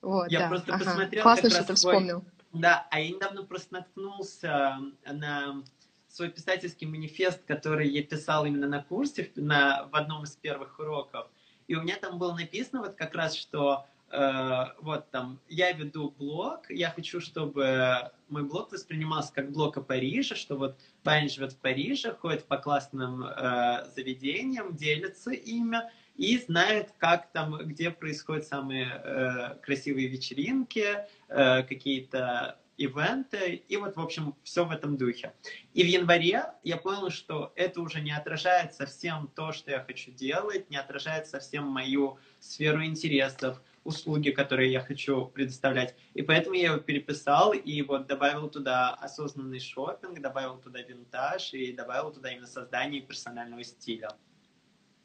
Вот, 0.00 0.30
я 0.30 0.40
да. 0.40 0.48
просто 0.48 0.74
ага. 0.74 0.84
посмотрел. 0.84 1.22
Классно, 1.22 1.50
что 1.50 1.64
ты 1.64 1.74
вспомнил. 1.74 2.24
Да, 2.52 2.86
а 2.90 3.00
я 3.00 3.10
недавно 3.10 3.42
просто 3.42 3.74
наткнулся 3.74 4.78
на 5.04 5.62
свой 6.08 6.30
писательский 6.30 6.86
манифест, 6.86 7.44
который 7.46 7.88
я 7.88 8.02
писал 8.02 8.46
именно 8.46 8.66
на 8.66 8.82
курсе, 8.82 9.30
на, 9.36 9.88
в 9.92 9.94
одном 9.94 10.24
из 10.24 10.36
первых 10.36 10.78
уроков. 10.78 11.26
И 11.66 11.74
у 11.74 11.82
меня 11.82 11.96
там 11.96 12.18
было 12.18 12.34
написано 12.34 12.80
вот 12.80 12.94
как 12.94 13.14
раз, 13.14 13.34
что 13.34 13.86
вот 14.10 15.10
там 15.10 15.38
я 15.48 15.72
веду 15.72 16.14
блог, 16.18 16.70
я 16.70 16.90
хочу, 16.90 17.20
чтобы 17.20 18.10
мой 18.28 18.44
блог 18.44 18.72
воспринимался 18.72 19.32
как 19.32 19.52
блог 19.52 19.76
о 19.76 19.82
Париже, 19.82 20.34
что 20.34 20.56
вот 20.56 20.78
парень 21.02 21.28
живет 21.28 21.52
в 21.52 21.58
Париже, 21.58 22.14
ходит 22.14 22.44
по 22.44 22.58
классным 22.58 23.24
э, 23.24 23.84
заведениям, 23.94 24.76
делится 24.76 25.30
ими 25.30 25.78
и 26.16 26.38
знает, 26.38 26.92
как 26.98 27.30
там, 27.32 27.56
где 27.58 27.90
происходят 27.90 28.46
самые 28.46 28.86
э, 28.86 29.54
красивые 29.62 30.08
вечеринки, 30.08 31.06
э, 31.28 31.62
какие-то 31.62 32.58
ивенты, 32.76 33.62
и 33.68 33.76
вот, 33.76 33.96
в 33.96 34.00
общем, 34.00 34.36
все 34.44 34.64
в 34.64 34.70
этом 34.70 34.96
духе. 34.96 35.32
И 35.74 35.82
в 35.82 35.86
январе 35.86 36.44
я 36.62 36.76
понял, 36.76 37.10
что 37.10 37.52
это 37.56 37.80
уже 37.80 38.00
не 38.00 38.12
отражает 38.12 38.72
совсем 38.74 39.28
то, 39.34 39.52
что 39.52 39.72
я 39.72 39.80
хочу 39.80 40.12
делать, 40.12 40.70
не 40.70 40.76
отражает 40.76 41.26
совсем 41.26 41.66
мою 41.66 42.18
сферу 42.38 42.84
интересов, 42.84 43.60
услуги, 43.88 44.30
которые 44.30 44.70
я 44.70 44.80
хочу 44.80 45.26
предоставлять. 45.26 45.96
И 46.14 46.22
поэтому 46.22 46.54
я 46.54 46.72
его 46.72 46.78
переписал 46.78 47.52
и 47.52 47.82
вот 47.82 48.06
добавил 48.06 48.48
туда 48.48 48.94
осознанный 48.94 49.60
шопинг, 49.60 50.20
добавил 50.20 50.58
туда 50.58 50.80
винтаж 50.82 51.54
и 51.54 51.72
добавил 51.72 52.12
туда 52.12 52.30
именно 52.30 52.46
создание 52.46 53.00
персонального 53.00 53.64
стиля. 53.64 54.10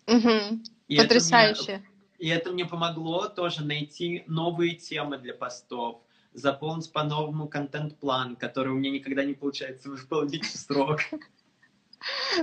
Угу. 0.08 0.63
И 0.89 0.98
Потрясающе. 0.98 1.72
Это 1.72 1.72
мне, 1.72 1.89
и 2.19 2.28
это 2.28 2.52
мне 2.52 2.65
помогло 2.65 3.30
тоже 3.30 3.63
найти 3.65 4.24
новые 4.28 4.76
темы 4.76 5.17
для 5.17 5.34
постов, 5.34 6.02
заполнить 6.34 6.91
по-новому 6.91 7.48
контент-план, 7.48 8.36
который 8.36 8.74
у 8.74 8.76
меня 8.76 8.91
никогда 8.91 9.24
не 9.24 9.34
получается 9.34 9.89
выполнить 9.89 10.46
в 10.46 10.58
срок. 10.58 11.00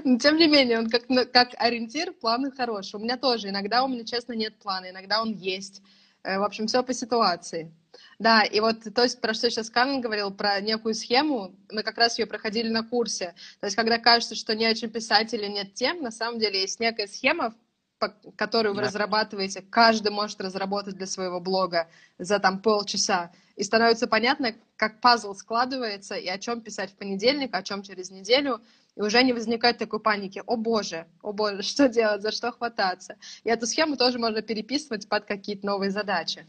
Но 0.05 0.19
тем 0.19 0.37
не 0.37 0.47
менее, 0.47 0.79
он 0.79 0.89
как, 0.89 1.07
как 1.33 1.51
ориентир, 1.59 2.13
планы 2.13 2.51
хорошие. 2.51 2.99
У 2.99 3.03
меня 3.03 3.17
тоже. 3.17 3.49
Иногда 3.49 3.85
у 3.85 3.89
меня, 3.89 4.05
честно, 4.05 4.33
нет 4.33 4.55
плана, 4.57 4.91
иногда 4.91 5.21
он 5.21 5.33
есть. 5.33 5.83
Э, 6.23 6.39
в 6.39 6.43
общем, 6.43 6.67
все 6.67 6.83
по 6.83 6.93
ситуации. 6.95 7.73
Да, 8.19 8.43
и 8.43 8.61
вот 8.61 8.83
то 8.95 9.03
есть 9.03 9.21
про 9.21 9.33
что 9.33 9.51
сейчас 9.51 9.71
Карен 9.71 10.01
говорил, 10.01 10.31
про 10.31 10.61
некую 10.61 10.95
схему, 10.95 11.55
мы 11.71 11.83
как 11.83 11.97
раз 11.97 12.19
ее 12.19 12.27
проходили 12.27 12.69
на 12.69 12.83
курсе. 12.83 13.35
То 13.61 13.67
есть 13.67 13.77
когда 13.77 13.99
кажется, 13.99 14.35
что 14.35 14.55
не 14.55 14.67
о 14.67 14.75
чем 14.75 14.91
писать 14.91 15.33
или 15.33 15.47
нет 15.47 15.75
тем, 15.75 16.03
на 16.03 16.11
самом 16.11 16.39
деле 16.39 16.61
есть 16.61 16.81
некая 16.81 17.07
схема, 17.07 17.55
которую 18.37 18.75
вы 18.75 18.83
да. 18.83 18.89
разрабатываете, 18.89 19.63
каждый 19.63 20.13
может 20.13 20.41
разработать 20.41 20.97
для 20.97 21.07
своего 21.07 21.41
блога 21.41 21.89
за 22.19 22.39
там 22.39 22.61
полчаса. 22.61 23.33
И 23.57 23.65
становится 23.65 24.07
понятно, 24.07 24.55
как 24.77 25.01
пазл 25.01 25.35
складывается, 25.35 26.15
и 26.15 26.29
о 26.29 26.39
чем 26.39 26.63
писать 26.63 26.93
в 26.93 26.97
понедельник, 26.97 27.55
о 27.55 27.63
чем 27.63 27.83
через 27.83 28.11
неделю. 28.11 28.61
И 29.01 29.03
уже 29.03 29.23
не 29.23 29.33
возникает 29.33 29.79
такой 29.79 29.99
паники. 29.99 30.43
О 30.47 30.57
боже, 30.57 31.07
о 31.23 31.33
боже, 31.33 31.63
что 31.63 31.89
делать, 31.89 32.21
за 32.21 32.33
что 32.33 32.53
хвататься. 32.53 33.17
И 33.45 33.49
эту 33.49 33.67
схему 33.67 33.97
тоже 33.97 34.19
можно 34.19 34.43
переписывать 34.43 35.09
под 35.09 35.25
какие-то 35.25 35.65
новые 35.67 35.91
задачи. 35.91 36.47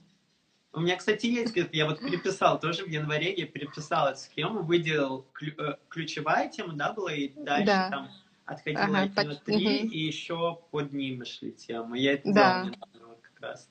У 0.74 0.82
меня, 0.82 0.98
кстати, 0.98 1.28
есть, 1.28 1.54
я 1.72 1.86
вот 1.86 2.00
переписал, 2.00 2.60
тоже 2.60 2.84
в 2.84 2.90
январе 2.90 3.34
я 3.34 3.46
переписал 3.46 4.08
эту 4.10 4.20
схему, 4.20 4.64
выделил 4.64 5.26
э, 5.42 5.76
ключевая 5.90 6.50
тема, 6.50 6.74
да, 6.74 6.94
была, 6.94 7.14
и 7.14 7.30
дальше 7.30 7.66
да. 7.66 7.90
там 7.90 8.12
отходила 8.46 8.84
ага, 8.84 9.06
эти 9.06 9.14
под... 9.16 9.44
три, 9.44 9.84
угу. 9.84 9.88
и 9.88 10.00
еще 10.00 10.60
под 10.72 10.94
ними 10.94 11.24
шли 11.26 11.52
темы. 11.54 12.00
Я 12.00 12.14
это 12.14 12.34
да. 12.34 12.72
делал 12.94 13.18
как 13.22 13.42
раз. 13.42 13.70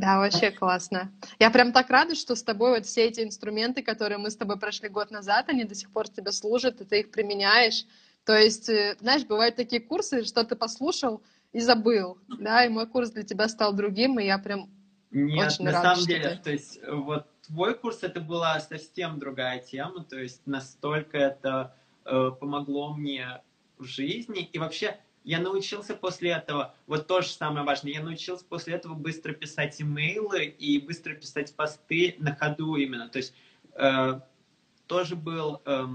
Да, 0.00 0.18
вообще 0.18 0.50
классно. 0.50 1.12
Я 1.38 1.50
прям 1.50 1.72
так 1.72 1.90
рада, 1.90 2.14
что 2.14 2.34
с 2.34 2.42
тобой 2.42 2.70
вот 2.70 2.86
все 2.86 3.04
эти 3.04 3.20
инструменты, 3.20 3.82
которые 3.82 4.16
мы 4.16 4.30
с 4.30 4.36
тобой 4.36 4.58
прошли 4.58 4.88
год 4.88 5.10
назад, 5.10 5.50
они 5.50 5.64
до 5.64 5.74
сих 5.74 5.90
пор 5.90 6.08
тебе 6.08 6.32
служат, 6.32 6.80
и 6.80 6.84
ты 6.86 7.00
их 7.00 7.10
применяешь. 7.10 7.84
То 8.24 8.34
есть, 8.34 8.70
э, 8.70 8.96
знаешь, 9.00 9.26
бывают 9.26 9.56
такие 9.56 9.82
курсы, 9.82 10.24
что 10.24 10.42
ты 10.44 10.56
послушал 10.56 11.22
и 11.52 11.60
забыл, 11.60 12.16
да, 12.28 12.64
и 12.64 12.70
мой 12.70 12.86
курс 12.86 13.10
для 13.10 13.24
тебя 13.24 13.46
стал 13.48 13.74
другим, 13.74 14.18
и 14.18 14.24
я 14.24 14.38
прям 14.38 14.70
Нет, 15.10 15.48
очень 15.48 15.66
на 15.66 15.72
рада, 15.72 15.94
самом 15.94 16.06
деле, 16.06 16.30
ты... 16.30 16.42
то 16.44 16.50
есть 16.50 16.80
вот 16.90 17.26
твой 17.42 17.74
курс 17.74 18.02
это 18.02 18.20
была 18.20 18.58
совсем 18.60 19.18
другая 19.18 19.58
тема, 19.58 20.04
то 20.04 20.18
есть 20.18 20.46
настолько 20.46 21.18
это 21.18 21.76
э, 22.06 22.30
помогло 22.40 22.94
мне 22.94 23.42
в 23.76 23.84
жизни. 23.84 24.48
И 24.50 24.58
вообще 24.58 24.98
я 25.24 25.38
научился 25.40 25.94
после 25.94 26.30
этого, 26.30 26.74
вот 26.86 27.06
то 27.06 27.20
же 27.20 27.28
самое 27.28 27.64
важное, 27.64 27.92
я 27.92 28.02
научился 28.02 28.44
после 28.44 28.74
этого 28.74 28.94
быстро 28.94 29.32
писать 29.32 29.80
имейлы 29.80 30.44
и 30.44 30.78
быстро 30.78 31.14
писать 31.14 31.54
посты 31.54 32.16
на 32.18 32.34
ходу 32.34 32.76
именно. 32.76 33.08
То 33.08 33.18
есть 33.18 33.34
э, 33.74 34.20
тоже 34.86 35.16
был 35.16 35.60
э, 35.66 35.86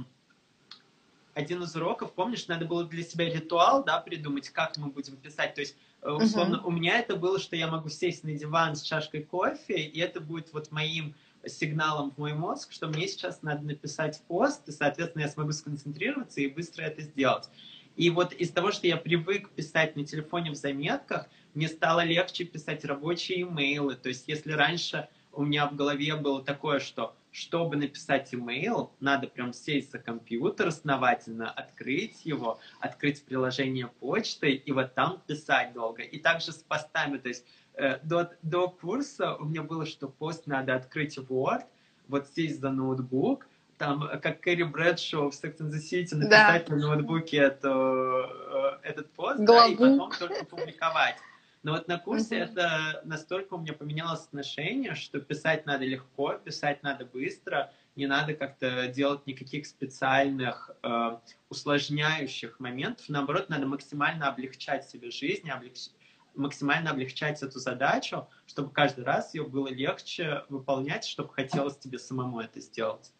один 1.33 1.63
из 1.63 1.75
уроков, 1.75 2.13
помнишь, 2.13 2.47
надо 2.47 2.65
было 2.65 2.85
для 2.85 3.03
себя 3.03 3.29
ритуал, 3.29 3.83
да, 3.83 3.99
придумать, 3.99 4.49
как 4.49 4.77
мы 4.77 4.87
будем 4.87 5.17
писать. 5.17 5.55
То 5.55 5.61
есть, 5.61 5.75
э, 6.01 6.09
условно, 6.09 6.57
uh-huh. 6.57 6.67
у 6.67 6.71
меня 6.71 6.99
это 6.99 7.15
было, 7.15 7.39
что 7.39 7.55
я 7.55 7.67
могу 7.67 7.89
сесть 7.89 8.23
на 8.23 8.33
диван 8.33 8.75
с 8.75 8.83
чашкой 8.83 9.23
кофе, 9.23 9.75
и 9.75 9.99
это 9.99 10.21
будет 10.21 10.53
вот 10.53 10.71
моим 10.71 11.15
сигналом 11.45 12.11
в 12.11 12.17
мой 12.17 12.33
мозг, 12.33 12.71
что 12.71 12.87
мне 12.87 13.07
сейчас 13.07 13.41
надо 13.41 13.65
написать 13.65 14.21
пост, 14.27 14.67
и, 14.67 14.71
соответственно, 14.71 15.23
я 15.23 15.29
смогу 15.29 15.51
сконцентрироваться 15.51 16.41
и 16.41 16.47
быстро 16.47 16.83
это 16.83 17.01
сделать. 17.01 17.49
И 17.95 18.09
вот 18.09 18.33
из 18.33 18.51
того, 18.51 18.71
что 18.71 18.87
я 18.87 18.97
привык 18.97 19.49
писать 19.51 19.95
на 19.95 20.05
телефоне 20.05 20.51
в 20.51 20.55
заметках, 20.55 21.27
мне 21.53 21.67
стало 21.67 22.03
легче 22.03 22.43
писать 22.43 22.83
рабочие 22.83 23.43
имейлы. 23.43 23.95
То 23.95 24.09
есть 24.09 24.27
если 24.27 24.51
раньше 24.51 25.07
у 25.31 25.43
меня 25.43 25.67
в 25.67 25.75
голове 25.75 26.15
было 26.15 26.43
такое, 26.43 26.79
что 26.79 27.15
чтобы 27.31 27.75
написать 27.75 28.33
имейл, 28.33 28.91
надо 29.01 29.27
прям 29.27 29.51
сесть 29.51 29.91
за 29.91 29.99
компьютер 29.99 30.67
основательно, 30.67 31.49
открыть 31.49 32.25
его, 32.25 32.59
открыть 32.79 33.23
приложение 33.25 33.87
почты 33.87 34.51
и 34.51 34.71
вот 34.71 34.93
там 34.93 35.21
писать 35.27 35.73
долго. 35.73 36.01
И 36.01 36.17
также 36.19 36.53
с 36.53 36.63
постами, 36.63 37.17
то 37.17 37.27
есть 37.27 37.45
э, 37.73 37.99
до, 38.03 38.31
до 38.41 38.69
курса 38.69 39.35
у 39.35 39.45
меня 39.45 39.63
было, 39.63 39.85
что 39.85 40.07
пост 40.07 40.47
надо 40.47 40.75
открыть 40.75 41.17
в 41.17 41.29
Word, 41.29 41.65
вот 42.07 42.27
сесть 42.29 42.61
за 42.61 42.69
ноутбук, 42.69 43.47
там, 43.77 44.07
как 44.21 44.41
Кэрри 44.41 44.63
Брэдшоу 44.63 45.31
в 45.31 45.33
Sex 45.33 45.57
and 45.59 45.71
the 45.71 45.79
City, 45.79 46.15
написать 46.15 46.67
да. 46.67 46.75
на 46.75 46.81
ноутбуке 46.81 47.37
это, 47.37 48.79
э, 48.83 48.87
этот 48.87 49.11
пост, 49.11 49.39
да, 49.39 49.67
и 49.67 49.75
потом 49.75 50.11
только 50.11 50.45
публиковать. 50.45 51.17
Но 51.65 51.71
вот 51.71 51.87
на 51.87 51.97
курсе 51.97 52.37
это 52.37 53.01
настолько 53.05 53.55
у 53.55 53.57
меня 53.57 53.73
поменялось 53.73 54.25
отношение, 54.25 54.93
что 54.93 55.19
писать 55.19 55.65
надо 55.65 55.83
легко, 55.83 56.33
писать 56.33 56.83
надо 56.83 57.05
быстро, 57.05 57.73
не 57.95 58.05
надо 58.05 58.35
как-то 58.35 58.87
делать 58.87 59.25
никаких 59.25 59.65
специальных 59.65 60.69
э, 60.83 61.17
усложняющих 61.49 62.59
моментов. 62.59 63.09
Наоборот, 63.09 63.49
надо 63.49 63.65
максимально 63.65 64.27
облегчать 64.27 64.87
себе 64.87 65.09
жизнь, 65.09 65.49
облегч... 65.49 65.87
максимально 66.35 66.91
облегчать 66.91 67.41
эту 67.41 67.57
задачу, 67.57 68.27
чтобы 68.45 68.69
каждый 68.69 69.03
раз 69.03 69.33
ее 69.33 69.43
было 69.43 69.67
легче 69.67 70.43
выполнять, 70.49 71.03
чтобы 71.03 71.33
хотелось 71.33 71.77
тебе 71.77 71.97
самому 71.97 72.41
это 72.41 72.59
сделать. 72.59 73.11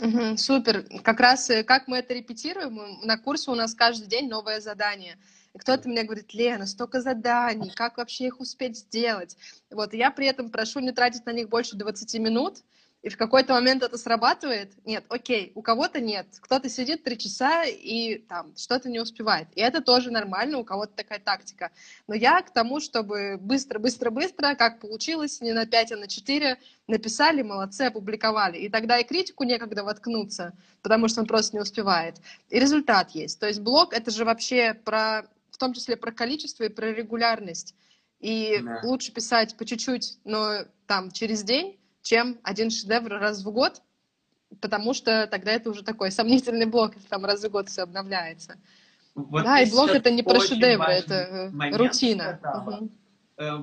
Угу, 0.00 0.38
супер. 0.38 0.86
Как 1.02 1.20
раз 1.20 1.50
э, 1.50 1.62
как 1.62 1.86
мы 1.86 1.98
это 1.98 2.14
репетируем, 2.14 3.00
на 3.02 3.18
курсе 3.18 3.50
у 3.50 3.54
нас 3.54 3.74
каждый 3.74 4.06
день 4.08 4.28
новое 4.28 4.60
задание. 4.60 5.18
И 5.54 5.58
кто-то 5.58 5.88
мне 5.88 6.04
говорит, 6.04 6.32
Лена, 6.32 6.66
столько 6.66 7.00
заданий, 7.00 7.70
как 7.74 7.98
вообще 7.98 8.28
их 8.28 8.40
успеть 8.40 8.78
сделать? 8.78 9.36
Вот, 9.70 9.92
я 9.92 10.10
при 10.10 10.26
этом 10.26 10.50
прошу 10.50 10.80
не 10.80 10.92
тратить 10.92 11.26
на 11.26 11.32
них 11.32 11.48
больше 11.48 11.76
20 11.76 12.14
минут, 12.20 12.62
и 13.02 13.08
в 13.08 13.16
какой-то 13.16 13.54
момент 13.54 13.82
это 13.82 13.96
срабатывает. 13.96 14.72
Нет, 14.84 15.04
окей, 15.08 15.52
у 15.54 15.62
кого-то 15.62 16.00
нет. 16.00 16.26
Кто-то 16.40 16.68
сидит 16.68 17.02
три 17.02 17.16
часа 17.16 17.64
и 17.64 18.18
там 18.18 18.54
что-то 18.56 18.90
не 18.90 19.00
успевает. 19.00 19.48
И 19.54 19.60
это 19.60 19.80
тоже 19.80 20.10
нормально, 20.10 20.58
у 20.58 20.64
кого-то 20.64 20.92
такая 20.94 21.18
тактика. 21.18 21.70
Но 22.08 22.14
я 22.14 22.42
к 22.42 22.52
тому, 22.52 22.78
чтобы 22.78 23.38
быстро-быстро-быстро, 23.40 24.54
как 24.54 24.80
получилось, 24.80 25.40
не 25.40 25.52
на 25.54 25.64
5, 25.64 25.92
а 25.92 25.96
на 25.96 26.08
4, 26.08 26.58
написали, 26.88 27.40
молодцы, 27.40 27.82
опубликовали. 27.82 28.58
И 28.58 28.68
тогда 28.68 28.98
и 28.98 29.04
критику 29.04 29.44
некогда 29.44 29.82
воткнуться, 29.82 30.52
потому 30.82 31.08
что 31.08 31.22
он 31.22 31.26
просто 31.26 31.56
не 31.56 31.62
успевает. 31.62 32.16
И 32.50 32.60
результат 32.60 33.12
есть. 33.12 33.40
То 33.40 33.46
есть 33.46 33.60
блог— 33.60 33.92
это 33.94 34.10
же 34.10 34.26
вообще 34.26 34.74
про, 34.74 35.22
в 35.50 35.56
том 35.56 35.72
числе 35.72 35.96
про 35.96 36.12
количество 36.12 36.64
и 36.64 36.68
про 36.68 36.92
регулярность. 36.92 37.74
И 38.18 38.60
да. 38.62 38.82
лучше 38.84 39.10
писать 39.10 39.56
по 39.56 39.64
чуть-чуть, 39.64 40.18
но 40.24 40.66
там 40.86 41.10
через 41.10 41.42
день, 41.42 41.79
чем 42.02 42.38
один 42.42 42.70
шедевр 42.70 43.10
раз 43.10 43.44
в 43.44 43.50
год, 43.50 43.82
потому 44.60 44.94
что 44.94 45.26
тогда 45.26 45.52
это 45.52 45.70
уже 45.70 45.82
такой 45.82 46.10
сомнительный 46.10 46.66
блок, 46.66 46.94
если 46.96 47.08
там 47.08 47.24
раз 47.24 47.44
в 47.44 47.50
год 47.50 47.68
все 47.68 47.82
обновляется. 47.82 48.56
Вот 49.14 49.42
да, 49.42 49.60
и 49.60 49.70
блок 49.70 49.90
это 49.90 50.10
не 50.10 50.22
про 50.22 50.40
шедевры, 50.40 50.92
это 50.92 51.52
рутина. 51.76 52.40
Угу. 52.66 52.90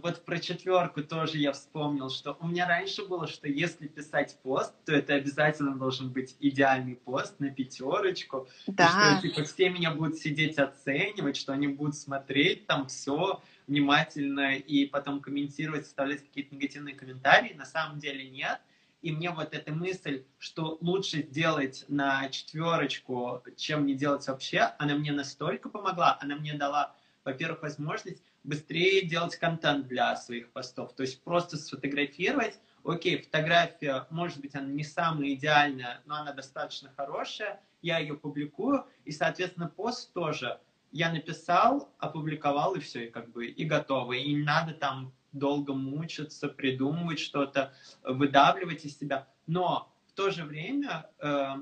Вот 0.04 0.26
про 0.26 0.40
четверку 0.40 1.04
тоже 1.04 1.38
я 1.38 1.52
вспомнил, 1.52 2.10
что 2.10 2.36
у 2.42 2.48
меня 2.48 2.68
раньше 2.68 3.06
было, 3.06 3.28
что 3.28 3.48
если 3.48 3.88
писать 3.88 4.36
пост, 4.42 4.74
то 4.86 4.92
это 4.92 5.14
обязательно 5.14 5.78
должен 5.78 6.10
быть 6.10 6.36
идеальный 6.40 6.96
пост 6.96 7.40
на 7.40 7.52
пятерочку. 7.52 8.48
Да. 8.66 8.88
И 8.88 9.20
что 9.20 9.30
типа, 9.30 9.44
все 9.48 9.70
меня 9.70 9.92
будут 9.92 10.18
сидеть 10.18 10.58
оценивать, 10.58 11.38
что 11.38 11.54
они 11.54 11.68
будут 11.68 11.96
смотреть 11.96 12.66
там 12.66 12.88
все, 12.88 13.40
внимательно 13.68 14.56
и 14.56 14.86
потом 14.86 15.20
комментировать, 15.22 15.86
составлять 15.86 16.22
какие-то 16.22 16.56
негативные 16.56 16.96
комментарии. 16.96 17.54
На 17.54 17.66
самом 17.66 18.00
деле 18.00 18.30
нет. 18.30 18.60
И 19.02 19.12
мне 19.12 19.30
вот 19.30 19.54
эта 19.54 19.72
мысль, 19.72 20.24
что 20.40 20.78
лучше 20.82 21.22
сделать 21.22 21.86
на 21.88 22.30
четверочку, 22.30 23.44
чем 23.56 23.86
не 23.86 23.94
делать 23.94 24.28
вообще, 24.28 24.74
она 24.80 24.96
мне 24.96 25.12
настолько 25.12 25.70
помогла, 25.70 26.18
она 26.20 26.36
мне 26.36 26.56
дала, 26.56 26.96
во-первых, 27.24 27.62
возможность 27.62 28.24
быстрее 28.44 29.06
делать 29.06 29.36
контент 29.36 29.88
для 29.88 30.16
своих 30.16 30.50
постов. 30.52 30.94
То 30.94 31.04
есть 31.04 31.22
просто 31.22 31.58
сфотографировать, 31.58 32.60
окей, 32.84 33.22
фотография, 33.22 34.08
может 34.10 34.40
быть, 34.40 34.56
она 34.56 34.68
не 34.68 34.84
самая 34.84 35.34
идеальная, 35.34 36.02
но 36.06 36.16
она 36.16 36.34
достаточно 36.34 36.92
хорошая, 36.96 37.60
я 37.82 38.00
ее 38.00 38.16
публикую, 38.16 38.86
и, 39.06 39.12
соответственно, 39.12 39.68
пост 39.68 40.12
тоже 40.14 40.60
я 40.92 41.12
написал, 41.12 41.94
опубликовал 42.00 42.76
и 42.76 42.80
все, 42.80 43.06
и 43.06 43.10
как 43.10 43.32
бы 43.32 43.48
и 43.48 43.66
готово. 43.66 44.14
И 44.14 44.34
не 44.34 44.44
надо 44.44 44.74
там 44.74 45.14
долго 45.32 45.74
мучиться, 45.74 46.48
придумывать 46.48 47.20
что-то, 47.20 47.74
выдавливать 48.04 48.86
из 48.86 48.98
себя. 48.98 49.28
Но 49.46 49.94
в 50.08 50.14
то 50.14 50.32
же 50.32 50.44
время 50.44 51.10
э, 51.20 51.56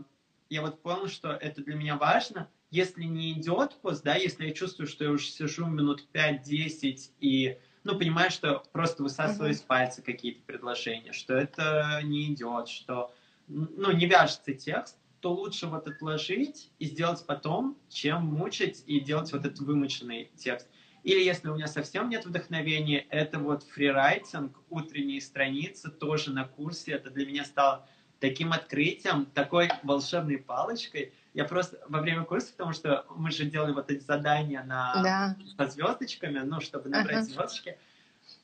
я 0.49 0.61
вот 0.61 0.81
понял, 0.81 1.07
что 1.07 1.31
это 1.31 1.63
для 1.63 1.75
меня 1.75 1.97
важно. 1.97 2.49
Если 2.71 3.03
не 3.03 3.33
идет 3.33 3.75
пост, 3.81 4.03
да, 4.03 4.15
если 4.15 4.47
я 4.47 4.53
чувствую, 4.53 4.88
что 4.88 5.03
я 5.03 5.11
уже 5.11 5.25
сижу 5.25 5.65
минут 5.65 6.07
5-10 6.13 7.11
и 7.19 7.57
ну, 7.83 7.97
понимаю, 7.97 8.31
что 8.31 8.63
просто 8.71 9.03
высасываю 9.03 9.51
из 9.51 9.61
пальца 9.61 10.01
какие-то 10.01 10.41
предложения, 10.43 11.13
что 11.13 11.35
это 11.35 12.01
не 12.03 12.33
идет, 12.33 12.67
что 12.67 13.13
ну, 13.47 13.91
не 13.91 14.07
вяжется 14.07 14.53
текст, 14.53 14.97
то 15.19 15.34
лучше 15.34 15.67
вот 15.67 15.88
отложить 15.88 16.71
и 16.80 16.86
сделать 16.86 17.25
потом, 17.25 17.78
чем 17.89 18.25
мучить 18.25 18.84
и 18.86 18.99
делать 18.99 19.32
вот 19.32 19.45
этот 19.45 19.60
вымученный 19.60 20.32
текст. 20.36 20.67
Или 21.04 21.23
если 21.23 21.49
у 21.49 21.56
меня 21.56 21.67
совсем 21.67 22.10
нет 22.10 22.25
вдохновения, 22.25 23.06
это 23.10 23.38
вот 23.38 23.63
фрирайтинг, 23.63 24.60
утренние 24.69 25.21
страницы, 25.21 25.91
тоже 25.91 26.32
на 26.32 26.45
курсе. 26.45 26.93
Это 26.93 27.12
для 27.12 27.28
меня 27.28 27.45
стало 27.45 27.88
таким 28.19 28.54
открытием, 28.54 29.28
такой 29.28 29.69
волшебной 29.84 30.39
палочкой. 30.39 31.13
Я 31.36 31.45
просто 31.45 31.80
во 31.89 32.01
время 32.01 32.23
курса, 32.23 32.51
потому 32.51 32.73
что 32.73 33.06
мы 33.15 33.30
же 33.30 33.45
делали 33.45 33.71
вот 33.71 33.91
эти 33.91 34.04
задания 34.04 34.63
на, 34.63 35.04
да. 35.04 35.38
со 35.58 35.69
звездочками, 35.71 36.39
ну, 36.39 36.60
чтобы 36.60 36.89
набрать 36.89 37.17
uh-huh. 37.17 37.34
звездочки 37.34 37.78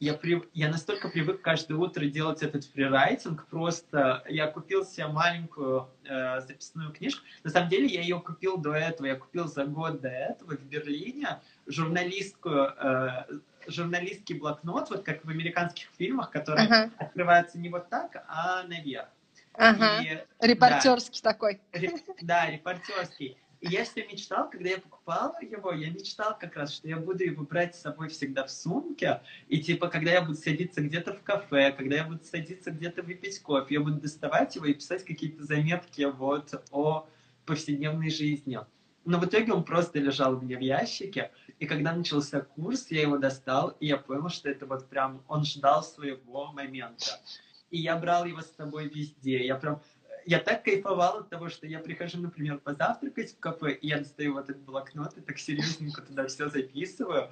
я, 0.01 0.15
при... 0.15 0.43
я 0.53 0.69
настолько 0.69 1.09
привык 1.09 1.41
каждое 1.41 1.75
утро 1.75 2.03
делать 2.05 2.41
этот 2.41 2.65
фрирайтинг, 2.65 3.45
просто 3.45 4.23
я 4.27 4.47
купил 4.47 4.83
себе 4.83 5.07
маленькую 5.07 5.89
э, 6.05 6.41
записную 6.41 6.91
книжку. 6.91 7.23
На 7.43 7.51
самом 7.51 7.69
деле 7.69 7.85
я 7.85 8.01
ее 8.01 8.19
купил 8.19 8.57
до 8.57 8.73
этого, 8.73 9.05
я 9.05 9.15
купил 9.15 9.47
за 9.47 9.65
год 9.65 10.01
до 10.01 10.09
этого 10.09 10.57
в 10.57 10.63
Берлине 10.63 11.39
журналистскую, 11.67 12.73
э, 12.77 13.25
журналистский 13.67 14.39
блокнот, 14.39 14.89
вот 14.89 15.03
как 15.03 15.23
в 15.23 15.29
американских 15.29 15.87
фильмах, 15.95 16.31
которые 16.31 16.67
uh-huh. 16.67 16.91
открываются 16.97 17.59
не 17.59 17.69
вот 17.69 17.87
так, 17.89 18.25
а 18.27 18.63
наверх. 18.63 19.07
Ага. 19.53 20.01
И, 20.01 20.17
репортерский 20.39 21.21
да, 21.23 21.31
такой. 21.31 21.61
Ре, 21.73 21.91
да, 22.21 22.49
репортерский. 22.49 23.37
И 23.61 23.69
я 23.69 23.85
все 23.85 24.03
мечтал, 24.07 24.49
когда 24.49 24.69
я 24.69 24.79
покупал 24.79 25.35
его, 25.39 25.71
я 25.71 25.91
мечтал 25.91 26.35
как 26.37 26.55
раз, 26.55 26.73
что 26.73 26.87
я 26.87 26.97
буду 26.97 27.23
его 27.23 27.43
брать 27.43 27.75
с 27.75 27.81
собой 27.81 28.09
всегда 28.09 28.43
в 28.43 28.49
сумке, 28.49 29.21
и 29.49 29.61
типа, 29.61 29.87
когда 29.87 30.11
я 30.11 30.21
буду 30.23 30.33
садиться 30.33 30.81
где-то 30.81 31.13
в 31.13 31.21
кафе, 31.21 31.71
когда 31.71 31.97
я 31.97 32.03
буду 32.03 32.23
садиться 32.23 32.71
где-то 32.71 33.03
выпить 33.03 33.39
кофе, 33.39 33.75
я 33.75 33.81
буду 33.81 34.01
доставать 34.01 34.55
его 34.55 34.65
и 34.65 34.73
писать 34.73 35.05
какие-то 35.05 35.43
заметки 35.43 36.01
вот 36.01 36.55
о 36.71 37.07
повседневной 37.45 38.09
жизни. 38.09 38.59
Но 39.05 39.19
в 39.19 39.25
итоге 39.25 39.53
он 39.53 39.63
просто 39.63 39.99
лежал 39.99 40.37
у 40.37 40.41
меня 40.41 40.57
в 40.57 40.61
ящике, 40.61 41.31
и 41.59 41.67
когда 41.67 41.93
начался 41.93 42.41
курс, 42.41 42.89
я 42.89 43.01
его 43.01 43.19
достал, 43.19 43.75
и 43.79 43.85
я 43.85 43.97
понял, 43.97 44.29
что 44.29 44.49
это 44.49 44.65
вот 44.65 44.89
прям, 44.89 45.23
он 45.27 45.45
ждал 45.45 45.83
своего 45.83 46.51
момента. 46.51 47.21
И 47.69 47.77
я 47.77 47.95
брал 47.95 48.25
его 48.25 48.41
с 48.41 48.51
собой 48.55 48.89
везде, 48.89 49.45
я 49.45 49.55
прям 49.55 49.81
я 50.25 50.39
так 50.39 50.63
кайфовал 50.63 51.19
от 51.19 51.29
того, 51.29 51.49
что 51.49 51.67
я 51.67 51.79
прихожу, 51.79 52.19
например, 52.19 52.59
позавтракать 52.59 53.33
в 53.33 53.39
кафе, 53.39 53.73
и 53.73 53.87
я 53.87 53.99
достаю 53.99 54.33
вот 54.33 54.49
этот 54.49 54.61
блокнот 54.63 55.17
и 55.17 55.21
так 55.21 55.37
серьезненько 55.37 56.01
туда 56.01 56.27
все 56.27 56.49
записываю. 56.49 57.29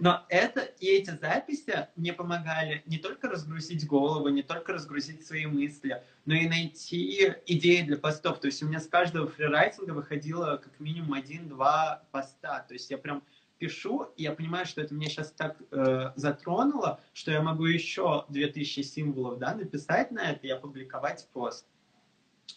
Но 0.00 0.24
это 0.30 0.60
и 0.60 0.86
эти 0.86 1.10
записи 1.10 1.88
мне 1.94 2.14
помогали 2.14 2.82
не 2.86 2.96
только 2.96 3.28
разгрузить 3.28 3.86
голову, 3.86 4.28
не 4.28 4.42
только 4.42 4.72
разгрузить 4.72 5.26
свои 5.26 5.44
мысли, 5.44 6.02
но 6.24 6.34
и 6.34 6.48
найти 6.48 7.34
идеи 7.46 7.82
для 7.82 7.98
постов. 7.98 8.40
То 8.40 8.46
есть 8.46 8.62
у 8.62 8.66
меня 8.66 8.80
с 8.80 8.86
каждого 8.86 9.28
фрирайтинга 9.28 9.90
выходило 9.90 10.56
как 10.56 10.80
минимум 10.80 11.12
один-два 11.12 12.02
поста. 12.12 12.64
То 12.66 12.72
есть 12.72 12.90
я 12.90 12.96
прям 12.96 13.22
пишу, 13.58 14.04
и 14.16 14.22
я 14.22 14.32
понимаю, 14.32 14.64
что 14.64 14.80
это 14.80 14.94
меня 14.94 15.10
сейчас 15.10 15.32
так 15.32 15.58
э, 15.70 16.12
затронуло, 16.16 16.98
что 17.12 17.30
я 17.30 17.42
могу 17.42 17.66
еще 17.66 18.24
2000 18.30 18.80
символов 18.80 19.38
да, 19.38 19.54
написать 19.54 20.10
на 20.10 20.30
это 20.30 20.46
и 20.46 20.50
опубликовать 20.50 21.28
пост. 21.34 21.66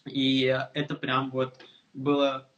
И 0.06 0.42
это 0.74 0.94
прям 0.94 1.30
вот 1.30 1.64
было 1.92 2.50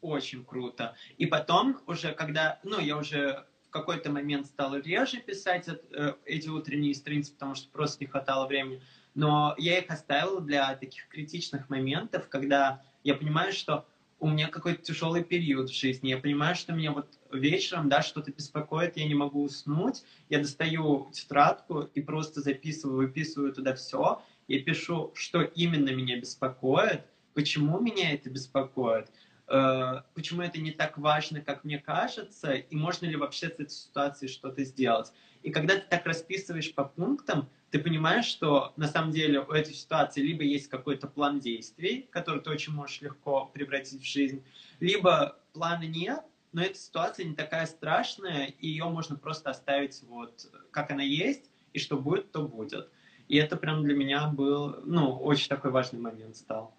очень 0.00 0.44
круто. 0.44 0.94
И 1.16 1.26
потом 1.26 1.80
уже, 1.86 2.12
когда, 2.12 2.60
ну, 2.64 2.80
я 2.80 2.96
уже 2.96 3.46
в 3.66 3.70
какой-то 3.70 4.10
момент 4.10 4.46
стал 4.46 4.76
реже 4.76 5.20
писать 5.20 5.68
э, 5.68 6.14
эти 6.26 6.48
утренние 6.48 6.94
страницы, 6.94 7.32
потому 7.32 7.54
что 7.54 7.70
просто 7.70 8.04
не 8.04 8.10
хватало 8.10 8.46
времени. 8.46 8.82
Но 9.14 9.54
я 9.56 9.78
их 9.78 9.90
оставил 9.90 10.40
для 10.40 10.74
таких 10.74 11.08
критичных 11.08 11.70
моментов, 11.70 12.28
когда 12.28 12.82
я 13.04 13.14
понимаю, 13.14 13.52
что 13.52 13.86
у 14.18 14.28
меня 14.28 14.48
какой-то 14.48 14.82
тяжелый 14.82 15.24
период 15.24 15.68
в 15.68 15.74
жизни. 15.74 16.10
Я 16.10 16.18
понимаю, 16.18 16.54
что 16.54 16.72
меня 16.72 16.92
вот 16.92 17.08
вечером, 17.32 17.88
да, 17.88 18.02
что-то 18.02 18.30
беспокоит, 18.30 18.96
я 18.96 19.06
не 19.08 19.14
могу 19.14 19.42
уснуть. 19.42 20.04
Я 20.28 20.38
достаю 20.38 21.10
тетрадку 21.12 21.88
и 21.94 22.00
просто 22.00 22.40
записываю, 22.40 22.98
выписываю 22.98 23.52
туда 23.52 23.74
все 23.74 24.22
я 24.52 24.62
пишу, 24.62 25.12
что 25.14 25.40
именно 25.40 25.94
меня 25.94 26.18
беспокоит, 26.20 27.06
почему 27.32 27.80
меня 27.80 28.12
это 28.12 28.28
беспокоит, 28.28 29.10
э, 29.48 30.02
почему 30.14 30.42
это 30.42 30.60
не 30.60 30.72
так 30.72 30.98
важно, 30.98 31.40
как 31.40 31.64
мне 31.64 31.78
кажется, 31.78 32.52
и 32.52 32.76
можно 32.76 33.06
ли 33.06 33.16
вообще 33.16 33.46
с 33.46 33.52
этой 33.52 33.70
ситуацией 33.70 34.30
что-то 34.30 34.62
сделать. 34.64 35.10
И 35.42 35.50
когда 35.50 35.76
ты 35.76 35.86
так 35.88 36.04
расписываешь 36.04 36.74
по 36.74 36.84
пунктам, 36.84 37.48
ты 37.70 37.78
понимаешь, 37.78 38.26
что 38.26 38.74
на 38.76 38.88
самом 38.88 39.12
деле 39.12 39.40
у 39.40 39.52
этой 39.52 39.72
ситуации 39.72 40.20
либо 40.20 40.42
есть 40.42 40.68
какой-то 40.68 41.06
план 41.06 41.40
действий, 41.40 42.06
который 42.10 42.42
ты 42.42 42.50
очень 42.50 42.74
можешь 42.74 43.00
легко 43.00 43.46
превратить 43.46 44.02
в 44.02 44.06
жизнь, 44.06 44.44
либо 44.80 45.38
плана 45.54 45.84
нет, 45.84 46.20
но 46.52 46.60
эта 46.60 46.78
ситуация 46.78 47.24
не 47.24 47.34
такая 47.34 47.64
страшная, 47.64 48.48
и 48.48 48.68
ее 48.68 48.84
можно 48.84 49.16
просто 49.16 49.48
оставить 49.48 50.02
вот 50.02 50.46
как 50.70 50.90
она 50.90 51.02
есть, 51.02 51.50
и 51.72 51.78
что 51.78 51.96
будет, 51.96 52.32
то 52.32 52.46
будет. 52.46 52.90
И 53.32 53.38
это 53.38 53.56
прям 53.56 53.82
для 53.82 53.94
меня 53.94 54.26
был, 54.26 54.76
ну, 54.84 55.16
очень 55.16 55.48
такой 55.48 55.70
важный 55.70 55.98
момент 55.98 56.36
стал. 56.36 56.74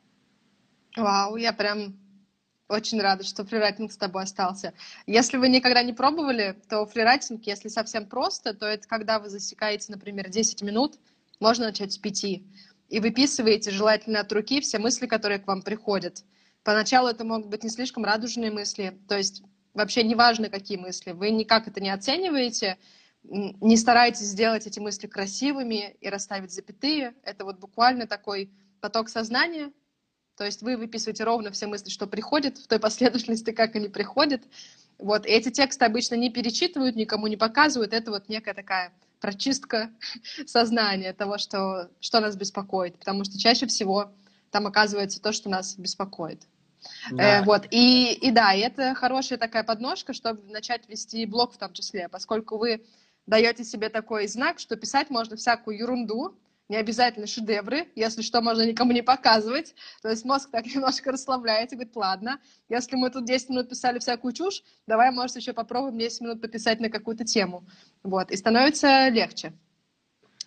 Вау, 0.95 1.35
я 1.35 1.51
прям 1.51 1.95
очень 2.69 3.01
рада, 3.01 3.23
что 3.23 3.43
фрирайтинг 3.43 3.91
с 3.91 3.97
тобой 3.97 4.21
остался. 4.21 4.75
Если 5.07 5.37
вы 5.37 5.49
никогда 5.49 5.81
не 5.81 5.93
пробовали, 5.93 6.55
то 6.69 6.85
фрирайтинг, 6.85 7.43
если 7.47 7.69
совсем 7.69 8.05
просто, 8.05 8.53
то 8.53 8.67
это 8.67 8.87
когда 8.87 9.17
вы 9.17 9.29
засекаете, 9.29 9.91
например, 9.91 10.29
10 10.29 10.61
минут, 10.61 10.99
можно 11.39 11.65
начать 11.65 11.93
с 11.93 11.97
5, 11.97 12.23
и 12.23 12.99
выписываете 12.99 13.71
желательно 13.71 14.19
от 14.19 14.31
руки 14.31 14.61
все 14.61 14.77
мысли, 14.77 15.07
которые 15.07 15.39
к 15.39 15.47
вам 15.47 15.63
приходят. 15.63 16.23
Поначалу 16.63 17.07
это 17.07 17.25
могут 17.25 17.47
быть 17.47 17.63
не 17.63 17.71
слишком 17.71 18.05
радужные 18.05 18.51
мысли, 18.51 18.95
то 19.09 19.17
есть 19.17 19.41
вообще 19.73 20.03
неважно, 20.03 20.49
какие 20.49 20.77
мысли, 20.77 21.13
вы 21.13 21.31
никак 21.31 21.67
это 21.67 21.81
не 21.81 21.89
оцениваете, 21.89 22.77
не 23.23 23.77
старайтесь 23.77 24.25
сделать 24.25 24.67
эти 24.67 24.79
мысли 24.79 25.07
красивыми 25.07 25.95
и 26.01 26.09
расставить 26.09 26.51
запятые. 26.51 27.13
Это 27.23 27.45
вот 27.45 27.59
буквально 27.59 28.05
такой 28.05 28.51
поток 28.81 29.09
сознания, 29.09 29.71
то 30.35 30.43
есть 30.45 30.61
вы 30.61 30.77
выписываете 30.77 31.23
ровно 31.23 31.51
все 31.51 31.67
мысли, 31.67 31.89
что 31.89 32.07
приходят, 32.07 32.57
в 32.57 32.67
той 32.67 32.79
последовательности, 32.79 33.51
как 33.51 33.75
они 33.75 33.87
приходят. 33.87 34.41
Вот, 34.97 35.25
и 35.25 35.29
эти 35.29 35.49
тексты 35.49 35.85
обычно 35.85 36.15
не 36.15 36.29
перечитывают, 36.29 36.95
никому 36.95 37.27
не 37.27 37.37
показывают. 37.37 37.93
Это 37.93 38.11
вот 38.11 38.29
некая 38.29 38.53
такая 38.53 38.93
прочистка 39.19 39.91
сознания 40.45 41.13
того, 41.13 41.37
что, 41.37 41.89
что 41.99 42.19
нас 42.19 42.35
беспокоит. 42.35 42.97
Потому 42.97 43.23
что 43.23 43.37
чаще 43.37 43.67
всего 43.67 44.11
там 44.51 44.67
оказывается 44.67 45.21
то, 45.21 45.31
что 45.31 45.49
нас 45.49 45.75
беспокоит. 45.77 46.43
Да. 47.11 47.39
Э, 47.39 47.43
вот, 47.43 47.65
и, 47.71 48.13
и 48.13 48.31
да, 48.31 48.53
и 48.53 48.59
это 48.59 48.93
хорошая 48.93 49.39
такая 49.39 49.63
подножка, 49.63 50.13
чтобы 50.13 50.43
начать 50.51 50.87
вести 50.89 51.25
блог 51.25 51.53
в 51.53 51.57
том 51.57 51.71
числе, 51.73 52.09
поскольку 52.09 52.57
вы 52.57 52.83
даете 53.25 53.63
себе 53.63 53.89
такой 53.89 54.27
знак, 54.27 54.59
что 54.59 54.75
писать 54.75 55.09
можно 55.09 55.35
всякую 55.35 55.77
ерунду, 55.77 56.37
не 56.69 56.77
обязательно 56.77 57.27
шедевры, 57.27 57.89
если 57.95 58.21
что, 58.21 58.41
можно 58.41 58.63
никому 58.63 58.93
не 58.93 59.01
показывать. 59.01 59.75
То 60.01 60.09
есть 60.09 60.25
мозг 60.25 60.49
так 60.49 60.65
немножко 60.73 61.11
расслабляется, 61.11 61.75
говорит, 61.75 61.95
ладно, 61.95 62.39
если 62.69 62.95
мы 62.95 63.09
тут 63.09 63.25
10 63.25 63.49
минут 63.49 63.69
писали 63.69 63.99
всякую 63.99 64.33
чушь, 64.33 64.63
давай, 64.87 65.11
может, 65.11 65.35
еще 65.35 65.53
попробуем 65.53 65.97
10 65.99 66.21
минут 66.21 66.41
пописать 66.41 66.79
на 66.79 66.89
какую-то 66.89 67.25
тему. 67.25 67.65
Вот, 68.01 68.31
и 68.31 68.37
становится 68.37 69.09
легче. 69.09 69.53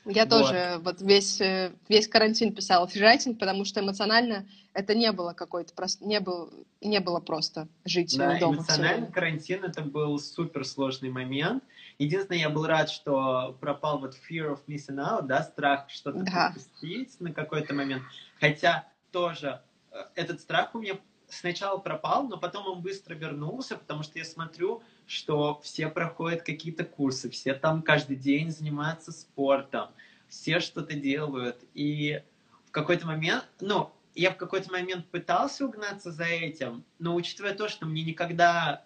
Я 0.07 0.25
вот. 0.25 0.31
тоже 0.31 0.81
вот 0.83 1.01
весь, 1.01 1.41
э, 1.41 1.73
весь 1.89 2.07
карантин 2.07 2.55
писала 2.55 2.87
фрирайтинг, 2.87 3.41
потому 3.41 3.65
что 3.65 3.81
эмоционально 3.81 4.47
это 4.73 4.95
не 4.95 5.11
было 5.11 5.33
какой-то 5.33 5.75
просто, 5.75 6.05
не, 6.05 6.21
был, 6.21 6.53
не 6.81 7.01
было 7.01 7.19
просто 7.19 7.67
жить 7.85 8.17
да, 8.17 8.39
дома. 8.39 8.59
эмоционально 8.59 9.07
карантин 9.07 9.65
это 9.65 9.83
был 9.83 10.19
супер 10.21 10.65
сложный 10.65 11.11
момент. 11.11 11.65
Единственное, 11.99 12.41
я 12.41 12.51
был 12.51 12.67
рад, 12.67 12.91
что 12.91 13.57
пропал 13.61 13.99
вот 13.99 14.15
fear 14.15 14.53
of 14.53 14.61
missing 14.67 14.99
out, 14.99 15.23
да, 15.23 15.43
страх 15.43 15.89
что-то 15.89 16.23
да. 16.25 16.53
пропустить 16.53 17.19
на 17.21 17.33
какой-то 17.33 17.75
момент. 17.75 18.03
Хотя 18.39 18.87
тоже 19.13 19.63
э, 19.91 20.03
этот 20.15 20.41
страх 20.41 20.75
у 20.75 20.81
меня 20.81 20.99
сначала 21.29 21.79
пропал, 21.79 22.29
но 22.29 22.37
потом 22.37 22.67
он 22.67 22.83
быстро 22.83 23.15
вернулся, 23.15 23.77
потому 23.77 24.03
что 24.03 24.19
я 24.19 24.25
смотрю, 24.25 24.83
что 25.07 25.61
все 25.63 25.89
проходят 25.89 26.43
какие-то 26.43 26.85
курсы, 26.85 27.31
все 27.31 27.55
там 27.55 27.83
каждый 27.83 28.17
день 28.17 28.51
занимаются 28.51 29.13
спортом, 29.13 29.89
все 30.29 30.61
что-то 30.61 30.95
делают. 30.95 31.65
И 31.75 32.23
в 32.67 32.71
какой-то 32.71 33.07
момент, 33.07 33.47
ну, 33.61 33.91
я 34.15 34.31
в 34.33 34.37
какой-то 34.37 34.71
момент 34.71 35.07
пытался 35.09 35.67
угнаться 35.67 36.11
за 36.11 36.25
этим, 36.25 36.85
но 36.99 37.15
учитывая 37.15 37.55
то, 37.55 37.69
что 37.69 37.87
мне 37.87 38.03
никогда, 38.03 38.83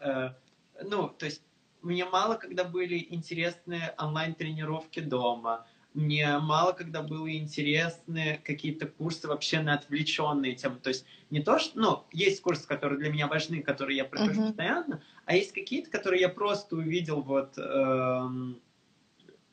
э, 0.81 0.85
ну, 0.85 1.09
то 1.09 1.27
есть 1.27 1.43
мне 1.83 2.05
мало 2.05 2.35
когда 2.35 2.65
были 2.65 3.07
интересные 3.11 3.95
онлайн-тренировки 3.99 5.01
дома, 5.01 5.67
мне 5.95 6.39
мало 6.39 6.73
когда 6.73 7.03
было 7.03 7.31
интересны 7.33 8.41
какие-то 8.45 8.87
курсы 8.87 9.27
вообще 9.27 9.61
на 9.61 9.75
отвлеченные 9.75 10.55
темы. 10.55 10.77
То 10.77 10.91
есть 10.91 11.05
не 11.31 11.43
то, 11.43 11.59
что... 11.59 11.79
Ну, 11.81 12.05
есть 12.13 12.43
курсы, 12.43 12.67
которые 12.67 12.99
для 12.99 13.11
меня 13.11 13.27
важны, 13.27 13.63
которые 13.63 13.97
я 13.97 14.05
прохожу 14.05 14.43
uh-huh. 14.43 14.47
постоянно, 14.47 15.03
а 15.25 15.35
есть 15.35 15.53
какие-то, 15.53 15.91
которые 15.91 16.21
я 16.21 16.29
просто 16.29 16.77
увидел 16.77 17.23
вот... 17.23 17.59
Эм, 17.59 18.61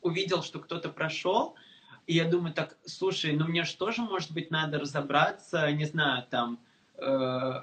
увидел, 0.01 0.43
что 0.43 0.59
кто-то 0.59 0.89
прошел, 0.89 1.55
и 2.05 2.13
я 2.13 2.25
думаю, 2.25 2.53
так, 2.53 2.77
слушай, 2.85 3.33
ну 3.33 3.45
мне 3.47 3.63
же 3.63 3.75
тоже, 3.75 4.01
может 4.01 4.31
быть, 4.31 4.51
надо 4.51 4.79
разобраться, 4.79 5.71
не 5.71 5.85
знаю, 5.85 6.25
там... 6.29 6.59
Э, 6.97 7.61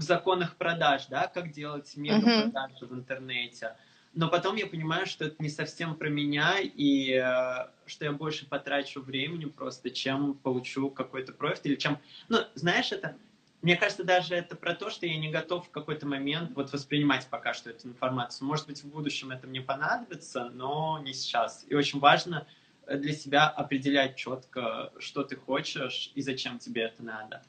в 0.00 0.02
законах 0.02 0.56
продаж, 0.56 1.06
да, 1.06 1.26
как 1.28 1.52
делать 1.52 1.96
мега-продажи 1.96 2.84
uh-huh. 2.84 2.88
в 2.88 2.94
интернете 2.94 3.76
но 4.12 4.28
потом 4.28 4.56
я 4.56 4.66
понимаю, 4.66 5.06
что 5.06 5.26
это 5.26 5.36
не 5.38 5.48
совсем 5.48 5.94
про 5.94 6.08
меня, 6.08 6.56
и 6.60 7.12
э, 7.12 7.68
что 7.86 8.04
я 8.04 8.12
больше 8.12 8.46
потрачу 8.46 9.00
времени 9.00 9.44
просто, 9.44 9.90
чем 9.90 10.34
получу 10.34 10.90
какой-то 10.90 11.32
профит, 11.32 11.66
или 11.66 11.76
чем... 11.76 11.98
Ну, 12.28 12.38
знаешь, 12.54 12.90
это... 12.92 13.16
Мне 13.62 13.76
кажется, 13.76 14.04
даже 14.04 14.34
это 14.34 14.56
про 14.56 14.74
то, 14.74 14.88
что 14.88 15.06
я 15.06 15.16
не 15.18 15.30
готов 15.30 15.68
в 15.68 15.70
какой-то 15.70 16.06
момент 16.06 16.52
вот 16.56 16.72
воспринимать 16.72 17.28
пока 17.28 17.52
что 17.52 17.70
эту 17.70 17.88
информацию. 17.88 18.48
Может 18.48 18.66
быть, 18.66 18.82
в 18.82 18.88
будущем 18.88 19.32
это 19.32 19.46
мне 19.46 19.60
понадобится, 19.60 20.48
но 20.48 20.98
не 21.04 21.12
сейчас. 21.12 21.66
И 21.68 21.74
очень 21.74 22.00
важно 22.00 22.46
для 22.88 23.12
себя 23.12 23.48
определять 23.48 24.16
четко, 24.16 24.92
что 24.98 25.24
ты 25.24 25.36
хочешь 25.36 26.10
и 26.14 26.22
зачем 26.22 26.58
тебе 26.58 26.84
это 26.84 27.02
надо. 27.02 27.42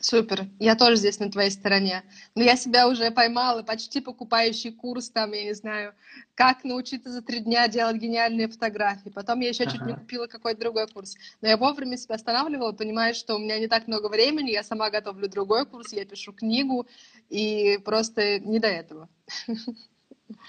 Супер, 0.00 0.46
я 0.58 0.76
тоже 0.76 0.96
здесь 0.96 1.18
на 1.18 1.30
твоей 1.30 1.50
стороне. 1.50 2.02
Но 2.34 2.42
я 2.42 2.56
себя 2.56 2.88
уже 2.88 3.10
поймала, 3.10 3.62
почти 3.62 4.00
покупающий 4.00 4.72
курс, 4.72 5.10
там, 5.10 5.32
я 5.32 5.44
не 5.44 5.52
знаю, 5.52 5.94
как 6.34 6.64
научиться 6.64 7.10
за 7.10 7.20
три 7.20 7.40
дня 7.40 7.68
делать 7.68 7.96
гениальные 7.96 8.48
фотографии. 8.48 9.10
Потом 9.10 9.40
я 9.40 9.50
еще 9.50 9.64
ага. 9.64 9.72
чуть 9.72 9.82
не 9.82 9.92
купила 9.92 10.26
какой-то 10.26 10.58
другой 10.58 10.86
курс. 10.88 11.16
Но 11.42 11.48
я 11.48 11.58
вовремя 11.58 11.98
себя 11.98 12.14
останавливала, 12.14 12.72
понимая, 12.72 13.12
что 13.12 13.34
у 13.34 13.38
меня 13.38 13.58
не 13.58 13.68
так 13.68 13.88
много 13.88 14.08
времени, 14.08 14.50
я 14.50 14.62
сама 14.62 14.88
готовлю 14.88 15.28
другой 15.28 15.66
курс, 15.66 15.92
я 15.92 16.06
пишу 16.06 16.32
книгу, 16.32 16.86
и 17.28 17.78
просто 17.84 18.40
не 18.40 18.58
до 18.58 18.68
этого. 18.68 19.08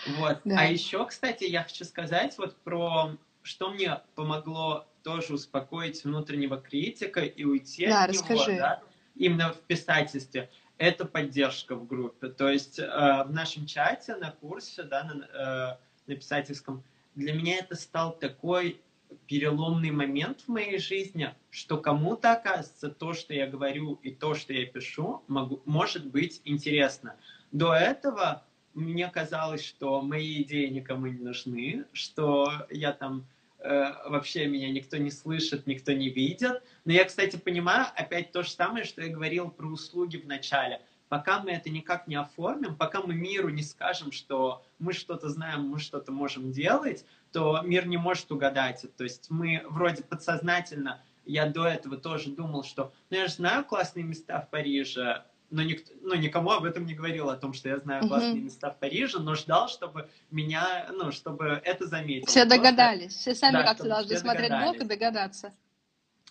Вот. 0.06 0.40
Да. 0.46 0.60
А 0.60 0.66
еще, 0.66 1.06
кстати, 1.06 1.44
я 1.44 1.64
хочу 1.64 1.84
сказать 1.86 2.38
вот 2.38 2.56
про 2.64 3.18
что 3.44 3.72
мне 3.72 4.00
помогло 4.16 4.86
тоже 5.04 5.34
успокоить 5.34 6.04
внутреннего 6.04 6.58
критика 6.58 7.22
и 7.22 7.44
уйти 7.44 7.88
да, 7.88 8.04
от 8.04 8.12
него. 8.12 8.22
Расскажи. 8.22 8.58
Да? 8.58 8.84
Именно 9.22 9.54
в 9.54 9.60
писательстве, 9.62 10.50
это 10.78 11.06
поддержка 11.06 11.76
в 11.76 11.88
группе. 11.88 12.30
То 12.30 12.50
есть 12.50 12.80
э, 12.80 12.86
в 12.86 13.32
нашем 13.32 13.68
чате 13.68 14.16
на 14.16 14.32
курсе, 14.32 14.84
да, 14.84 15.04
на, 15.04 15.24
э, 15.24 15.78
на 16.08 16.16
писательском, 16.16 16.84
для 17.16 17.34
меня 17.34 17.58
это 17.60 17.76
стал 17.76 18.18
такой 18.18 18.82
переломный 19.28 19.92
момент 19.92 20.42
в 20.42 20.48
моей 20.48 20.80
жизни, 20.80 21.34
что 21.50 21.78
кому-то, 21.78 22.32
оказывается, 22.32 22.90
то, 22.90 23.14
что 23.14 23.34
я 23.34 23.46
говорю 23.46 24.00
и 24.02 24.12
то, 24.12 24.34
что 24.34 24.54
я 24.54 24.66
пишу, 24.66 25.24
могу, 25.28 25.62
может 25.66 26.06
быть 26.08 26.42
интересно. 26.46 27.16
До 27.52 27.74
этого 27.74 28.44
мне 28.74 29.08
казалось, 29.10 29.64
что 29.64 30.02
мои 30.02 30.42
идеи 30.42 30.68
никому 30.68 31.08
не 31.08 31.20
нужны, 31.20 31.86
что 31.94 32.52
я 32.70 32.94
там 32.94 33.28
вообще 33.64 34.48
меня 34.48 34.72
никто 34.72 34.98
не 34.98 35.12
слышит, 35.12 35.68
никто 35.68 35.92
не 35.92 36.10
видит. 36.10 36.64
Но 36.86 36.92
я, 36.92 37.06
кстати, 37.06 37.38
понимаю 37.38 37.88
опять 37.96 38.32
то 38.32 38.44
же 38.44 38.50
самое, 38.50 38.86
что 38.86 39.02
я 39.02 39.14
говорил 39.14 39.50
про 39.50 39.68
услуги 39.68 40.18
в 40.18 40.26
начале. 40.26 40.82
Пока 41.10 41.42
мы 41.42 41.52
это 41.52 41.70
никак 41.70 42.08
не 42.08 42.16
оформим, 42.16 42.78
пока 42.78 43.02
мы 43.02 43.14
миру 43.14 43.50
не 43.50 43.64
скажем, 43.64 44.14
что 44.14 44.64
мы 44.80 44.94
что-то 44.94 45.28
знаем, 45.28 45.68
мы 45.68 45.78
что-то 45.78 46.12
можем 46.12 46.52
делать, 46.52 47.06
то 47.34 47.62
мир 47.64 47.86
не 47.86 47.98
может 47.98 48.32
угадать. 48.32 48.86
То 48.96 49.04
есть 49.04 49.30
мы 49.30 49.62
вроде 49.70 50.04
подсознательно, 50.04 51.02
я 51.26 51.48
до 51.48 51.68
этого 51.68 51.98
тоже 51.98 52.32
думал, 52.32 52.64
что 52.64 52.94
ну 53.10 53.18
я 53.18 53.28
же 53.28 53.34
знаю 53.34 53.66
классные 53.66 54.04
места 54.04 54.40
в 54.40 54.50
Париже, 54.50 55.26
но, 55.52 55.62
никто, 55.62 55.92
ну, 56.02 56.16
никому 56.16 56.52
об 56.52 56.64
этом 56.64 56.86
не 56.86 56.96
говорил, 56.96 57.30
о 57.30 57.36
том, 57.36 57.54
что 57.54 57.70
я 57.70 57.78
знаю 57.78 58.08
классные 58.08 58.36
mm-hmm. 58.36 58.46
места 58.46 58.72
в 58.72 58.80
Париже, 58.80 59.20
но 59.20 59.36
ждал, 59.36 59.68
чтобы 59.68 60.10
меня, 60.32 60.90
ну, 60.94 61.12
чтобы 61.12 61.62
это 61.64 61.86
заметил. 61.86 62.26
Все 62.26 62.46
догадались, 62.46 63.14
все 63.14 63.36
сами 63.36 63.54
да, 63.54 63.64
как-то 63.64 63.84
должны 63.84 64.18
смотреть 64.18 64.52
блог 64.52 64.78
и 64.78 64.86
догадаться. 64.86 65.54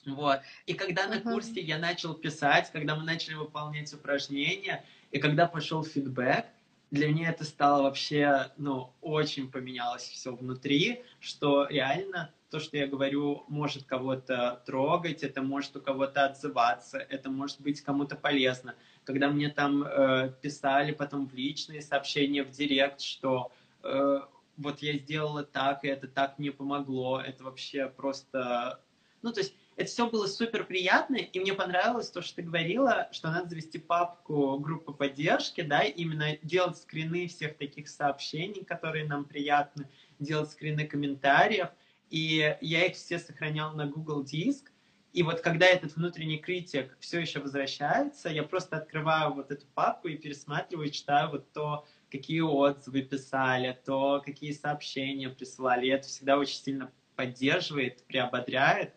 Вот. 0.07 0.41
И 0.67 0.73
когда 0.73 1.05
uh-huh. 1.05 1.23
на 1.23 1.33
курсе 1.33 1.61
я 1.61 1.79
начал 1.79 2.15
писать, 2.15 2.71
когда 2.73 2.97
мы 2.97 3.05
начали 3.05 3.35
выполнять 3.35 3.93
упражнения, 3.93 4.83
и 5.11 5.19
когда 5.19 5.47
пошел 5.47 5.85
фидбэк, 5.85 6.47
для 6.91 7.09
меня 7.09 7.31
это 7.31 7.45
стало 7.45 7.83
вообще, 7.83 8.51
ну, 8.57 8.93
очень 9.01 9.51
поменялось 9.51 10.03
все 10.03 10.35
внутри, 10.35 11.05
что 11.21 11.67
реально 11.69 12.33
то, 12.51 12.59
что 12.59 12.77
я 12.77 12.89
говорю, 12.89 13.45
может 13.49 13.85
кого-то 13.85 14.63
трогать, 14.67 15.23
это 15.23 15.41
может 15.41 15.77
у 15.77 15.81
кого-то 15.81 16.25
отзываться, 16.27 16.99
это 16.99 17.31
может 17.31 17.61
быть 17.61 17.81
кому-то 17.81 18.17
полезно. 18.17 18.75
Когда 19.05 19.29
мне 19.29 19.49
там 19.49 19.85
э, 19.85 20.33
писали 20.43 20.91
потом 20.91 21.29
в 21.29 21.35
личные 21.35 21.81
сообщения 21.81 22.43
в 22.43 22.51
директ, 22.51 23.01
что 23.01 23.53
э, 23.85 24.21
вот 24.57 24.83
я 24.83 24.99
сделала 24.99 25.45
так, 25.45 25.85
и 25.85 25.89
это 25.89 26.09
так 26.09 26.39
мне 26.39 26.51
помогло, 26.51 27.21
это 27.21 27.45
вообще 27.45 27.89
просто... 27.89 28.81
Ну, 29.23 29.33
то 29.33 29.41
есть 29.41 29.55
это 29.81 29.91
все 29.91 30.11
было 30.11 30.27
супер 30.27 30.65
приятно, 30.65 31.17
и 31.17 31.41
мне 31.41 31.55
понравилось 31.55 32.11
то, 32.11 32.21
что 32.21 32.37
ты 32.37 32.43
говорила, 32.43 33.09
что 33.13 33.31
надо 33.31 33.49
завести 33.49 33.79
папку 33.79 34.59
группы 34.59 34.93
поддержки, 34.93 35.63
да, 35.63 35.81
именно 35.81 36.37
делать 36.43 36.77
скрины 36.77 37.29
всех 37.29 37.57
таких 37.57 37.89
сообщений, 37.89 38.63
которые 38.63 39.07
нам 39.07 39.25
приятны, 39.25 39.89
делать 40.19 40.51
скрины 40.51 40.87
комментариев, 40.87 41.69
и 42.11 42.57
я 42.61 42.87
их 42.87 42.95
все 42.95 43.19
сохранял 43.19 43.73
на 43.73 43.87
Google 43.87 44.23
Диск. 44.23 44.71
И 45.15 45.23
вот 45.23 45.41
когда 45.41 45.65
этот 45.65 45.97
внутренний 45.97 46.39
критик 46.39 46.95
все 47.01 47.21
еще 47.21 47.41
возвращается, 47.41 48.29
я 48.29 48.43
просто 48.43 48.77
открываю 48.77 49.33
вот 49.33 49.51
эту 49.51 49.65
папку 49.75 50.09
и 50.09 50.17
пересматриваю, 50.19 50.91
читаю 50.91 51.31
вот 51.31 51.51
то, 51.53 51.87
какие 52.11 52.41
отзывы 52.41 53.01
писали, 53.01 53.79
то, 53.87 54.23
какие 54.23 54.53
сообщения 54.53 55.31
присылали. 55.31 55.87
И 55.87 55.91
это 55.91 56.07
всегда 56.07 56.37
очень 56.37 56.57
сильно 56.57 56.93
поддерживает, 57.17 58.05
приободряет 58.07 58.95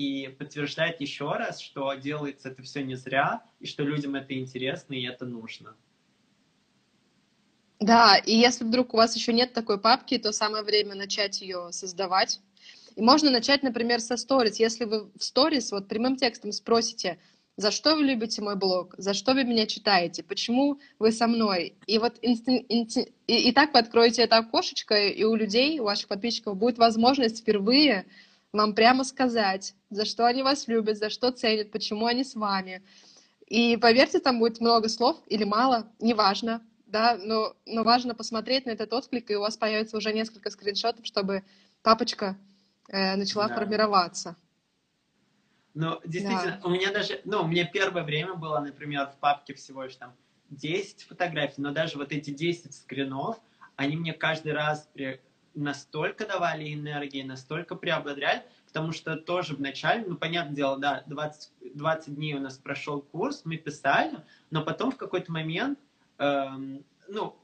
и 0.00 0.28
подтверждает 0.28 1.00
еще 1.02 1.30
раз, 1.32 1.60
что 1.60 1.92
делается 1.92 2.48
это 2.48 2.62
все 2.62 2.82
не 2.82 2.94
зря, 2.94 3.42
и 3.58 3.66
что 3.66 3.82
людям 3.82 4.14
это 4.14 4.32
интересно 4.38 4.94
и 4.94 5.02
это 5.02 5.26
нужно. 5.26 5.76
Да, 7.80 8.16
и 8.16 8.34
если 8.34 8.64
вдруг 8.64 8.94
у 8.94 8.96
вас 8.96 9.14
еще 9.14 9.34
нет 9.34 9.52
такой 9.52 9.78
папки, 9.78 10.16
то 10.16 10.32
самое 10.32 10.64
время 10.64 10.94
начать 10.94 11.42
ее 11.42 11.68
создавать 11.72 12.40
И 12.96 13.02
можно 13.02 13.30
начать, 13.30 13.62
например, 13.62 14.00
со 14.00 14.16
сторис. 14.16 14.58
Если 14.58 14.84
вы 14.84 15.10
в 15.18 15.22
сторис 15.22 15.70
вот 15.70 15.86
прямым 15.86 16.16
текстом 16.16 16.52
спросите, 16.52 17.18
за 17.56 17.70
что 17.70 17.94
вы 17.94 18.04
любите 18.04 18.40
мой 18.40 18.56
блог, 18.56 18.94
за 18.96 19.12
что 19.12 19.34
вы 19.34 19.44
меня 19.44 19.66
читаете, 19.66 20.22
почему 20.22 20.78
вы 20.98 21.12
со 21.12 21.26
мной. 21.26 21.74
И 21.86 21.98
вот 21.98 22.18
инсти... 22.22 22.64
инти... 22.70 23.12
и, 23.26 23.48
и 23.48 23.52
так 23.52 23.74
вы 23.74 23.80
откроете 23.80 24.22
это 24.22 24.38
окошечко, 24.38 24.94
и 24.94 25.24
у 25.24 25.34
людей, 25.34 25.78
у 25.78 25.84
ваших 25.84 26.08
подписчиков 26.08 26.56
будет 26.56 26.78
возможность 26.78 27.40
впервые 27.40 28.06
вам 28.52 28.74
прямо 28.74 29.04
сказать, 29.04 29.74
за 29.90 30.04
что 30.04 30.26
они 30.26 30.42
вас 30.42 30.68
любят, 30.68 30.98
за 30.98 31.10
что 31.10 31.30
ценят, 31.30 31.70
почему 31.70 32.06
они 32.06 32.24
с 32.24 32.34
вами. 32.34 32.82
И 33.46 33.76
поверьте, 33.76 34.20
там 34.20 34.38
будет 34.38 34.60
много 34.60 34.88
слов 34.88 35.20
или 35.26 35.44
мало, 35.44 35.90
неважно, 35.98 36.62
да, 36.86 37.16
но, 37.18 37.54
но 37.66 37.82
важно 37.82 38.14
посмотреть 38.14 38.66
на 38.66 38.70
этот 38.70 38.92
отклик, 38.92 39.30
и 39.30 39.36
у 39.36 39.40
вас 39.40 39.56
появится 39.56 39.96
уже 39.96 40.12
несколько 40.12 40.50
скриншотов, 40.50 41.06
чтобы 41.06 41.44
папочка 41.82 42.36
э, 42.88 43.16
начала 43.16 43.48
да. 43.48 43.54
формироваться. 43.54 44.36
Ну, 45.74 46.00
действительно, 46.04 46.58
да. 46.60 46.68
у 46.68 46.70
меня 46.70 46.92
даже, 46.92 47.20
ну, 47.24 47.42
у 47.42 47.46
меня 47.46 47.64
первое 47.64 48.02
время 48.02 48.34
было, 48.34 48.58
например, 48.58 49.06
в 49.06 49.16
папке 49.18 49.54
всего 49.54 49.84
лишь 49.84 49.94
там 49.96 50.14
10 50.50 51.04
фотографий, 51.04 51.62
но 51.62 51.70
даже 51.70 51.96
вот 51.96 52.12
эти 52.12 52.30
10 52.30 52.74
скринов, 52.74 53.38
они 53.76 53.96
мне 53.96 54.12
каждый 54.12 54.52
раз 54.52 54.88
при... 54.92 55.20
настолько 55.54 56.26
давали 56.26 56.72
энергии, 56.72 57.22
настолько 57.22 57.74
приободряли, 57.74 58.42
потому 58.66 58.92
что 58.92 59.16
тоже 59.16 59.54
в 59.54 59.60
начале, 59.60 60.04
ну, 60.06 60.16
понятное 60.16 60.54
дело, 60.54 60.78
да, 60.78 61.02
20, 61.06 61.52
20 61.74 62.14
дней 62.14 62.34
у 62.34 62.40
нас 62.40 62.58
прошел 62.58 63.00
курс, 63.00 63.42
мы 63.44 63.56
писали, 63.56 64.18
но 64.50 64.62
потом 64.62 64.92
в 64.92 64.96
какой-то 64.96 65.32
момент, 65.32 65.78
эм, 66.18 66.84
ну, 67.08 67.36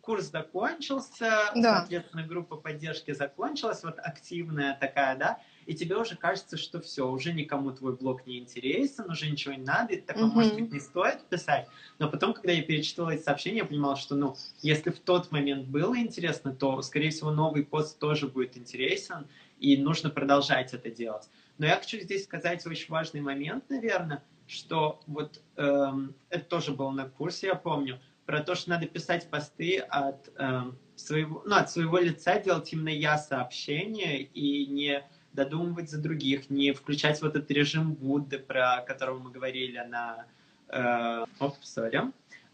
курс 0.00 0.30
закончился, 0.30 1.50
да. 1.54 1.78
соответственно, 1.78 2.22
группа 2.22 2.56
поддержки 2.56 3.12
закончилась, 3.12 3.82
вот 3.82 3.98
активная 3.98 4.76
такая, 4.78 5.16
да, 5.16 5.38
и 5.68 5.74
тебе 5.74 5.98
уже 5.98 6.16
кажется, 6.16 6.56
что 6.56 6.80
все, 6.80 7.06
уже 7.06 7.34
никому 7.34 7.72
твой 7.72 7.94
блог 7.94 8.26
не 8.26 8.38
интересен, 8.38 9.04
уже 9.10 9.30
ничего 9.30 9.52
не 9.52 9.64
надо, 9.64 9.92
и 9.92 10.00
такое, 10.00 10.24
mm-hmm. 10.24 10.32
может 10.32 10.54
быть, 10.54 10.72
не 10.72 10.80
стоит 10.80 11.20
писать. 11.28 11.68
Но 11.98 12.08
потом, 12.08 12.32
когда 12.32 12.52
я 12.52 12.62
перечитывала 12.62 13.10
эти 13.10 13.22
сообщения, 13.22 13.58
я 13.58 13.64
понимала, 13.66 13.94
что, 13.96 14.14
ну, 14.14 14.34
если 14.62 14.88
в 14.88 14.98
тот 14.98 15.30
момент 15.30 15.66
было 15.66 15.98
интересно, 15.98 16.54
то, 16.54 16.80
скорее 16.80 17.10
всего, 17.10 17.30
новый 17.30 17.66
пост 17.66 17.98
тоже 17.98 18.28
будет 18.28 18.56
интересен, 18.56 19.26
и 19.58 19.76
нужно 19.76 20.08
продолжать 20.08 20.72
это 20.72 20.90
делать. 20.90 21.28
Но 21.58 21.66
я 21.66 21.76
хочу 21.76 21.98
здесь 21.98 22.24
сказать 22.24 22.66
очень 22.66 22.90
важный 22.90 23.20
момент, 23.20 23.68
наверное, 23.68 24.24
что 24.46 25.02
вот 25.06 25.42
эм, 25.56 26.14
это 26.30 26.46
тоже 26.46 26.72
было 26.72 26.92
на 26.92 27.10
курсе, 27.10 27.48
я 27.48 27.54
помню, 27.54 28.00
про 28.24 28.42
то, 28.42 28.54
что 28.54 28.70
надо 28.70 28.86
писать 28.86 29.28
посты 29.28 29.80
от 29.80 30.30
эм, 30.38 30.78
своего, 30.96 31.42
ну, 31.44 31.56
от 31.56 31.70
своего 31.70 31.98
лица, 31.98 32.38
делать 32.38 32.72
именно 32.72 32.88
я 32.88 33.18
сообщение 33.18 34.22
и 34.22 34.64
не 34.64 35.04
додумывать 35.38 35.88
за 35.88 35.98
других, 35.98 36.50
не 36.50 36.72
включать 36.72 37.22
вот 37.22 37.36
этот 37.36 37.50
режим 37.52 37.94
Будды, 37.94 38.38
про 38.40 38.82
которого 38.86 39.20
мы 39.20 39.30
говорили 39.30 39.78
на... 39.78 40.26
Э, 40.68 41.24
оп, 41.38 41.54
сори. 41.62 42.02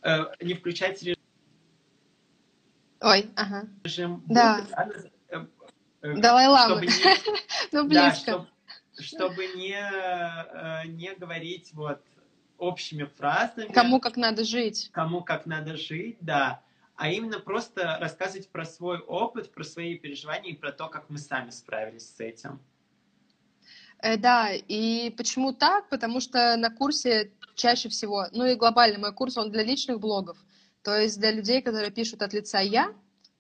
Э, 0.03 0.26
не 0.43 0.53
включать 0.53 1.03
режим... 1.03 1.22
Ой, 3.01 3.30
ага. 3.37 3.66
Режим 3.85 4.16
Будды, 4.16 4.35
да. 4.35 4.66
да 4.70 4.89
э, 5.30 5.47
э, 6.03 6.14
Далай-лама. 6.20 6.74
Чтобы 6.74 6.87
не, 6.87 6.93
ну, 7.72 7.89
близко. 7.89 8.03
Да, 8.03 8.14
чтобы, 8.14 8.49
чтобы 8.99 9.47
не, 9.57 9.80
э, 9.80 10.87
не 10.89 11.14
говорить 11.14 11.70
вот 11.72 12.03
общими 12.59 13.05
фразами. 13.05 13.72
Кому 13.72 13.99
как 13.99 14.18
надо 14.18 14.45
жить. 14.45 14.91
Кому 14.93 15.22
как 15.22 15.47
надо 15.47 15.78
жить, 15.78 16.18
да 16.20 16.61
а 16.97 17.09
именно 17.09 17.41
просто 17.41 17.99
рассказывать 18.01 18.49
про 18.51 18.64
свой 18.64 18.99
опыт, 18.99 19.53
про 19.53 19.64
свои 19.64 19.99
переживания 19.99 20.53
и 20.53 20.57
про 20.57 20.72
то, 20.72 20.89
как 20.89 21.11
мы 21.11 21.18
сами 21.18 21.51
справились 21.51 22.14
с 22.14 22.20
этим. 22.20 22.61
Э, 24.05 24.19
да, 24.19 24.51
и 24.53 25.09
почему 25.17 25.55
так? 25.55 25.89
Потому 25.89 26.21
что 26.21 26.57
на 26.59 26.69
курсе 26.69 27.33
чаще 27.55 27.89
всего, 27.89 28.27
ну 28.33 28.45
и 28.45 28.55
глобальный 28.55 28.99
мой 28.99 29.15
курс, 29.15 29.39
он 29.39 29.51
для 29.51 29.63
личных 29.63 29.99
блогов, 29.99 30.37
то 30.83 30.95
есть 30.95 31.19
для 31.19 31.31
людей, 31.31 31.63
которые 31.63 31.91
пишут 31.91 32.21
от 32.21 32.35
лица 32.35 32.61
я, 32.61 32.93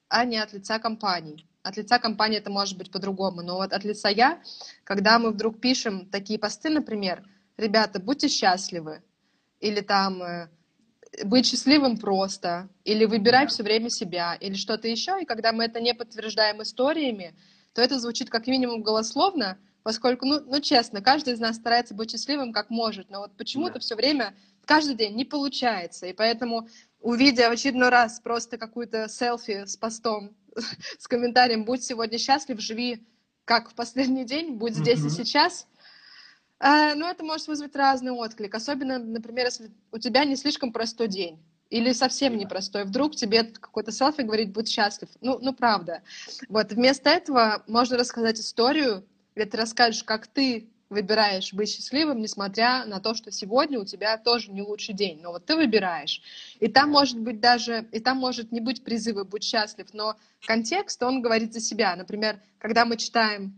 а 0.08 0.24
не 0.24 0.38
от 0.38 0.54
лица 0.54 0.78
компаний. 0.78 1.46
От 1.62 1.76
лица 1.76 1.98
компании 1.98 2.38
это 2.38 2.50
может 2.50 2.78
быть 2.78 2.90
по-другому, 2.90 3.42
но 3.42 3.56
вот 3.56 3.74
от 3.74 3.84
лица 3.84 4.08
я, 4.08 4.40
когда 4.84 5.18
мы 5.18 5.32
вдруг 5.32 5.60
пишем 5.60 6.06
такие 6.06 6.38
посты, 6.38 6.70
например, 6.70 7.22
ребята, 7.58 8.00
будьте 8.00 8.28
счастливы, 8.28 9.02
или 9.60 9.82
там 9.82 10.22
э, 10.22 10.48
быть 11.24 11.44
счастливым 11.44 11.98
просто, 11.98 12.70
или 12.84 13.04
выбирай 13.04 13.48
все 13.48 13.62
время 13.62 13.90
себя, 13.90 14.34
или 14.40 14.54
что-то 14.54 14.88
еще. 14.88 15.20
И 15.20 15.26
когда 15.26 15.52
мы 15.52 15.64
это 15.64 15.80
не 15.80 15.92
подтверждаем 15.92 16.62
историями, 16.62 17.34
то 17.74 17.82
это 17.82 17.98
звучит 17.98 18.30
как 18.30 18.46
минимум 18.46 18.82
голословно, 18.82 19.58
поскольку, 19.84 20.26
ну, 20.26 20.40
ну 20.40 20.60
честно, 20.60 21.00
каждый 21.00 21.34
из 21.34 21.38
нас 21.40 21.56
старается 21.56 21.94
быть 21.94 22.10
счастливым 22.10 22.52
как 22.52 22.70
может, 22.70 23.10
но 23.10 23.20
вот 23.20 23.36
почему-то 23.36 23.74
да. 23.74 23.80
все 23.80 23.94
время, 23.94 24.34
каждый 24.64 24.96
день 24.96 25.14
не 25.14 25.24
получается. 25.24 26.06
И 26.06 26.12
поэтому, 26.12 26.68
увидя 27.00 27.48
в 27.48 27.52
очередной 27.52 27.90
раз 27.90 28.18
просто 28.18 28.58
какую-то 28.58 29.08
селфи 29.08 29.66
с 29.66 29.76
постом, 29.76 30.34
с 30.98 31.06
комментарием 31.06 31.64
«Будь 31.64 31.84
сегодня 31.84 32.18
счастлив, 32.18 32.60
живи 32.60 33.06
как 33.44 33.70
в 33.70 33.74
последний 33.74 34.24
день, 34.24 34.54
будь 34.54 34.74
здесь 34.74 35.00
mm-hmm. 35.00 35.06
и 35.06 35.10
сейчас», 35.10 35.68
а, 36.58 36.94
ну, 36.94 37.06
это 37.06 37.22
может 37.24 37.46
вызвать 37.46 37.76
разный 37.76 38.12
отклик. 38.12 38.54
Особенно, 38.54 38.98
например, 38.98 39.46
если 39.46 39.70
у 39.92 39.98
тебя 39.98 40.24
не 40.24 40.34
слишком 40.34 40.72
простой 40.72 41.08
день. 41.08 41.38
Или 41.68 41.92
совсем 41.92 42.38
непростой. 42.38 42.84
Вдруг 42.84 43.16
тебе 43.16 43.42
какой-то 43.42 43.90
селфи 43.90 44.22
говорит, 44.22 44.52
будь 44.52 44.68
счастлив. 44.68 45.08
Ну, 45.20 45.38
ну, 45.42 45.52
правда. 45.52 46.02
Вот, 46.48 46.72
вместо 46.72 47.10
этого 47.10 47.64
можно 47.66 47.98
рассказать 47.98 48.38
историю, 48.38 49.04
где 49.34 49.46
ты 49.46 49.56
расскажешь, 49.56 50.04
как 50.04 50.26
ты 50.26 50.70
выбираешь 50.90 51.52
быть 51.52 51.70
счастливым, 51.70 52.20
несмотря 52.20 52.84
на 52.84 53.00
то, 53.00 53.14
что 53.14 53.30
сегодня 53.30 53.80
у 53.80 53.84
тебя 53.84 54.16
тоже 54.16 54.50
не 54.52 54.62
лучший 54.62 54.94
день. 54.94 55.20
Но 55.22 55.32
вот 55.32 55.46
ты 55.46 55.56
выбираешь. 55.56 56.22
И 56.60 56.68
там 56.68 56.90
может 56.90 57.18
быть 57.18 57.40
даже, 57.40 57.88
и 57.90 58.00
там 58.00 58.18
может 58.18 58.52
не 58.52 58.60
быть 58.60 58.84
призыва 58.84 59.24
«будь 59.24 59.42
счастлив», 59.42 59.88
но 59.92 60.16
контекст, 60.46 61.02
он 61.02 61.20
говорит 61.22 61.52
за 61.52 61.60
себя. 61.60 61.96
Например, 61.96 62.40
когда 62.58 62.84
мы 62.84 62.96
читаем 62.96 63.54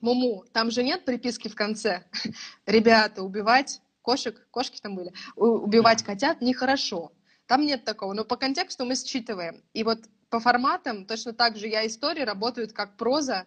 Муму, 0.00 0.44
там 0.52 0.70
же 0.70 0.82
нет 0.82 1.04
приписки 1.04 1.48
в 1.48 1.54
конце. 1.54 2.04
Ребята, 2.66 3.22
убивать 3.22 3.80
кошек, 4.02 4.46
кошки 4.50 4.78
там 4.80 4.96
были, 4.96 5.12
убивать 5.36 6.02
котят 6.02 6.42
нехорошо. 6.42 7.12
Там 7.46 7.64
нет 7.64 7.84
такого, 7.84 8.12
но 8.12 8.24
по 8.24 8.36
контексту 8.36 8.84
мы 8.84 8.96
считываем. 8.96 9.62
И 9.72 9.84
вот 9.84 10.00
по 10.28 10.40
форматам 10.40 11.06
точно 11.06 11.32
так 11.32 11.56
же 11.56 11.68
я 11.68 11.86
истории 11.86 12.22
работают 12.22 12.72
как 12.72 12.96
проза, 12.96 13.46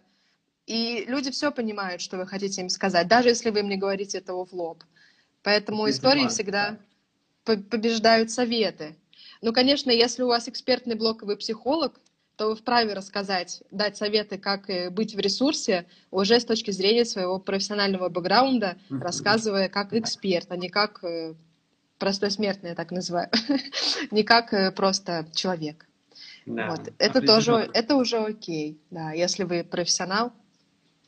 и 0.68 1.06
люди 1.06 1.30
все 1.30 1.50
понимают, 1.50 2.02
что 2.02 2.18
вы 2.18 2.26
хотите 2.26 2.60
им 2.60 2.68
сказать, 2.68 3.08
даже 3.08 3.30
если 3.30 3.48
вы 3.48 3.60
им 3.60 3.68
не 3.68 3.78
говорите 3.78 4.18
этого 4.18 4.44
в 4.44 4.52
лоб. 4.52 4.84
Поэтому 5.42 5.86
Это 5.86 5.96
истории 5.96 6.24
важно, 6.24 6.30
всегда 6.30 6.78
да. 7.46 7.56
побеждают 7.70 8.30
советы. 8.30 8.94
Ну, 9.40 9.54
конечно, 9.54 9.90
если 9.90 10.22
у 10.22 10.28
вас 10.28 10.46
экспертный 10.46 10.94
блок, 10.94 11.22
и 11.22 11.24
вы 11.26 11.36
психолог, 11.36 11.98
то 12.36 12.48
вы 12.48 12.56
вправе 12.56 12.92
рассказать, 12.92 13.62
дать 13.70 13.96
советы, 13.96 14.36
как 14.36 14.68
э, 14.68 14.90
быть 14.90 15.14
в 15.14 15.18
ресурсе 15.18 15.86
уже 16.10 16.38
с 16.38 16.44
точки 16.44 16.70
зрения 16.70 17.04
своего 17.04 17.38
профессионального 17.40 18.10
бэкграунда, 18.10 18.76
рассказывая 18.90 19.68
как 19.68 19.94
эксперт, 19.94 20.46
а 20.50 20.56
не 20.56 20.68
как 20.68 21.02
э, 21.02 21.34
простой 21.98 22.30
смертный, 22.30 22.70
я 22.70 22.74
так 22.76 22.90
называю, 22.90 23.30
не 24.10 24.22
как 24.22 24.52
э, 24.52 24.70
просто 24.70 25.26
человек. 25.34 25.86
Да, 26.46 26.70
вот. 26.70 26.92
Это 26.98 27.22
тоже, 27.22 27.70
это 27.72 27.96
уже 27.96 28.18
окей, 28.18 28.80
да. 28.90 29.12
Если 29.12 29.44
вы 29.44 29.64
профессионал 29.64 30.32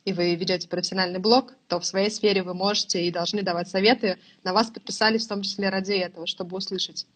и 0.04 0.12
вы 0.12 0.34
ведете 0.34 0.68
профессиональный 0.68 1.18
блог, 1.18 1.54
то 1.68 1.78
в 1.78 1.86
своей 1.86 2.10
сфере 2.10 2.42
вы 2.42 2.54
можете 2.54 3.04
и 3.04 3.10
должны 3.10 3.42
давать 3.42 3.68
советы. 3.68 4.18
На 4.44 4.52
вас 4.52 4.70
подписались 4.70 5.26
в 5.26 5.28
том 5.28 5.42
числе 5.42 5.68
ради 5.68 5.92
этого, 5.92 6.26
чтобы 6.26 6.56
услышать 6.56 7.06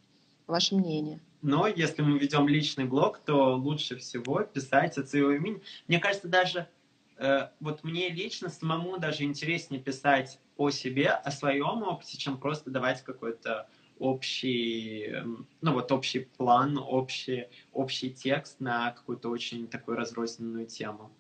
ваше 0.47 0.75
мнение. 0.75 1.21
Но 1.43 1.67
если 1.67 2.03
мы 2.03 2.19
ведем 2.19 2.49
личный 2.49 2.85
блог, 2.85 3.19
то 3.19 3.57
лучше 3.57 3.97
всего 3.97 4.41
писать 4.41 4.99
от 4.99 5.09
своего 5.09 5.33
имени. 5.33 5.61
Мне 5.89 5.99
кажется, 5.99 6.29
даже 6.29 6.69
э, 7.17 7.49
вот 7.61 7.85
мне 7.85 8.11
лично 8.11 8.49
самому 8.49 8.99
даже 8.99 9.25
интереснее 9.25 9.81
писать 9.81 10.39
о 10.57 10.71
себе, 10.71 11.09
о 11.09 11.31
своем 11.31 11.83
опыте, 11.83 12.19
чем 12.19 12.39
просто 12.39 12.71
давать 12.71 13.03
какой-то 13.03 13.69
общий, 13.99 15.05
эм, 15.07 15.47
ну 15.61 15.73
вот 15.73 15.93
общий 15.93 16.21
план, 16.21 16.79
общий, 16.79 17.47
общий 17.73 18.11
текст 18.11 18.61
на 18.61 18.91
какую-то 18.91 19.29
очень 19.29 19.69
такую 19.69 19.97
разрозненную 19.97 20.67
тему. 20.67 21.11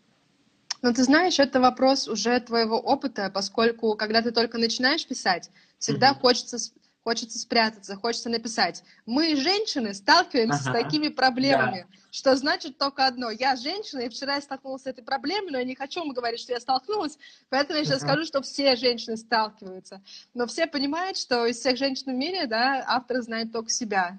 Ну, 0.85 0.93
ты 0.93 1.03
знаешь, 1.03 1.39
это 1.39 1.61
вопрос 1.61 2.09
уже 2.09 2.39
твоего 2.41 2.79
опыта, 2.79 3.31
поскольку, 3.33 3.97
когда 3.97 4.21
ты 4.21 4.33
только 4.33 4.59
начинаешь 4.59 5.07
писать, 5.07 5.49
всегда 5.79 6.11
mm-hmm. 6.11 6.21
хочется 6.21 6.59
хочется 7.03 7.39
спрятаться, 7.39 7.97
хочется 7.97 8.29
написать. 8.31 8.83
Мы, 9.05 9.37
женщины, 9.37 9.93
сталкиваемся 9.93 10.61
ага. 10.71 10.71
с 10.71 10.83
такими 10.83 11.09
проблемами, 11.09 11.87
да. 11.91 11.97
что 12.11 12.35
значит 12.35 12.79
только 12.79 13.07
одно. 13.07 13.31
Я 13.31 13.57
женщина, 13.57 14.01
и 14.01 14.09
вчера 14.09 14.37
я 14.37 14.41
столкнулась 14.41 14.83
с 14.83 14.87
этой 14.87 15.05
проблемой, 15.05 15.53
но 15.53 15.59
я 15.59 15.65
не 15.65 15.75
хочу 15.75 16.01
вам 16.01 16.15
говорить, 16.15 16.41
что 16.41 16.53
я 16.53 16.61
столкнулась, 16.61 17.19
поэтому 17.51 17.79
я 17.79 17.85
сейчас 17.85 18.03
ага. 18.03 18.13
скажу, 18.13 18.25
что 18.25 18.41
все 18.41 18.77
женщины 18.77 19.19
сталкиваются. 19.19 20.03
Но 20.33 20.47
все 20.47 20.67
понимают, 20.67 21.19
что 21.19 21.45
из 21.45 21.59
всех 21.59 21.77
женщин 21.77 22.13
в 22.13 22.17
мире, 22.17 22.47
да, 22.47 22.83
автор 22.87 23.21
знает 23.21 23.53
только 23.53 23.69
себя. 23.69 24.19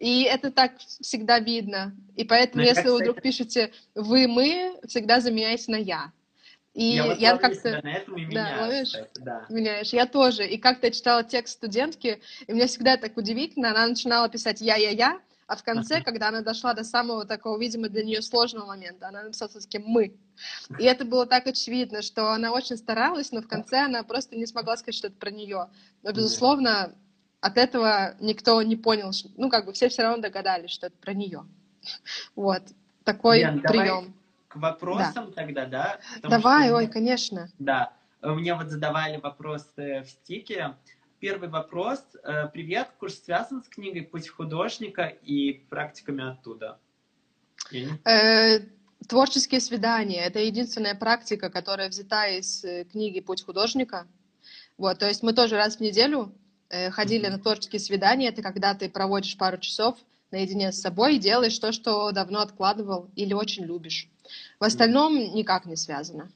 И 0.00 0.22
это 0.22 0.50
так 0.50 0.78
всегда 0.78 1.38
видно. 1.38 1.94
И 2.16 2.24
поэтому, 2.24 2.64
ну, 2.64 2.68
если 2.68 2.88
вы 2.88 3.00
вдруг 3.00 3.20
пишете 3.20 3.70
«вы», 3.94 4.26
«мы», 4.26 4.80
всегда 4.88 5.20
заменяйте 5.20 5.70
на 5.70 5.76
«я». 5.76 6.10
И 6.72 6.84
я, 6.84 7.04
вот 7.04 7.18
я 7.18 7.36
как-то... 7.36 7.82
на 7.82 7.92
этом 7.92 8.16
и 8.16 8.24
Да, 8.24 8.30
меняю, 8.30 8.62
ловишь? 8.62 8.88
кстати, 8.88 9.20
да. 9.20 9.46
Меняешь. 9.50 9.92
Я 9.92 10.06
тоже. 10.06 10.46
И 10.46 10.56
как-то 10.56 10.86
я 10.86 10.92
читала 10.92 11.22
текст 11.22 11.54
студентки, 11.54 12.22
и 12.46 12.52
мне 12.52 12.66
всегда 12.66 12.96
так 12.96 13.16
удивительно, 13.18 13.72
она 13.72 13.86
начинала 13.88 14.28
писать 14.30 14.62
«я-я-я», 14.62 15.20
а 15.46 15.56
в 15.56 15.64
конце, 15.64 15.96
Ага. 15.96 16.04
когда 16.04 16.28
она 16.28 16.40
дошла 16.40 16.72
до 16.72 16.84
самого 16.84 17.26
такого, 17.26 17.58
видимо, 17.60 17.90
для 17.90 18.02
нее 18.02 18.22
сложного 18.22 18.66
момента, 18.66 19.08
она 19.08 19.24
написала 19.24 19.50
все-таки 19.50 19.80
«мы». 19.80 20.16
И 20.78 20.84
это 20.84 21.04
было 21.04 21.26
так 21.26 21.46
очевидно, 21.46 22.00
что 22.00 22.30
она 22.30 22.52
очень 22.52 22.78
старалась, 22.78 23.32
но 23.32 23.42
в 23.42 23.48
конце 23.48 23.80
она 23.80 24.02
просто 24.02 24.36
не 24.36 24.46
смогла 24.46 24.78
сказать, 24.78 24.94
что 24.94 25.08
это 25.08 25.16
про 25.16 25.30
нее. 25.30 25.68
Но, 26.02 26.12
безусловно, 26.12 26.94
от 27.40 27.56
этого 27.56 28.14
никто 28.20 28.62
не 28.62 28.76
понял, 28.76 29.12
ш- 29.12 29.28
ну, 29.36 29.48
как 29.50 29.66
бы 29.66 29.72
все 29.72 29.88
все 29.88 30.02
равно 30.02 30.22
догадались, 30.22 30.70
что 30.70 30.86
это 30.88 30.96
про 30.96 31.12
нее. 31.14 31.44
Вот. 32.36 32.62
Такой 33.04 33.42
давай 33.42 33.60
прием. 33.62 34.14
К 34.48 34.56
вопросам 34.56 35.32
тогда, 35.32 35.64
да? 35.64 36.00
Потому 36.16 36.30
Давай, 36.42 36.68
что- 36.68 36.76
ой, 36.76 36.86
конечно. 36.88 37.48
Да, 37.58 37.92
мне 38.20 38.54
вот 38.54 38.68
задавали 38.68 39.16
вопросы 39.16 40.02
в 40.06 40.10
стике. 40.10 40.74
Первый 41.18 41.48
вопрос. 41.48 42.00
Э, 42.22 42.48
Привет, 42.48 42.88
курс 42.98 43.22
связан 43.24 43.62
с 43.62 43.68
книгой 43.68 44.02
«Путь 44.02 44.28
художника» 44.28 45.04
и 45.06 45.52
практиками 45.70 46.30
оттуда? 46.30 46.78
Э, 48.04 48.60
Творческие 49.08 49.60
свидания— 49.60 50.24
это 50.26 50.40
единственная 50.40 50.94
практика, 50.94 51.48
которая 51.48 51.88
взята 51.88 52.26
из 52.26 52.62
э, 52.64 52.84
книги 52.84 53.20
«Путь 53.20 53.44
художника». 53.44 54.06
Вот, 54.76 54.98
то 54.98 55.06
есть 55.06 55.22
мы 55.22 55.32
тоже 55.32 55.56
раз 55.56 55.76
в 55.76 55.80
неделю 55.80 56.32
ходили 56.90 57.24
Мгм. 57.26 57.32
на 57.32 57.38
творческие 57.38 57.80
свидания. 57.80 58.28
Это 58.28 58.42
когда 58.42 58.74
ты 58.74 58.88
проводишь 58.88 59.36
пару 59.36 59.58
часов 59.58 59.96
наедине 60.30 60.70
с 60.72 60.80
собой 60.80 61.16
и 61.16 61.18
делаешь 61.18 61.58
то, 61.58 61.72
что 61.72 62.10
давно 62.12 62.40
откладывал 62.40 63.10
или 63.16 63.32
очень 63.34 63.64
любишь. 63.64 64.08
В 64.60 64.64
остальном 64.64 65.16
никак 65.34 65.66
не 65.66 65.74
связано. 65.76 66.30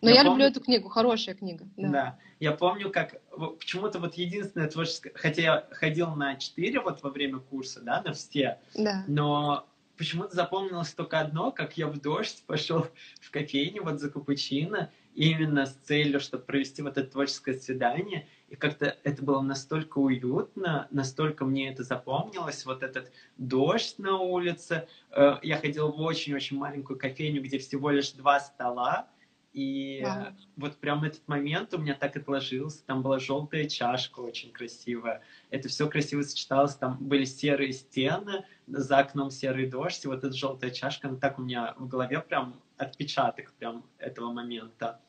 Но 0.00 0.10
Я 0.10 0.16
я, 0.16 0.22
помню- 0.22 0.30
люблю 0.44 0.46
эту 0.46 0.60
книгу, 0.60 0.88
хорошая 0.88 1.34
книга. 1.34 1.66
Да. 1.76 1.88
Да. 1.88 2.18
я 2.38 2.52
помню, 2.52 2.90
как 2.92 3.20
почему-то 3.58 3.98
вот 3.98 4.14
единственное 4.14 4.68
творческое, 4.68 5.10
хотя 5.16 5.42
я 5.42 5.66
ходил 5.72 6.14
на 6.14 6.36
четыре 6.36 6.78
вот 6.80 7.02
во 7.02 7.10
время 7.10 7.40
курса, 7.40 7.80
да, 7.80 8.00
на 8.02 8.12
все, 8.12 8.60
Да. 8.76 9.02
но 9.08 9.66
почему-то 9.96 10.36
запомнилось 10.36 10.92
только 10.94 11.18
одно, 11.18 11.50
как 11.50 11.76
я 11.76 11.88
в 11.88 12.00
дождь 12.00 12.44
пошел 12.46 12.86
в 13.20 13.32
кофейню 13.32 13.82
вот 13.82 13.98
за 13.98 14.08
капучино, 14.08 14.92
именно 15.16 15.66
с 15.66 15.72
целью, 15.82 16.20
чтобы 16.20 16.44
провести 16.44 16.80
вот 16.82 16.96
это 16.96 17.10
творческое 17.10 17.54
свидание, 17.54 18.28
и 18.48 18.56
как-то 18.56 18.96
это 19.04 19.22
было 19.22 19.42
настолько 19.42 19.98
уютно, 19.98 20.88
настолько 20.90 21.44
мне 21.44 21.70
это 21.70 21.82
запомнилось, 21.82 22.64
вот 22.64 22.82
этот 22.82 23.12
дождь 23.36 23.98
на 23.98 24.18
улице. 24.18 24.88
Э, 25.10 25.36
Я 25.42 25.58
ходил 25.58 25.92
в 25.92 26.00
очень-очень 26.00 26.56
маленькую 26.56 26.98
кофейню, 26.98 27.42
где 27.42 27.58
всего 27.58 27.90
лишь 27.90 28.12
два 28.12 28.40
стола, 28.40 29.08
и 29.52 30.04
э, 30.06 30.32
вот 30.56 30.76
прям 30.76 31.04
этот 31.04 31.26
момент 31.26 31.74
у 31.74 31.78
меня 31.78 31.94
так 31.94 32.16
отложился. 32.16 32.84
Там 32.84 33.02
была 33.02 33.18
желтая 33.18 33.66
чашка 33.66 34.20
очень 34.20 34.52
красивая. 34.52 35.22
Это 35.50 35.68
все 35.68 35.88
красиво 35.88 36.22
сочеталось. 36.22 36.76
Там 36.76 36.96
были 37.00 37.24
серые 37.24 37.72
стены, 37.72 38.44
за 38.66 38.98
окном 38.98 39.30
серый 39.30 39.66
дождь. 39.66 40.04
И 40.04 40.08
вот 40.08 40.18
эта 40.18 40.32
желтая 40.32 40.70
чашка, 40.70 41.08
она 41.08 41.16
так 41.16 41.38
у 41.38 41.42
меня 41.42 41.74
в 41.78 41.88
голове 41.88 42.20
прям 42.20 42.60
отпечаток 42.76 43.52
прям 43.54 43.84
этого 43.98 44.32
момента. 44.32 45.00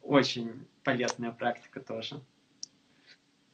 Очень 0.00 0.66
полезная 0.84 1.32
практика 1.32 1.80
тоже. 1.80 2.20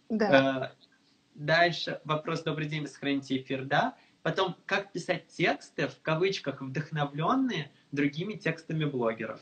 Да. 0.09 0.73
Э, 0.75 0.91
Дальше 1.35 2.01
вопрос 2.05 2.43
«Добрый 2.43 2.67
день, 2.67 2.87
сохраните 2.87 3.39
эфир», 3.39 3.65
да? 3.65 3.97
Потом, 4.23 4.57
как 4.67 4.93
писать 4.93 5.29
тексты, 5.29 5.89
в 5.89 6.03
кавычках, 6.03 6.61
вдохновленные 6.61 7.71
другими 7.93 8.35
текстами 8.35 8.85
блогеров? 8.85 9.41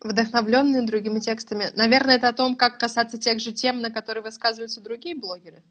Вдохновленные 0.00 0.82
другими 0.82 1.20
текстами. 1.20 1.70
Наверное, 1.74 2.16
это 2.16 2.28
о 2.28 2.32
том, 2.34 2.56
как 2.56 2.78
касаться 2.78 3.16
тех 3.16 3.40
же 3.40 3.52
тем, 3.52 3.80
на 3.80 3.90
которые 3.90 4.22
высказываются 4.22 4.82
другие 4.82 5.14
блогеры. 5.16 5.62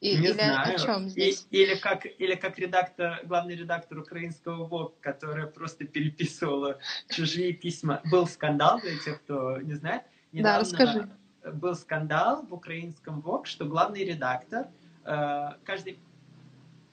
И- 0.00 0.16
Не 0.18 0.26
или 0.26 0.32
знаю. 0.32 0.74
о 0.74 0.78
чем 0.78 1.06
И- 1.06 1.08
здесь? 1.08 1.46
или, 1.50 1.74
как, 1.74 2.04
или 2.06 2.34
как 2.34 2.58
редактор, 2.58 3.20
главный 3.24 3.56
редактор 3.56 3.98
украинского 3.98 4.64
ВОК, 4.66 5.00
которая 5.00 5.46
просто 5.46 5.86
переписывала 5.86 6.78
чужие 7.08 7.52
письма. 7.52 8.02
Был 8.10 8.26
скандал, 8.26 8.80
для 8.80 8.98
тех, 8.98 9.22
кто 9.22 9.58
не 9.60 9.74
знает. 9.74 10.02
Да, 10.32 10.58
расскажи. 10.58 11.08
Был 11.44 11.74
скандал 11.74 12.42
в 12.44 12.52
украинском 12.52 13.20
ВОК, 13.20 13.46
что 13.46 13.64
главный 13.64 14.04
редактор 14.04 14.66
э, 15.04 15.48
каждый... 15.64 15.98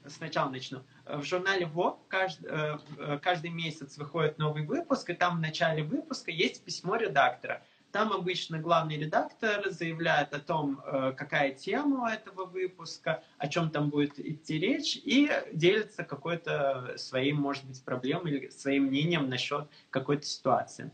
Сначала 0.06 0.50
начну. 0.50 0.84
В 1.06 1.24
журнале 1.24 1.66
ВОК 1.66 2.00
каждый, 2.08 2.50
э, 2.52 2.78
э, 3.00 3.20
каждый 3.22 3.50
месяц 3.52 3.98
выходит 3.98 4.38
новый 4.38 4.66
выпуск, 4.66 5.10
и 5.10 5.14
там 5.14 5.38
в 5.38 5.40
начале 5.42 5.84
выпуска 5.84 6.30
есть 6.32 6.64
письмо 6.64 6.96
редактора. 6.98 7.64
Там 7.94 8.12
обычно 8.12 8.58
главный 8.58 8.98
редактор 8.98 9.70
заявляет 9.70 10.34
о 10.34 10.40
том, 10.40 10.82
э, 10.84 11.14
какая 11.16 11.52
тема 11.52 12.12
этого 12.12 12.46
выпуска, 12.46 13.24
о 13.38 13.48
чем 13.48 13.70
там 13.70 13.92
будет 13.92 14.18
идти 14.18 14.58
речь, 14.58 14.96
и 14.96 15.30
делится 15.54 16.04
какой-то 16.04 16.96
своей, 16.98 17.34
может 17.34 17.66
быть, 17.66 17.84
проблемой 17.84 18.32
или 18.32 18.50
своим 18.50 18.86
мнением 18.86 19.30
насчет 19.30 19.68
какой-то 19.92 20.26
ситуации. 20.26 20.90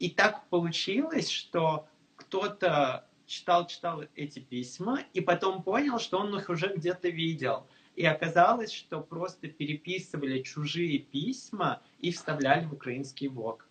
И 0.00 0.10
так 0.10 0.48
получилось, 0.48 1.30
что 1.30 1.86
кто-то 2.16 3.06
читал-читал 3.26 4.02
эти 4.16 4.40
письма, 4.40 5.04
и 5.12 5.20
потом 5.20 5.62
понял, 5.62 6.00
что 6.00 6.18
он 6.18 6.36
их 6.36 6.48
уже 6.48 6.74
где-то 6.74 7.10
видел. 7.10 7.68
И 7.94 8.04
оказалось, 8.04 8.72
что 8.72 9.00
просто 9.00 9.46
переписывали 9.46 10.42
чужие 10.42 10.98
письма 10.98 11.80
и 12.00 12.10
вставляли 12.10 12.64
в 12.64 12.72
украинский 12.72 13.28
ВОК. 13.28 13.69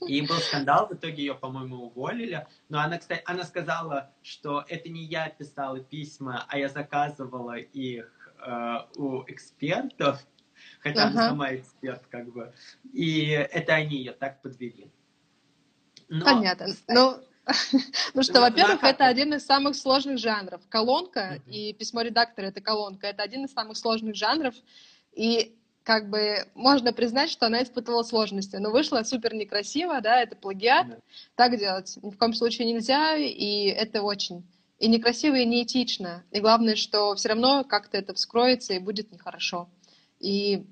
И 0.06 0.20
был 0.22 0.36
скандал, 0.36 0.88
в 0.88 0.94
итоге 0.94 1.24
ее, 1.24 1.34
по-моему, 1.34 1.86
уволили. 1.86 2.46
Но 2.68 2.80
она, 2.80 2.98
кстати, 2.98 3.22
она 3.24 3.44
сказала, 3.44 4.12
что 4.22 4.64
это 4.68 4.88
не 4.88 5.04
я 5.04 5.28
писала 5.28 5.80
письма, 5.80 6.44
а 6.48 6.58
я 6.58 6.68
заказывала 6.68 7.56
их 7.56 8.34
э, 8.44 8.76
у 8.96 9.22
экспертов, 9.26 10.24
хотя 10.80 11.04
она 11.04 11.20
Ага. 11.20 11.28
сама 11.30 11.54
эксперт, 11.54 12.06
как 12.08 12.32
бы. 12.32 12.52
И 12.92 13.26
это 13.28 13.74
они 13.74 13.98
ее 13.98 14.12
так 14.12 14.42
подвели. 14.42 14.90
Но, 16.08 16.24
Понятно. 16.24 16.66
кстати, 16.66 16.84
Ну, 16.88 17.20
ну 18.14 18.22
что, 18.22 18.40
во-первых, 18.40 18.82
это 18.82 19.06
один 19.06 19.34
из 19.34 19.44
самых 19.44 19.76
сложных 19.76 20.18
жанров. 20.18 20.62
Колонка 20.68 21.40
и 21.46 21.72
письмо 21.74 22.02
редактора— 22.02 22.46
это 22.48 22.60
колонка. 22.60 23.06
Это 23.06 23.22
один 23.22 23.44
из 23.44 23.52
самых 23.52 23.76
сложных 23.76 24.16
жанров. 24.16 24.54
И 25.12 25.56
как 25.84 26.08
бы 26.08 26.48
можно 26.54 26.92
признать, 26.92 27.30
что 27.30 27.46
она 27.46 27.62
испытывала 27.62 28.02
сложности. 28.02 28.56
Но 28.56 28.70
вышло 28.70 29.02
супер 29.04 29.34
некрасиво, 29.34 30.00
да, 30.00 30.22
это 30.22 30.34
плагиат. 30.34 30.88
Да. 30.88 30.96
Так 31.36 31.58
делать 31.58 31.96
ни 32.02 32.10
в 32.10 32.16
коем 32.16 32.34
случае 32.34 32.72
нельзя, 32.72 33.16
и 33.16 33.66
это 33.66 34.02
очень 34.02 34.42
и 34.80 34.88
некрасиво, 34.88 35.36
и 35.36 35.44
неэтично. 35.44 36.24
И 36.32 36.40
главное, 36.40 36.74
что 36.74 37.14
все 37.14 37.28
равно 37.28 37.64
как-то 37.64 37.96
это 37.96 38.14
вскроется 38.14 38.74
и 38.74 38.78
будет 38.78 39.12
нехорошо. 39.12 39.68
И 40.18 40.66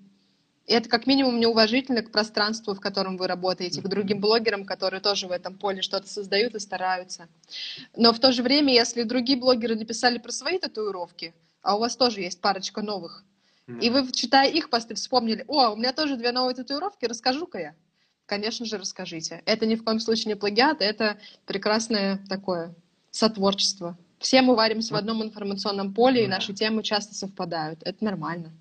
и 0.66 0.74
это 0.74 0.88
как 0.88 1.06
минимум 1.06 1.40
неуважительно 1.40 2.02
к 2.02 2.12
пространству, 2.12 2.74
в 2.74 2.80
котором 2.80 3.16
вы 3.16 3.26
работаете, 3.26 3.82
к 3.82 3.88
другим 3.88 4.20
блогерам, 4.20 4.64
которые 4.64 5.00
тоже 5.00 5.26
в 5.26 5.32
этом 5.32 5.58
поле 5.58 5.82
что-то 5.82 6.08
создают 6.08 6.54
и 6.54 6.60
стараются. 6.60 7.28
Но 7.96 8.12
в 8.12 8.20
то 8.20 8.30
же 8.30 8.42
время, 8.42 8.72
если 8.72 9.02
другие 9.02 9.38
блогеры 9.38 9.74
написали 9.74 10.18
про 10.18 10.30
свои 10.30 10.58
татуировки, 10.58 11.34
а 11.62 11.76
у 11.76 11.80
вас 11.80 11.96
тоже 11.96 12.20
есть 12.20 12.40
парочка 12.40 12.80
новых, 12.80 13.24
и 13.68 13.90
вы, 13.90 14.10
читая 14.12 14.50
их 14.50 14.70
посты, 14.70 14.94
вспомнили, 14.94 15.44
о, 15.48 15.70
у 15.70 15.76
меня 15.76 15.92
тоже 15.92 16.16
две 16.16 16.32
новые 16.32 16.54
татуировки, 16.54 17.04
расскажу-ка 17.04 17.58
я. 17.58 17.74
Конечно 18.26 18.66
же, 18.66 18.78
расскажите. 18.78 19.42
Это 19.46 19.66
ни 19.66 19.74
в 19.74 19.84
коем 19.84 20.00
случае 20.00 20.34
не 20.34 20.36
плагиат, 20.36 20.80
это 20.80 21.18
прекрасное 21.46 22.18
такое 22.28 22.74
сотворчество. 23.10 23.96
Все 24.18 24.40
мы 24.42 24.54
варимся 24.54 24.94
в 24.94 24.96
одном 24.96 25.22
информационном 25.22 25.92
поле, 25.94 26.24
и 26.24 26.26
Да. 26.26 26.36
наши 26.36 26.54
темы 26.54 26.82
часто 26.82 27.14
совпадают. 27.14 27.82
Это 27.84 28.04
нормально. 28.04 28.52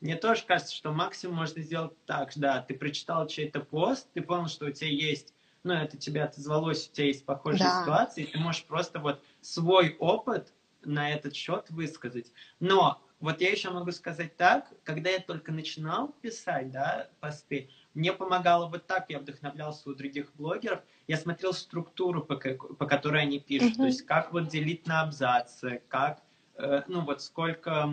Мне 0.00 0.16
тоже 0.16 0.44
кажется, 0.44 0.74
что 0.74 0.92
максимум 0.92 1.36
можно 1.36 1.62
сделать 1.62 1.92
так, 2.04 2.32
да, 2.36 2.60
ты 2.60 2.74
прочитал 2.74 3.26
чей-то 3.26 3.60
пост, 3.60 4.08
ты 4.12 4.20
понял, 4.20 4.48
что 4.48 4.66
у 4.66 4.70
тебя 4.70 4.90
есть, 4.90 5.32
ну, 5.62 5.72
это 5.72 5.96
тебе 5.96 6.24
отозвалось, 6.24 6.88
у 6.88 6.92
тебя 6.92 7.06
есть 7.06 7.24
похожие 7.24 7.68
Да. 7.68 7.80
ситуации, 7.80 8.24
и 8.24 8.26
ты 8.26 8.38
можешь 8.38 8.64
просто 8.64 8.98
вот 8.98 9.22
свой 9.40 9.96
опыт 9.98 10.52
на 10.82 11.10
этот 11.10 11.34
счет 11.34 11.70
высказать. 11.70 12.32
Но 12.60 13.00
вот 13.24 13.40
я 13.40 13.50
еще 13.50 13.70
могу 13.70 13.90
сказать 13.90 14.36
так, 14.36 14.70
когда 14.84 15.10
я 15.10 15.18
только 15.18 15.50
начинал 15.50 16.14
писать, 16.20 16.70
да, 16.70 17.08
посты, 17.20 17.70
мне 17.94 18.12
помогало 18.12 18.68
вот 18.68 18.86
так, 18.86 19.06
я 19.08 19.18
вдохновлялся 19.18 19.88
у 19.88 19.94
других 19.94 20.34
блогеров, 20.34 20.80
я 21.06 21.16
смотрел 21.16 21.52
структуру, 21.52 22.22
по, 22.22 22.36
по 22.36 22.86
которой 22.86 23.22
они 23.22 23.40
пишут, 23.40 23.70
Мгм. 23.70 23.78
то 23.78 23.86
есть 23.86 24.02
как 24.02 24.32
вот 24.32 24.48
делить 24.48 24.86
на 24.86 25.00
абзацы, 25.00 25.82
как, 25.88 26.22
э, 26.56 26.82
ну, 26.86 27.00
вот 27.00 27.22
сколько... 27.22 27.90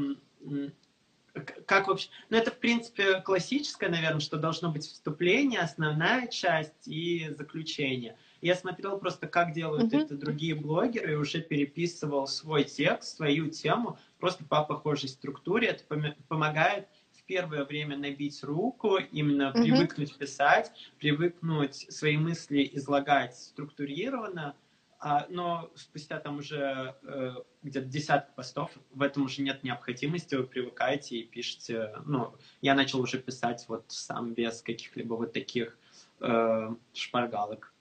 как 1.65 1.87
вообще... 1.87 2.09
Ну, 2.29 2.37
это, 2.37 2.51
в 2.51 2.57
принципе, 2.57 3.21
классическое, 3.21 3.89
наверное, 3.89 4.19
что 4.19 4.37
должно 4.37 4.69
быть 4.69 4.83
вступление, 4.83 5.61
основная 5.61 6.27
часть 6.27 6.87
и 6.87 7.29
заключение. 7.29 8.17
Я 8.41 8.55
смотрел 8.55 8.97
просто, 8.97 9.27
как 9.27 9.53
делают 9.53 9.93
Мгм. 9.93 10.01
это 10.01 10.15
другие 10.15 10.55
блогеры, 10.55 11.13
и 11.13 11.15
уже 11.15 11.39
переписывал 11.41 12.27
свой 12.27 12.65
текст, 12.65 13.15
свою 13.15 13.49
тему, 13.49 13.97
просто 14.21 14.45
по 14.45 14.63
похожей 14.63 15.09
структуре. 15.09 15.67
Это 15.67 15.83
помогает 16.29 16.87
в 17.11 17.23
первое 17.23 17.65
время 17.65 17.97
набить 17.97 18.41
руку, 18.43 18.97
именно 18.97 19.51
mm-hmm. 19.51 19.61
привыкнуть 19.61 20.17
писать, 20.17 20.71
привыкнуть 20.97 21.75
свои 21.91 22.15
мысли 22.15 22.69
излагать 22.73 23.35
структурированно, 23.35 24.55
а, 25.03 25.25
но 25.29 25.71
спустя 25.75 26.19
там 26.19 26.37
уже 26.37 26.95
э, 27.01 27.33
где-то 27.63 27.87
десяток 27.87 28.35
постов, 28.35 28.71
в 28.93 29.01
этом 29.01 29.23
уже 29.23 29.41
нет 29.41 29.63
необходимости, 29.63 30.35
вы 30.35 30.43
привыкаете 30.43 31.17
и 31.17 31.23
пишете. 31.23 31.95
Ну, 32.05 32.35
я 32.61 32.75
начал 32.75 33.01
уже 33.01 33.17
писать 33.17 33.65
вот 33.67 33.85
сам 33.87 34.35
без 34.35 34.61
каких-либо 34.61 35.15
вот 35.15 35.33
таких 35.33 35.75
э, 36.19 36.75
шпаргалок. 36.93 37.73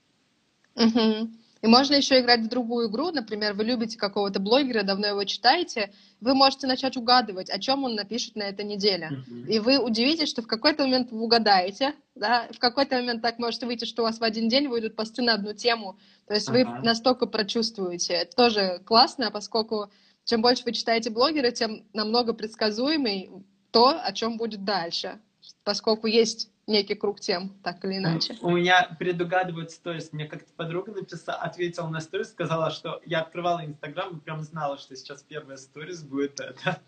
Угу. 0.77 1.31
И 1.63 1.67
можно 1.67 1.95
еще 1.95 2.21
играть 2.21 2.41
в 2.41 2.49
другую 2.49 2.89
игру. 2.89 3.11
Например, 3.11 3.53
вы 3.53 3.65
любите 3.65 3.99
какого-то 3.99 4.41
блогера, 4.41 4.83
давно 4.83 5.09
его 5.09 5.25
читаете, 5.25 5.93
вы 6.21 6.35
можете 6.35 6.67
начать 6.67 6.97
угадывать, 6.97 7.51
о 7.51 7.59
чем 7.59 7.85
он 7.85 7.95
напишет 7.95 8.35
на 8.35 8.45
этой 8.45 8.65
неделе. 8.65 9.11
Mm-hmm. 9.11 9.47
И 9.49 9.59
вы 9.59 9.79
удивитесь, 9.79 10.29
что 10.29 10.43
в 10.43 10.47
какой-то 10.47 10.85
момент 10.85 11.11
вы 11.11 11.21
угадаете, 11.21 11.95
да, 12.15 12.49
в 12.51 12.59
какой-то 12.59 12.97
момент 12.97 13.21
так 13.23 13.39
может 13.39 13.63
выйти, 13.63 13.85
что 13.85 14.03
у 14.03 14.07
вас 14.07 14.19
в 14.19 14.25
один 14.25 14.49
день 14.49 14.69
выйдут 14.69 14.97
посты 14.97 15.23
на 15.23 15.35
одну 15.35 15.53
тему. 15.53 15.99
То 16.27 16.35
есть 16.35 16.49
uh-huh. 16.49 16.79
вы 16.79 16.85
настолько 16.85 17.27
прочувствуете. 17.27 18.15
Это 18.15 18.37
тоже 18.37 18.81
классно, 18.85 19.31
поскольку 19.31 19.91
чем 20.25 20.43
больше 20.43 20.65
вы 20.65 20.73
читаете 20.73 21.11
блогера, 21.11 21.51
тем 21.51 21.85
намного 21.93 22.33
предсказуемый 22.33 23.31
то, 23.71 24.01
о 24.03 24.13
чем 24.13 24.37
будет 24.37 24.65
дальше. 24.65 25.21
Поскольку 25.65 26.07
есть 26.07 26.51
некий 26.71 26.95
круг 26.95 27.21
тем, 27.21 27.51
так 27.63 27.85
или 27.85 27.99
иначе. 27.99 28.37
У 28.41 28.51
меня 28.51 28.97
предугадывают 28.99 29.71
сторис. 29.71 30.13
Мне 30.13 30.27
как-то 30.27 30.53
подруга 30.55 30.93
написала, 30.93 31.39
ответила 31.39 31.89
на 31.89 32.01
сторис, 32.01 32.31
сказала, 32.31 32.71
что 32.71 33.03
я 33.05 33.21
открывала 33.21 33.65
Инстаграм 33.65 34.17
и 34.17 34.21
прям 34.21 34.43
знала, 34.43 34.79
что 34.79 34.97
сейчас 34.97 35.23
первая 35.23 35.57
сторис 35.57 36.03
будет 36.03 36.41
это. 36.41 36.81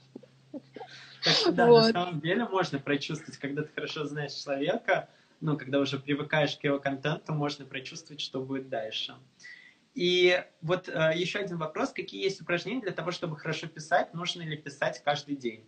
Так 1.24 1.34
что 1.34 1.52
да, 1.52 1.66
вот. 1.68 1.86
на 1.86 1.92
самом 1.92 2.20
деле 2.20 2.44
можно 2.46 2.80
прочувствовать, 2.80 3.38
когда 3.38 3.62
ты 3.62 3.68
хорошо 3.72 4.06
знаешь 4.06 4.32
человека, 4.32 5.08
ну, 5.40 5.56
когда 5.56 5.78
уже 5.78 5.96
привыкаешь 5.96 6.56
к 6.56 6.64
его 6.64 6.80
контенту, 6.80 7.32
можно 7.32 7.64
прочувствовать, 7.64 8.20
что 8.20 8.42
будет 8.42 8.68
дальше. 8.68 9.14
И 9.94 10.42
вот 10.62 10.88
э, 10.88 11.12
еще 11.14 11.38
один 11.38 11.58
вопрос. 11.58 11.92
Какие 11.92 12.24
есть 12.24 12.40
упражнения 12.40 12.80
для 12.80 12.92
того, 12.92 13.10
чтобы 13.10 13.36
хорошо 13.36 13.66
писать? 13.66 14.14
Нужно 14.14 14.42
ли 14.42 14.56
писать 14.56 15.02
каждый 15.04 15.36
день? 15.36 15.64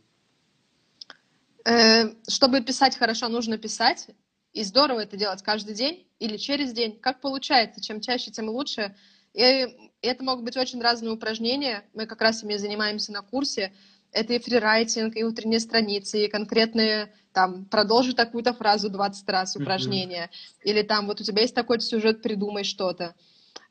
Э, 1.65 2.13
чтобы 2.29 2.61
писать 2.61 2.97
хорошо, 2.97 3.29
нужно 3.29 3.59
писать. 3.59 4.09
И 4.53 4.63
здорово 4.63 5.01
это 5.01 5.17
делать 5.17 5.43
каждый 5.43 5.75
день 5.75 6.07
или 6.19 6.37
через 6.37 6.73
день. 6.73 6.99
Как 7.01 7.21
получается, 7.21 7.83
чем 7.83 8.01
чаще, 8.01 8.31
тем 8.31 8.49
лучше. 8.49 8.95
И 9.33 9.67
это 10.01 10.23
могут 10.23 10.45
быть 10.45 10.57
очень 10.57 10.81
разные 10.81 11.13
упражнения. 11.13 11.85
Мы 11.93 12.07
как 12.07 12.21
раз 12.21 12.43
ими 12.45 12.57
занимаемся 12.57 13.13
на 13.13 13.23
курсе. 13.23 13.73
Это 14.13 14.33
и 14.35 14.39
фрирайтинг, 14.39 15.17
и 15.17 15.25
утренние 15.25 15.59
страницы, 15.59 16.25
и 16.25 16.29
конкретные, 16.29 17.13
там, 17.33 17.65
продолжи 17.65 18.15
такую-то 18.15 18.55
фразу 18.55 18.89
20 18.89 19.29
раз 19.29 19.57
упражнения. 19.57 20.31
Mm-hmm. 20.31 20.71
Или 20.71 20.83
там, 20.83 21.07
вот 21.07 21.21
у 21.21 21.25
тебя 21.25 21.43
есть 21.43 21.55
такой 21.55 21.81
сюжет, 21.81 22.23
придумай 22.23 22.63
что-то. 22.63 23.17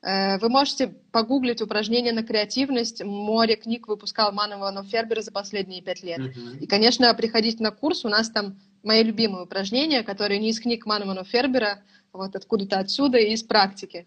Э, 0.03 0.37
вы 0.37 0.49
можете 0.49 0.87
погуглить 1.11 1.61
упражнения 1.61 2.11
на 2.11 2.23
креативность. 2.23 3.03
Море 3.03 3.55
книг 3.55 3.87
выпускал 3.87 4.33
Манова 4.33 4.83
Фербера 4.83 5.21
за 5.21 5.31
последние 5.31 5.81
пять 5.81 6.03
лет. 6.03 6.19
Uh-huh. 6.19 6.57
И, 6.59 6.67
конечно, 6.67 7.13
приходить 7.13 7.59
на 7.59 7.71
курс. 7.71 8.03
У 8.03 8.09
нас 8.09 8.29
там 8.29 8.59
мои 8.83 9.01
любимые 9.01 9.45
упражнения, 9.45 10.03
которые 10.03 10.39
не 10.39 10.49
из 10.49 10.59
книг 10.59 10.85
Манова 10.85 11.23
Фербера, 11.23 11.83
вот 12.11 12.35
откуда-то 12.35 12.79
отсюда 12.79 13.17
и 13.17 13.31
из 13.31 13.43
практики. 13.43 14.05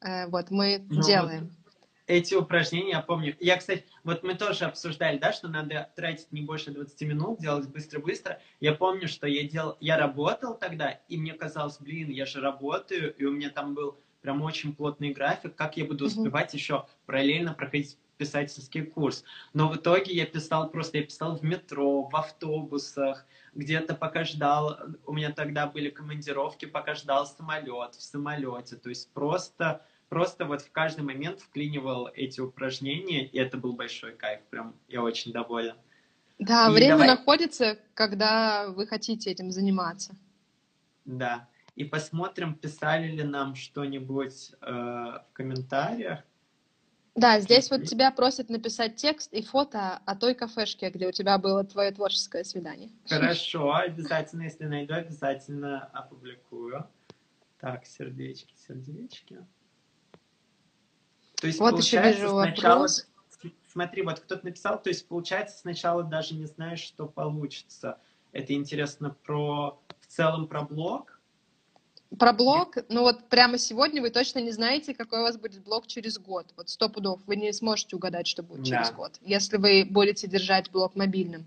Э, 0.00 0.26
вот 0.26 0.50
мы 0.50 0.84
ну, 0.90 1.00
делаем. 1.00 1.42
Вот 1.42 1.74
эти 2.08 2.34
упражнения, 2.34 2.90
я 2.90 3.00
помню. 3.00 3.36
Я, 3.38 3.56
кстати, 3.56 3.84
вот 4.02 4.24
мы 4.24 4.34
тоже 4.34 4.64
обсуждали, 4.64 5.18
да, 5.18 5.32
что 5.32 5.46
надо 5.46 5.90
тратить 5.94 6.32
не 6.32 6.40
больше 6.40 6.72
20 6.72 7.00
минут, 7.02 7.38
делать 7.38 7.68
быстро-быстро. 7.68 8.40
Я 8.58 8.74
помню, 8.74 9.06
что 9.06 9.28
я 9.28 9.44
делал, 9.44 9.76
я 9.78 9.96
работал 9.96 10.56
тогда, 10.56 10.90
и 11.08 11.16
мне 11.16 11.34
казалось, 11.34 11.78
блин, 11.78 12.10
я 12.10 12.26
же 12.26 12.40
работаю, 12.40 13.14
и 13.14 13.24
у 13.24 13.30
меня 13.30 13.50
там 13.50 13.74
был 13.74 13.96
прям 14.20 14.42
очень 14.42 14.74
плотный 14.74 15.12
график, 15.12 15.54
как 15.54 15.76
я 15.76 15.84
буду 15.84 16.06
успевать 16.06 16.54
mm-hmm. 16.54 16.58
еще 16.58 16.86
параллельно 17.06 17.54
проходить 17.54 17.98
писательский 18.20 18.82
курс. 18.82 19.24
Но 19.54 19.68
в 19.68 19.76
итоге 19.76 20.12
я 20.12 20.26
писал 20.26 20.68
просто, 20.68 20.98
я 20.98 21.04
писал 21.04 21.36
в 21.36 21.42
метро, 21.42 22.02
в 22.02 22.14
автобусах, 22.14 23.24
где-то 23.54 23.94
пока 23.94 24.24
ждал, 24.24 24.78
у 25.06 25.14
меня 25.14 25.32
тогда 25.32 25.66
были 25.66 25.88
командировки, 25.88 26.66
пока 26.66 26.94
ждал 26.94 27.26
самолет, 27.26 27.94
в 27.94 28.02
самолете, 28.02 28.76
то 28.76 28.90
есть 28.90 29.10
просто, 29.12 29.86
просто 30.10 30.44
вот 30.44 30.60
в 30.60 30.70
каждый 30.70 31.02
момент 31.02 31.40
вклинивал 31.40 32.10
эти 32.14 32.40
упражнения, 32.40 33.24
и 33.24 33.38
это 33.38 33.56
был 33.56 33.72
большой 33.72 34.12
кайф, 34.12 34.42
прям 34.50 34.74
я 34.88 35.02
очень 35.02 35.32
доволен. 35.32 35.76
Да, 36.38 36.68
и 36.68 36.74
время 36.74 36.98
давай... 36.98 37.08
находится, 37.08 37.78
когда 37.94 38.68
вы 38.68 38.86
хотите 38.86 39.30
этим 39.30 39.50
заниматься. 39.50 40.14
Да 41.06 41.48
и 41.76 41.84
посмотрим, 41.84 42.54
писали 42.54 43.08
ли 43.08 43.22
нам 43.22 43.54
что-нибудь 43.54 44.52
э, 44.60 44.66
в 44.70 45.26
комментариях. 45.32 46.20
Да, 47.14 47.40
здесь 47.40 47.70
вот 47.70 47.84
тебя 47.84 48.10
просят 48.12 48.48
написать 48.50 48.96
текст 48.96 49.32
и 49.32 49.42
фото 49.42 50.00
о 50.04 50.14
той 50.16 50.34
кафешке, 50.34 50.90
где 50.90 51.08
у 51.08 51.12
тебя 51.12 51.38
было 51.38 51.64
твое 51.64 51.90
творческое 51.90 52.44
свидание. 52.44 52.90
Хорошо, 53.08 53.74
обязательно, 53.74 54.42
если 54.42 54.64
найду, 54.64 54.94
обязательно 54.94 55.84
опубликую. 55.92 56.88
Так, 57.58 57.84
сердечки, 57.84 58.54
сердечки. 58.56 59.44
То 61.40 61.46
есть, 61.46 61.58
вот 61.58 61.78
еще 61.78 62.00
вижу 62.02 62.28
сначала... 62.28 62.74
вопрос. 62.74 63.06
Смотри, 63.72 64.02
вот 64.02 64.20
кто-то 64.20 64.44
написал, 64.44 64.80
то 64.82 64.90
есть, 64.90 65.06
получается, 65.06 65.58
сначала 65.58 66.02
даже 66.02 66.34
не 66.34 66.46
знаешь, 66.46 66.80
что 66.80 67.06
получится. 67.06 68.00
Это 68.32 68.52
интересно 68.52 69.10
про 69.10 69.80
в 70.00 70.06
целом 70.06 70.48
про 70.48 70.62
блог, 70.62 71.09
про 72.18 72.32
блог, 72.32 72.76
ну 72.88 73.02
вот 73.02 73.28
прямо 73.28 73.58
сегодня 73.58 74.02
вы 74.02 74.10
точно 74.10 74.40
не 74.40 74.50
знаете, 74.50 74.94
какой 74.94 75.20
у 75.20 75.22
вас 75.22 75.36
будет 75.36 75.62
блог 75.62 75.86
через 75.86 76.18
год. 76.18 76.46
Вот 76.56 76.68
сто 76.68 76.88
пудов. 76.88 77.20
Вы 77.26 77.36
не 77.36 77.52
сможете 77.52 77.96
угадать, 77.96 78.26
что 78.26 78.42
будет 78.42 78.62
да. 78.62 78.78
через 78.78 78.92
год, 78.92 79.18
если 79.22 79.56
вы 79.56 79.86
будете 79.88 80.26
держать 80.26 80.70
блог 80.70 80.96
мобильным, 80.96 81.44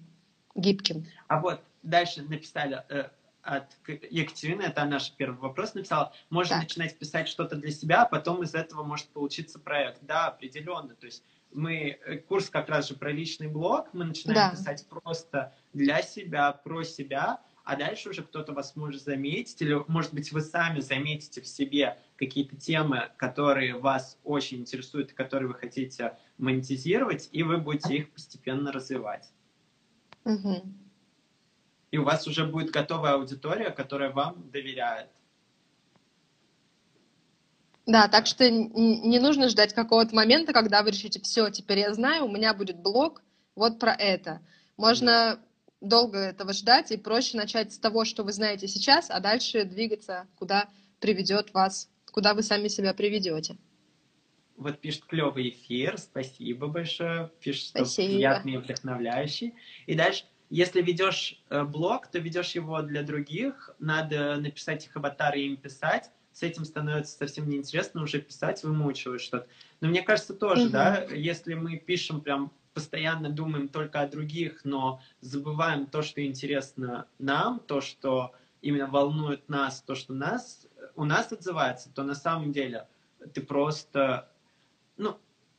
гибким. 0.56 1.06
А 1.28 1.40
вот 1.40 1.62
дальше 1.82 2.22
написали 2.22 2.82
э, 2.90 3.10
от 3.42 3.66
Екатерины, 4.10 4.62
это 4.62 4.86
наш 4.86 5.12
первый 5.12 5.40
вопрос, 5.40 5.74
написала, 5.74 6.14
можно 6.30 6.56
так. 6.56 6.64
начинать 6.64 6.98
писать 6.98 7.28
что-то 7.28 7.58
для 7.58 7.72
себя, 7.72 8.04
а 8.04 8.06
потом 8.06 8.42
из 8.44 8.56
этого 8.56 8.84
может 8.84 9.08
получиться 9.08 9.60
проект. 9.60 10.00
Да, 10.02 10.28
определенно. 10.28 10.96
То 10.96 11.06
есть 11.06 11.24
мы, 11.52 12.00
э, 12.06 12.18
курс 12.20 12.50
как 12.50 12.70
раз 12.70 12.88
же 12.88 12.96
про 12.96 13.12
личный 13.12 13.48
блог, 13.48 13.90
мы 13.94 14.06
начинаем 14.06 14.52
да. 14.52 14.58
писать 14.58 14.88
просто 14.88 15.54
для 15.74 16.02
себя, 16.02 16.54
про 16.54 16.84
себя, 16.84 17.42
а 17.64 17.76
дальше 17.76 18.10
уже 18.10 18.24
кто-то 18.24 18.54
вас 18.54 18.76
может 18.76 19.02
заметить, 19.02 19.62
или, 19.62 19.82
может 19.88 20.14
быть, 20.14 20.32
вы 20.32 20.42
сами 20.42 20.80
заметите 20.80 21.42
в 21.42 21.48
себе 21.48 21.98
какие-то 22.18 22.58
темы, 22.58 23.12
которые 23.18 23.78
вас 23.78 24.20
очень 24.24 24.60
интересуют, 24.60 25.12
и 25.12 25.16
которые 25.16 25.48
вы 25.48 25.56
хотите 25.56 26.18
монетизировать, 26.38 27.30
и 27.32 27.44
вы 27.44 27.58
будете 27.58 27.96
их 27.96 28.12
постепенно 28.12 28.72
развивать. 28.72 29.32
Угу. 30.26 30.64
И 31.92 31.98
у 31.98 32.04
вас 32.04 32.28
уже 32.28 32.46
будет 32.46 32.72
готовая 32.72 33.14
аудитория, 33.14 33.70
которая 33.70 34.12
вам 34.12 34.50
доверяет. 34.52 35.10
Да, 37.86 38.08
так 38.08 38.26
что 38.28 38.50
не 38.50 39.20
нужно 39.20 39.50
ждать 39.50 39.74
какого-то 39.74 40.16
момента, 40.16 40.54
когда 40.54 40.84
вы 40.84 40.92
решите, 40.92 41.20
все, 41.22 41.50
теперь 41.50 41.80
я 41.80 41.94
знаю, 41.94 42.26
у 42.26 42.32
меня 42.32 42.54
будет 42.54 42.80
блог 42.80 43.22
вот 43.56 43.78
про 43.78 43.94
это. 43.94 44.42
Можно 44.78 45.40
долго 45.84 46.18
этого 46.18 46.54
ждать, 46.54 46.92
и 46.92 46.98
проще 46.98 47.38
начать 47.38 47.74
с 47.74 47.78
того, 47.78 48.06
что 48.06 48.24
вы 48.24 48.32
знаете 48.32 48.68
сейчас, 48.68 49.10
а 49.10 49.20
дальше 49.20 49.66
двигаться, 49.66 50.28
куда 50.36 50.70
приведет 51.00 51.54
вас, 51.54 51.90
куда 52.12 52.34
вы 52.34 52.42
сами 52.42 52.70
себя 52.70 52.94
приведете. 52.94 53.58
Вот 54.56 54.80
пишет 54.80 55.06
клевый 55.06 55.50
эфир, 55.50 55.98
спасибо 55.98 56.68
большое, 56.68 57.32
пишет, 57.42 57.64
что 57.64 57.86
спасибо. 57.86 58.08
приятный 58.14 58.54
и 58.54 58.58
вдохновляющий. 58.58 59.56
И 59.88 59.96
дальше, 59.96 60.26
если 60.50 60.82
ведешь 60.82 61.44
э, 61.50 61.64
блог, 61.64 62.08
то 62.08 62.20
ведешь 62.20 62.52
его 62.52 62.82
для 62.82 63.04
других, 63.04 63.72
надо 63.80 64.38
написать 64.38 64.86
их 64.86 64.96
аватары 64.96 65.42
и 65.42 65.48
им 65.48 65.58
писать, 65.58 66.12
с 66.32 66.44
этим 66.44 66.66
становится 66.66 67.18
совсем 67.18 67.50
неинтересно 67.50 68.04
уже 68.04 68.22
писать, 68.22 68.64
вымучивать 68.64 69.22
что-то. 69.22 69.48
Но 69.82 69.90
мне 69.90 70.02
кажется 70.02 70.34
тоже, 70.34 70.64
угу. 70.64 70.72
да, 70.72 71.04
если 71.12 71.56
мы 71.56 71.78
пишем 71.78 72.22
прям 72.22 72.52
постоянно 72.74 73.30
думаем 73.30 73.68
только 73.68 74.02
о 74.02 74.08
других, 74.08 74.62
но 74.64 75.02
забываем 75.22 75.86
то, 75.86 76.02
что 76.02 76.26
интересно 76.26 77.08
нам, 77.20 77.60
то, 77.60 77.82
что 77.82 78.34
именно 78.62 78.88
волнует 78.88 79.48
нас, 79.50 79.82
то, 79.82 79.96
что 79.96 80.14
нас, 80.14 80.68
у 80.96 81.06
нас 81.06 81.32
отзывается, 81.32 81.92
то 81.94 82.04
на 82.04 82.16
самом 82.16 82.52
деле 82.52 82.88
ты 83.34 83.42
просто, 83.42 84.30
ну, 84.98 85.18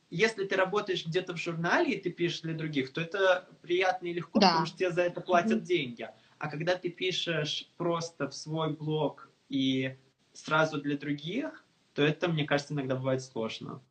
если 0.09 0.45
ты 0.45 0.55
работаешь 0.55 1.05
где-то 1.05 1.33
в 1.33 1.37
журнале 1.37 1.93
и 1.93 2.01
ты 2.01 2.11
пишешь 2.11 2.41
для 2.41 2.53
других, 2.53 2.93
то 2.93 3.01
это 3.01 3.47
приятно 3.61 4.07
и 4.07 4.13
легко, 4.13 4.39
да. 4.39 4.49
потому 4.49 4.65
что 4.65 4.77
тебе 4.77 4.91
за 4.91 5.01
это 5.03 5.21
платят 5.21 5.61
mm-hmm. 5.61 5.65
деньги. 5.65 6.09
А 6.37 6.49
когда 6.49 6.75
ты 6.75 6.89
пишешь 6.89 7.69
просто 7.77 8.29
в 8.29 8.35
свой 8.35 8.73
блог 8.73 9.29
и 9.49 9.97
сразу 10.33 10.81
для 10.81 10.97
других, 10.97 11.63
то 11.93 12.01
это, 12.01 12.27
мне 12.27 12.45
кажется, 12.45 12.73
иногда 12.73 12.95
бывает 12.95 13.21
сложно. 13.21 13.81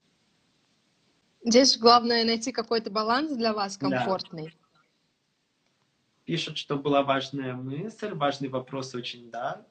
Здесь 1.45 1.76
главное 1.76 2.24
найти 2.24 2.53
какой-то 2.53 2.90
баланс 2.90 3.36
для 3.36 3.53
вас 3.53 3.76
комфортный. 3.76 4.55
пишут, 6.24 6.57
что 6.57 6.76
была 6.76 7.03
важная 7.03 7.55
мысль, 7.55 8.14
важный 8.14 8.49
вопрос 8.49 8.95
очень, 8.95 9.30
да, 9.30 9.66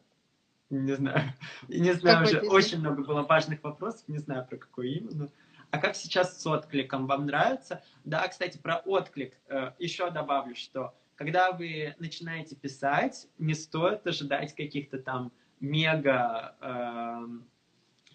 не 0.69 0.93
знаю, 0.93 1.33
не 1.67 1.93
знаю 1.93 2.19
какой 2.19 2.31
уже, 2.31 2.41
песня? 2.41 2.55
очень 2.55 2.79
много 2.79 3.03
было 3.03 3.23
важных 3.23 3.63
вопросов, 3.63 4.03
не 4.07 4.19
знаю 4.19 4.45
про 4.47 4.57
какой 4.57 4.91
именно. 4.91 5.29
А 5.71 5.79
как 5.79 5.95
сейчас 5.95 6.39
с 6.39 6.45
откликом? 6.45 7.07
Вам 7.07 7.25
нравится? 7.25 7.83
Да, 8.03 8.27
кстати, 8.27 8.59
про 8.59 8.77
отклик 8.77 9.33
э, 9.47 9.71
еще 9.79 10.11
добавлю, 10.11 10.55
что 10.55 10.93
когда 11.15 11.51
вы 11.51 11.95
начинаете 11.97 12.55
писать, 12.55 13.27
не 13.39 13.55
стоит 13.55 14.05
ожидать 14.05 14.53
каких-то 14.53 14.99
там 14.99 15.31
мега, 15.59 16.55
э, 16.61 17.27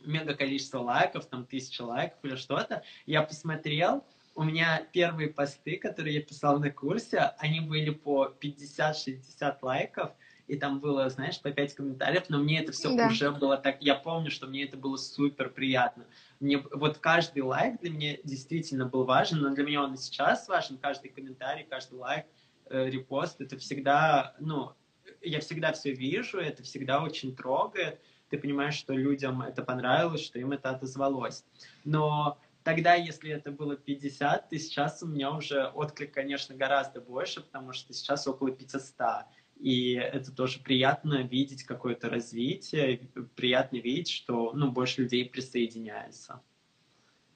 мега 0.04 0.34
количества 0.34 0.80
лайков, 0.80 1.26
там 1.26 1.44
тысяча 1.46 1.82
лайков 1.82 2.18
или 2.22 2.36
что-то. 2.36 2.82
Я 3.06 3.22
посмотрел, 3.22 4.04
у 4.34 4.44
меня 4.44 4.86
первые 4.92 5.28
посты, 5.30 5.76
которые 5.76 6.14
я 6.14 6.22
писал 6.22 6.60
на 6.60 6.70
курсе, 6.70 7.32
они 7.38 7.60
были 7.60 7.90
по 7.90 8.32
50-60 8.40 9.58
лайков, 9.62 10.12
и 10.46 10.56
там 10.56 10.80
было, 10.80 11.10
знаешь, 11.10 11.40
по 11.40 11.50
5 11.50 11.74
комментариев, 11.74 12.24
но 12.28 12.38
мне 12.38 12.60
это 12.60 12.72
все 12.72 12.94
да. 12.94 13.08
уже 13.08 13.30
было 13.32 13.56
так, 13.56 13.82
я 13.82 13.94
помню, 13.94 14.30
что 14.30 14.46
мне 14.46 14.64
это 14.64 14.76
было 14.76 14.96
супер 14.96 15.50
приятно. 15.50 16.06
Мне 16.40 16.58
вот 16.58 16.98
каждый 16.98 17.42
лайк 17.42 17.80
для 17.80 17.90
меня 17.90 18.16
действительно 18.22 18.86
был 18.86 19.04
важен, 19.04 19.40
но 19.40 19.50
для 19.50 19.64
меня 19.64 19.82
он 19.82 19.94
и 19.94 19.98
сейчас 19.98 20.48
важен, 20.48 20.78
каждый 20.78 21.10
комментарий, 21.10 21.66
каждый 21.68 21.98
лайк, 21.98 22.26
э, 22.70 22.88
репост, 22.88 23.40
это 23.40 23.58
всегда, 23.58 24.36
ну, 24.38 24.72
я 25.20 25.40
всегда 25.40 25.72
все 25.72 25.92
вижу, 25.92 26.38
это 26.38 26.62
всегда 26.62 27.02
очень 27.02 27.34
трогает, 27.34 28.00
ты 28.28 28.38
понимаешь, 28.38 28.74
что 28.74 28.92
людям 28.92 29.42
это 29.42 29.62
понравилось, 29.62 30.24
что 30.24 30.38
им 30.38 30.52
это 30.52 30.70
отозвалось. 30.70 31.44
Но 31.84 32.38
тогда, 32.62 32.94
если 32.94 33.30
это 33.30 33.50
было 33.50 33.76
50, 33.76 34.48
то 34.48 34.58
сейчас 34.58 35.02
у 35.02 35.06
меня 35.06 35.32
уже 35.32 35.66
отклик, 35.66 36.12
конечно, 36.12 36.54
гораздо 36.54 37.00
больше, 37.00 37.40
потому 37.40 37.72
что 37.72 37.92
сейчас 37.92 38.26
около 38.26 38.50
500. 38.50 39.26
И 39.58 39.94
это 39.94 40.32
тоже 40.32 40.60
приятно 40.60 41.22
видеть 41.22 41.64
какое-то 41.64 42.08
развитие, 42.08 43.08
приятно 43.34 43.78
видеть, 43.78 44.10
что 44.10 44.52
ну, 44.52 44.70
больше 44.70 45.02
людей 45.02 45.28
присоединяется. 45.28 46.40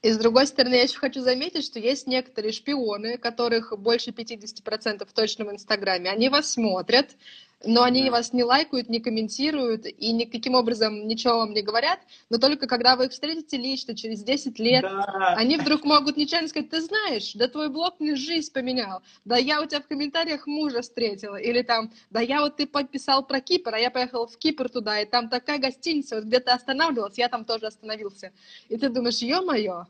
И 0.03 0.11
с 0.11 0.17
другой 0.17 0.47
стороны, 0.47 0.75
я 0.75 0.83
еще 0.83 0.99
хочу 0.99 1.21
заметить, 1.21 1.63
что 1.63 1.79
есть 1.79 2.07
некоторые 2.07 2.51
шпионы, 2.51 3.17
которых 3.17 3.73
больше 3.77 4.11
50% 4.11 5.07
точно 5.13 5.45
в 5.45 5.51
Инстаграме. 5.51 6.09
Они 6.09 6.27
вас 6.27 6.51
смотрят, 6.51 7.15
но 7.65 7.83
они 7.83 8.09
вас 8.09 8.33
не 8.33 8.43
лайкают, 8.43 8.89
не 8.89 8.99
комментируют 8.99 9.85
и 9.85 10.11
никаким 10.11 10.55
образом 10.55 11.07
ничего 11.07 11.37
вам 11.37 11.53
не 11.53 11.61
говорят, 11.61 11.99
но 12.29 12.37
только 12.37 12.67
когда 12.67 12.95
вы 12.95 13.05
их 13.05 13.11
встретите 13.11 13.57
лично 13.57 13.95
через 13.95 14.23
10 14.23 14.59
лет, 14.59 14.81
да. 14.81 15.33
они 15.37 15.57
вдруг 15.57 15.83
могут 15.85 16.17
нечаянно 16.17 16.47
сказать, 16.47 16.69
ты 16.69 16.81
знаешь, 16.81 17.33
да 17.33 17.47
твой 17.47 17.69
блог 17.69 17.99
мне 17.99 18.15
жизнь 18.15 18.51
поменял, 18.51 19.01
да 19.25 19.37
я 19.37 19.61
у 19.61 19.65
тебя 19.65 19.81
в 19.81 19.87
комментариях 19.87 20.47
мужа 20.47 20.81
встретила, 20.81 21.35
или 21.35 21.61
там, 21.61 21.91
да 22.09 22.19
я 22.21 22.41
вот 22.41 22.57
ты 22.57 22.67
подписал 22.67 23.25
про 23.25 23.39
Кипр, 23.39 23.73
а 23.73 23.79
я 23.79 23.91
поехал 23.91 24.27
в 24.27 24.37
Кипр 24.37 24.69
туда, 24.69 25.01
и 25.01 25.05
там 25.05 25.29
такая 25.29 25.59
гостиница, 25.59 26.15
вот 26.15 26.25
где 26.25 26.39
ты 26.39 26.51
останавливался, 26.51 27.21
я 27.21 27.29
там 27.29 27.45
тоже 27.45 27.67
остановился. 27.67 28.31
И 28.69 28.77
ты 28.77 28.89
думаешь, 28.89 29.19
ё-моё, 29.19 29.85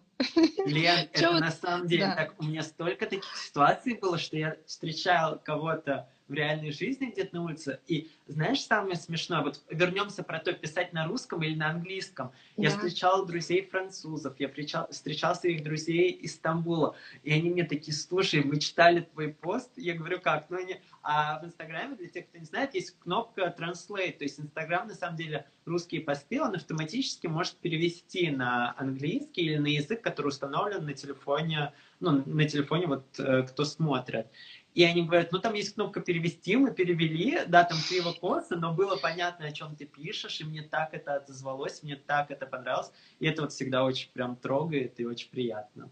Лен, 0.65 1.09
это 1.13 1.31
на 1.31 1.51
самом 1.51 1.87
деле 1.87 2.13
так, 2.15 2.35
у 2.39 2.43
меня 2.43 2.63
столько 2.63 3.05
таких 3.05 3.35
ситуаций 3.35 3.95
было, 3.95 4.17
что 4.17 4.37
я 4.37 4.55
встречал 4.65 5.39
кого-то 5.43 6.07
в 6.27 6.33
реальной 6.33 6.71
жизни 6.71 7.07
где-то 7.07 7.35
на 7.35 7.43
улице. 7.43 7.79
И 7.87 8.09
знаешь, 8.27 8.61
самое 8.61 8.95
смешное, 8.95 9.41
вот 9.41 9.61
вернемся 9.69 10.23
про 10.23 10.39
то, 10.39 10.53
писать 10.53 10.93
на 10.93 11.05
русском 11.07 11.43
или 11.43 11.55
на 11.55 11.69
английском. 11.69 12.31
Да. 12.57 12.63
Я 12.63 12.69
встречал 12.69 13.25
друзей 13.25 13.67
французов, 13.67 14.35
я 14.39 14.47
встречал, 14.47 14.87
встречал 14.89 15.35
своих 15.35 15.63
друзей 15.63 16.11
из 16.11 16.35
Стамбула, 16.35 16.95
и 17.23 17.33
они 17.33 17.49
мне 17.49 17.63
такие, 17.63 17.93
слушай, 17.93 18.43
мы 18.43 18.59
читали 18.59 19.01
твой 19.01 19.29
пост, 19.29 19.71
я 19.75 19.93
говорю, 19.95 20.19
как? 20.19 20.49
Ну, 20.49 20.57
они... 20.57 20.79
А 21.05 21.41
в 21.41 21.45
Инстаграме, 21.45 21.97
для 21.97 22.07
тех, 22.07 22.27
кто 22.29 22.37
не 22.37 22.45
знает, 22.45 22.73
есть 22.75 22.97
кнопка 22.99 23.53
Translate, 23.57 24.13
то 24.13 24.23
есть 24.23 24.39
Инстаграм, 24.39 24.87
на 24.87 24.95
самом 24.95 25.17
деле, 25.17 25.45
русские 25.65 25.99
посты, 25.99 26.41
он 26.41 26.55
автоматически 26.55 27.27
может 27.27 27.55
перевести 27.57 28.31
на 28.31 28.73
английский 28.77 29.41
или 29.41 29.57
на 29.57 29.67
язык, 29.67 30.01
который 30.01 30.27
установлен 30.27 30.85
на 30.85 30.93
телефоне, 30.93 31.73
ну, 31.99 32.23
на 32.25 32.47
телефоне 32.47 32.87
вот 32.87 33.05
э, 33.19 33.43
кто 33.43 33.65
смотрит. 33.65 34.27
И 34.73 34.83
они 34.83 35.03
говорят, 35.03 35.31
ну 35.31 35.39
там 35.39 35.53
есть 35.53 35.75
кнопка 35.75 36.01
перевести, 36.01 36.55
мы 36.55 36.71
перевели, 36.71 37.41
да, 37.47 37.63
там 37.63 37.77
косы, 38.19 38.55
но 38.55 38.73
было 38.73 38.95
понятно, 38.95 39.45
о 39.45 39.51
чем 39.51 39.75
ты 39.75 39.85
пишешь, 39.85 40.41
и 40.41 40.43
мне 40.43 40.63
так 40.63 40.93
это 40.93 41.15
отозвалось, 41.15 41.83
мне 41.83 41.95
так 41.95 42.31
это 42.31 42.47
понравилось. 42.47 42.91
И 43.19 43.27
это 43.27 43.43
вот 43.43 43.51
всегда 43.51 43.83
очень 43.83 44.11
прям 44.11 44.35
трогает 44.35 44.99
и 44.99 45.05
очень 45.05 45.29
приятно. 45.29 45.89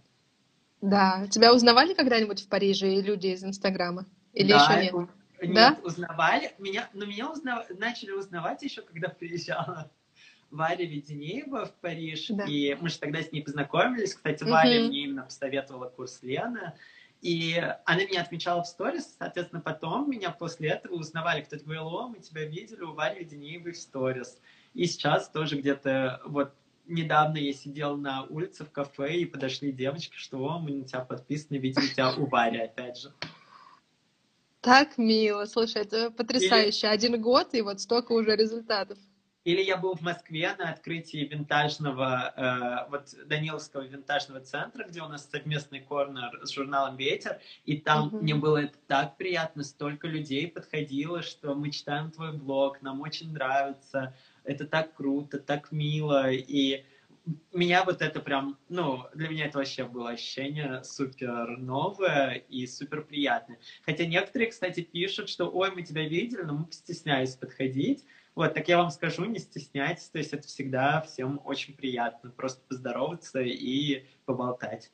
Да. 0.82 1.28
Тебя 1.30 1.54
узнавали 1.54 1.94
когда-нибудь 1.94 2.42
в 2.42 2.48
Париже 2.48 3.02
люди 3.02 3.28
из 3.28 3.44
Инстаграма? 3.44 4.08
Или 4.34 4.50
да, 4.50 4.80
еще 4.80 4.84
нет? 4.84 5.10
Нет, 5.42 5.54
да? 5.54 5.78
узнавали. 5.84 6.52
Меня, 6.58 6.90
но 6.94 7.06
меня 7.06 7.32
узнав... 7.32 7.70
начали 7.70 8.12
узнавать 8.12 8.64
еще, 8.64 8.82
когда 8.82 9.10
приезжала 9.10 9.92
Варя 10.50 10.86
Веденеева 10.86 11.66
в 11.66 11.74
Париж. 11.76 12.28
Да. 12.30 12.46
И 12.46 12.76
мы 12.80 12.90
же 12.90 13.00
тогда 13.00 13.22
с 13.22 13.32
ней 13.32 13.42
познакомились. 13.42 14.16
Кстати, 14.16 14.44
Варя 14.44 14.82
угу. 14.82 14.88
мне 14.88 15.04
именно 15.04 15.24
посоветовала 15.24 15.90
курс 15.90 16.20
Лены. 16.22 16.74
И 17.22 17.56
она 17.86 18.04
меня 18.04 18.22
отмечала 18.22 18.64
в 18.64 18.68
сторис, 18.68 19.16
соответственно, 19.20 19.62
потом 19.62 20.10
меня 20.10 20.32
после 20.32 20.70
этого 20.70 20.96
узнавали, 20.96 21.42
кто-то 21.42 21.64
говорил, 21.64 21.88
о, 21.88 22.08
мы 22.08 22.20
тебя 22.20 22.46
видели 22.46 22.82
у 22.82 22.94
Вари 22.94 23.20
Веденеевой 23.20 23.74
в 23.74 23.78
сторис. 23.78 24.40
И 24.74 24.88
сейчас 24.88 25.30
тоже 25.30 25.58
где-то 25.60 26.22
вот 26.26 26.54
недавно 26.88 27.38
я 27.38 27.54
сидел 27.54 27.96
на 27.96 28.24
улице 28.24 28.66
в 28.66 28.72
кафе, 28.72 29.18
и 29.18 29.26
подошли 29.26 29.72
девочки, 29.72 30.16
что 30.16 30.40
о, 30.40 30.60
мы 30.60 30.72
на 30.72 30.84
тебя 30.84 31.02
подписаны, 31.02 31.58
видели 31.58 31.88
тебя 31.88 32.12
у 32.14 32.26
Вари, 32.26 32.60
опять 32.60 32.98
же. 32.98 33.14
Так 34.62 34.98
мило, 34.98 35.46
слушай, 35.46 35.82
это 35.82 36.12
потрясающе. 36.12 36.88
Или... 36.88 36.94
Один 36.94 37.22
год, 37.22 37.54
и 37.54 37.62
вот 37.62 37.82
столько 37.82 38.14
уже 38.14 38.36
результатов. 38.36 38.98
Или 39.44 39.62
я 39.64 39.78
был 39.78 39.96
в 39.96 40.02
Москве 40.02 40.54
на 40.58 40.70
открытии 40.70 41.26
винтажного, 41.26 42.34
э, 42.36 42.90
вот 42.92 43.16
Даниловского 43.26 43.82
винтажного 43.82 44.42
центра, 44.42 44.86
где 44.88 45.02
у 45.02 45.08
нас 45.08 45.28
совместный 45.28 45.80
корнер 45.80 46.40
с 46.44 46.52
журналом 46.52 46.96
«Ветер», 46.96 47.40
и 47.66 47.78
там 47.78 48.10
mm-hmm. 48.10 48.22
мне 48.22 48.36
было 48.36 48.58
это 48.58 48.78
так 48.88 49.18
приятно, 49.18 49.64
столько 49.64 50.08
людей 50.08 50.48
подходило, 50.48 51.24
что 51.24 51.56
мы 51.56 51.72
читаем 51.72 52.12
твой 52.12 52.34
блог, 52.34 52.84
нам 52.84 53.02
очень 53.02 53.34
нравится, 53.34 54.16
это 54.44 54.68
так 54.68 54.94
круто, 54.94 55.40
так 55.40 55.72
мило, 55.72 56.30
и 56.30 56.86
меня 57.54 57.84
вот 57.84 58.02
это 58.02 58.20
прям, 58.20 58.58
ну, 58.70 59.06
для 59.14 59.30
меня 59.30 59.46
это 59.46 59.60
вообще 59.60 59.86
было 59.86 60.12
ощущение 60.12 60.84
супер 60.84 61.58
новое 61.58 62.44
и 62.50 62.66
супер 62.68 63.04
приятное. 63.04 63.60
Хотя 63.86 64.06
некоторые, 64.06 64.50
кстати, 64.50 64.82
пишут, 64.82 65.30
что, 65.30 65.50
ой, 65.50 65.72
мы 65.72 65.84
тебя 65.84 66.08
видели, 66.08 66.42
но 66.42 66.54
мы 66.54 66.66
постеснялись 66.66 67.36
подходить, 67.36 68.06
вот, 68.36 68.54
так 68.54 68.68
я 68.68 68.78
вам 68.78 68.92
скажу, 68.92 69.26
не 69.26 69.40
стесняйтесь, 69.40 70.10
то 70.10 70.18
есть 70.18 70.34
это 70.34 70.48
всегда 70.48 71.02
всем 71.02 71.42
очень 71.44 71.76
приятно, 71.76 72.30
просто 72.30 72.62
поздороваться 72.68 73.42
и 73.42 74.06
поболтать. 74.26 74.92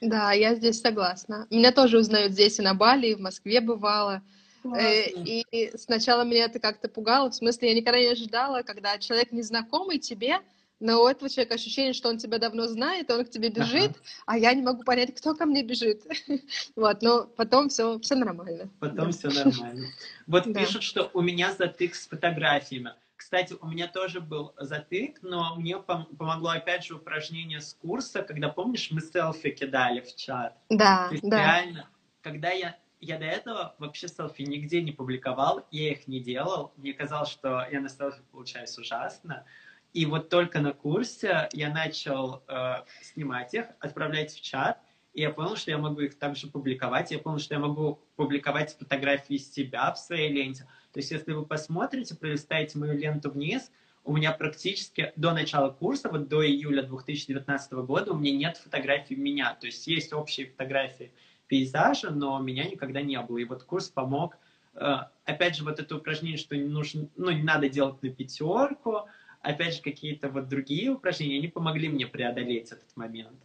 Да, 0.00 0.32
я 0.32 0.56
здесь 0.56 0.80
согласна. 0.80 1.46
Меня 1.50 1.70
тоже 1.70 1.98
узнают 1.98 2.32
здесь 2.32 2.58
и 2.58 2.62
на 2.62 2.74
Бали, 2.74 3.08
и 3.08 3.14
в 3.14 3.20
Москве 3.20 3.60
бывало. 3.60 4.20
Э, 4.64 5.08
и 5.10 5.72
сначала 5.76 6.24
меня 6.24 6.46
это 6.46 6.58
как-то 6.58 6.88
пугало, 6.88 7.30
в 7.30 7.34
смысле, 7.34 7.68
я 7.68 7.74
никогда 7.74 8.00
не 8.00 8.08
ожидала, 8.08 8.62
когда 8.62 8.98
человек 8.98 9.32
незнакомый 9.32 9.98
тебе 9.98 10.38
но 10.82 11.02
у 11.02 11.06
этого 11.06 11.30
человека 11.30 11.54
ощущение, 11.54 11.92
что 11.92 12.08
он 12.08 12.18
тебя 12.18 12.38
давно 12.38 12.66
знает, 12.66 13.10
он 13.10 13.24
к 13.24 13.30
тебе 13.30 13.50
бежит, 13.50 13.92
ага. 13.92 14.00
а 14.26 14.36
я 14.36 14.52
не 14.52 14.62
могу 14.62 14.82
понять, 14.82 15.14
кто 15.14 15.34
ко 15.34 15.46
мне 15.46 15.62
бежит. 15.62 16.02
вот, 16.76 17.02
но 17.02 17.24
потом 17.24 17.68
все, 17.68 17.98
все 18.00 18.16
нормально. 18.16 18.68
Потом 18.80 19.06
да. 19.06 19.12
все 19.12 19.28
нормально. 19.28 19.86
Вот 20.26 20.44
да. 20.46 20.60
пишут, 20.60 20.82
что 20.82 21.10
у 21.14 21.20
меня 21.20 21.52
затык 21.52 21.94
с 21.94 22.08
фотографиями. 22.08 22.94
Кстати, 23.14 23.54
у 23.60 23.68
меня 23.68 23.86
тоже 23.86 24.20
был 24.20 24.52
затык, 24.58 25.20
но 25.22 25.54
мне 25.54 25.76
пом- 25.76 26.14
помогло 26.16 26.50
опять 26.50 26.84
же 26.84 26.96
упражнение 26.96 27.60
с 27.60 27.74
курса, 27.74 28.22
когда, 28.22 28.48
помнишь, 28.48 28.90
мы 28.90 29.00
селфи 29.00 29.50
кидали 29.50 30.00
в 30.00 30.16
чат. 30.16 30.58
Да, 30.68 31.06
То 31.06 31.14
есть 31.14 31.30
да. 31.30 31.38
реально, 31.38 31.88
когда 32.22 32.50
я 32.50 32.76
я 33.02 33.18
до 33.18 33.24
этого 33.24 33.74
вообще 33.78 34.06
селфи 34.06 34.42
нигде 34.42 34.80
не 34.80 34.92
публиковал, 34.92 35.66
я 35.72 35.90
их 35.90 36.06
не 36.06 36.20
делал. 36.20 36.72
Мне 36.76 36.92
казалось, 36.92 37.30
что 37.30 37.66
я 37.70 37.80
на 37.80 37.88
селфи 37.88 38.22
получаюсь 38.30 38.78
ужасно. 38.78 39.44
И 39.92 40.06
вот 40.06 40.30
только 40.30 40.60
на 40.60 40.72
курсе 40.72 41.48
я 41.52 41.72
начал 41.72 42.42
э, 42.48 42.76
снимать 43.02 43.52
их, 43.52 43.66
отправлять 43.78 44.32
в 44.32 44.40
чат, 44.40 44.78
и 45.12 45.20
я 45.20 45.30
понял, 45.30 45.56
что 45.56 45.70
я 45.70 45.78
могу 45.78 46.00
их 46.00 46.18
также 46.18 46.46
публиковать. 46.46 47.10
Я 47.10 47.18
понял, 47.18 47.38
что 47.38 47.54
я 47.54 47.60
могу 47.60 48.00
публиковать 48.16 48.76
фотографии 48.78 49.36
себя 49.36 49.92
в 49.92 49.98
своей 49.98 50.32
ленте. 50.32 50.66
То 50.92 51.00
есть, 51.00 51.10
если 51.10 51.32
вы 51.32 51.44
посмотрите, 51.44 52.14
пролистаете 52.14 52.78
мою 52.78 52.98
ленту 52.98 53.30
вниз, 53.30 53.70
у 54.04 54.16
меня 54.16 54.32
практически 54.32 55.12
до 55.16 55.32
начала 55.32 55.70
курса, 55.70 56.08
вот 56.08 56.28
до 56.28 56.44
июля 56.44 56.82
2019 56.82 57.72
года, 57.72 58.12
у 58.12 58.18
меня 58.18 58.36
нет 58.36 58.56
фотографий 58.56 59.14
меня. 59.14 59.54
То 59.54 59.66
есть, 59.66 59.86
есть 59.86 60.12
общие 60.14 60.46
фотографии 60.46 61.12
пейзажа, 61.46 62.10
но 62.10 62.40
меня 62.40 62.64
никогда 62.64 63.02
не 63.02 63.20
было. 63.20 63.36
И 63.36 63.44
вот 63.44 63.64
курс 63.64 63.90
помог. 63.90 64.38
Э, 64.74 65.00
опять 65.26 65.56
же, 65.56 65.64
вот 65.64 65.78
это 65.78 65.96
упражнение, 65.96 66.38
что 66.38 66.56
не 66.56 66.64
нужно, 66.64 67.08
ну, 67.16 67.30
не 67.30 67.42
надо 67.42 67.68
делать 67.68 68.02
на 68.02 68.08
пятерку, 68.08 69.02
опять 69.42 69.74
же, 69.74 69.82
какие-то 69.82 70.28
вот 70.28 70.48
другие 70.48 70.90
упражнения, 70.90 71.38
они 71.38 71.48
помогли 71.48 71.88
мне 71.88 72.06
преодолеть 72.06 72.72
этот 72.72 72.96
момент. 72.96 73.38